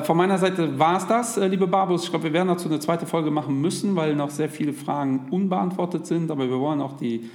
Von 0.03 0.16
meiner 0.16 0.38
Seite 0.38 0.80
war 0.80 0.97
es 0.97 1.07
das, 1.07 1.36
liebe 1.36 1.68
Barbus. 1.68 2.05
Ich 2.05 2.10
glaube, 2.10 2.26
wir 2.26 2.34
werden 2.34 2.47
dazu 2.47 2.70
eine 2.70 2.80
zweite 2.80 3.05
Folge 3.05 3.30
machen 3.30 3.60
müssen, 3.60 3.95
weil 3.95 4.16
noch 4.16 4.30
sehr 4.30 4.49
viele 4.49 4.72
Fragen 4.72 5.28
unbeantwortet 5.32 6.05
sind. 6.05 6.32
Aber 6.32 6.49
wir 6.49 6.60
wollen 6.60 6.82
auch 6.82 6.93
die 6.93 7.30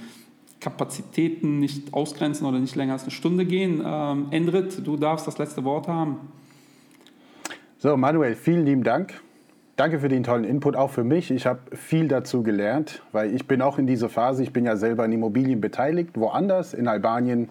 Kapazitäten 0.65 1.59
nicht 1.59 1.93
ausgrenzen 1.93 2.47
oder 2.47 2.57
nicht 2.57 2.75
länger 2.75 2.93
als 2.93 3.03
eine 3.03 3.11
Stunde 3.11 3.45
gehen. 3.45 3.83
Ähm, 3.85 4.27
Endrit, 4.31 4.85
du 4.85 4.97
darfst 4.97 5.27
das 5.27 5.37
letzte 5.37 5.63
Wort 5.63 5.87
haben. 5.87 6.17
So, 7.77 7.95
Manuel, 7.95 8.33
vielen 8.33 8.65
lieben 8.65 8.83
Dank. 8.83 9.13
Danke 9.75 9.99
für 9.99 10.07
den 10.07 10.23
tollen 10.23 10.43
Input, 10.43 10.75
auch 10.75 10.89
für 10.89 11.03
mich. 11.03 11.29
Ich 11.29 11.45
habe 11.45 11.59
viel 11.75 12.07
dazu 12.07 12.41
gelernt, 12.41 13.03
weil 13.11 13.35
ich 13.35 13.45
bin 13.47 13.61
auch 13.61 13.77
in 13.77 13.85
dieser 13.85 14.09
Phase, 14.09 14.41
ich 14.41 14.53
bin 14.53 14.65
ja 14.65 14.75
selber 14.75 15.05
in 15.05 15.11
Immobilien 15.11 15.61
beteiligt, 15.61 16.11
woanders, 16.15 16.73
in 16.73 16.87
Albanien. 16.87 17.49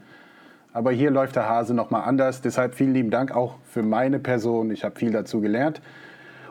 Aber 0.73 0.91
hier 0.91 1.13
läuft 1.13 1.37
der 1.37 1.49
Hase 1.49 1.73
nochmal 1.73 2.03
anders. 2.09 2.41
Deshalb 2.41 2.75
vielen 2.75 2.95
lieben 2.95 3.11
Dank 3.11 3.31
auch 3.31 3.59
für 3.71 3.85
meine 3.85 4.19
Person. 4.19 4.73
Ich 4.73 4.83
habe 4.83 4.99
viel 4.99 5.13
dazu 5.13 5.41
gelernt. 5.41 5.81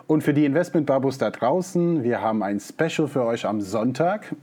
Und 0.07 0.23
für 0.23 0.33
die 0.33 0.45
Investment-Babus 0.45 1.17
da 1.17 1.29
draußen, 1.29 2.03
wir 2.03 2.21
haben 2.21 2.41
ein 2.41 2.61
Special 2.61 3.09
für 3.09 3.25
euch 3.25 3.45
am 3.45 3.59
Sonntag. 3.59 4.33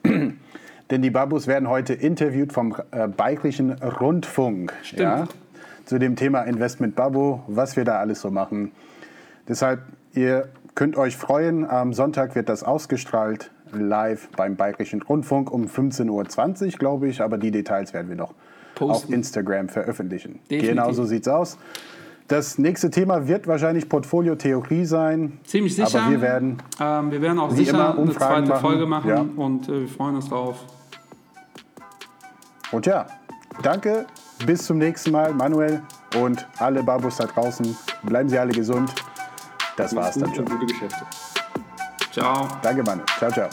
Denn 0.91 1.03
die 1.03 1.11
Babus 1.11 1.47
werden 1.47 1.68
heute 1.68 1.95
interviewt 1.95 2.53
vom 2.53 2.74
äh, 2.91 3.09
Bayerischen 3.09 3.72
Rundfunk. 3.72 4.72
Stimmt. 4.82 5.01
Ja, 5.01 5.28
zu 5.91 5.99
dem 5.99 6.14
Thema 6.14 6.43
Investment 6.43 6.95
Babu, 6.95 7.41
was 7.49 7.76
wir 7.76 7.84
da 7.84 7.99
alles 7.99 8.20
so 8.20 8.30
machen. 8.30 8.70
Deshalb, 9.49 9.80
ihr 10.14 10.49
könnt 10.76 10.97
euch 10.97 11.16
freuen, 11.16 11.68
am 11.68 11.93
Sonntag 11.93 12.36
wird 12.36 12.49
das 12.49 12.62
ausgestrahlt, 12.62 13.51
live 13.72 14.28
beim 14.36 14.55
Bayerischen 14.55 15.03
Rundfunk 15.03 15.51
um 15.51 15.66
15.20 15.66 16.66
Uhr, 16.66 16.78
glaube 16.78 17.09
ich, 17.09 17.20
aber 17.20 17.38
die 17.38 17.51
Details 17.51 17.93
werden 17.93 18.09
wir 18.09 18.16
noch 18.16 18.34
Posten. 18.76 19.09
auf 19.09 19.12
Instagram 19.12 19.68
veröffentlichen. 19.68 20.38
Definitiv. 20.49 20.68
Genau 20.70 20.93
so 20.93 21.05
sieht 21.05 21.22
es 21.22 21.28
aus. 21.28 21.59
Das 22.28 22.59
nächste 22.59 22.91
Thema 22.91 23.26
wird 23.26 23.49
wahrscheinlich 23.49 23.88
Portfolio-Theorie 23.88 24.84
sein. 24.84 25.41
Ziemlich 25.43 25.74
sicher. 25.74 26.03
Aber 26.03 26.12
wir 26.12 26.20
werden, 26.20 26.59
ähm, 26.80 27.11
wir 27.11 27.20
werden 27.20 27.41
auch 27.41 27.51
sicher 27.51 27.99
eine 27.99 28.12
zweite 28.12 28.51
machen. 28.51 28.61
Folge 28.61 28.86
machen 28.86 29.09
ja. 29.11 29.26
und 29.36 29.68
äh, 29.68 29.80
wir 29.80 29.88
freuen 29.88 30.14
uns 30.14 30.28
darauf. 30.28 30.64
Und 32.73 32.87
ja, 32.87 33.07
danke, 33.62 34.07
bis 34.47 34.66
zum 34.66 34.79
nächsten 34.79 35.11
Mal, 35.11 35.33
Manuel 35.33 35.83
und 36.16 36.47
alle 36.59 36.83
Babus 36.83 37.16
da 37.16 37.27
draußen. 37.27 37.77
Bleiben 38.03 38.29
Sie 38.29 38.39
alle 38.39 38.53
gesund. 38.53 38.93
Das 39.77 39.95
war's 39.95 40.16
dann 40.16 40.35
schon. 40.35 40.45
Gute 40.45 40.66
Geschäfte. 40.66 41.07
Ciao. 42.12 42.49
Danke, 42.62 42.83
Manuel. 42.83 43.07
Ciao, 43.18 43.31
ciao. 43.31 43.49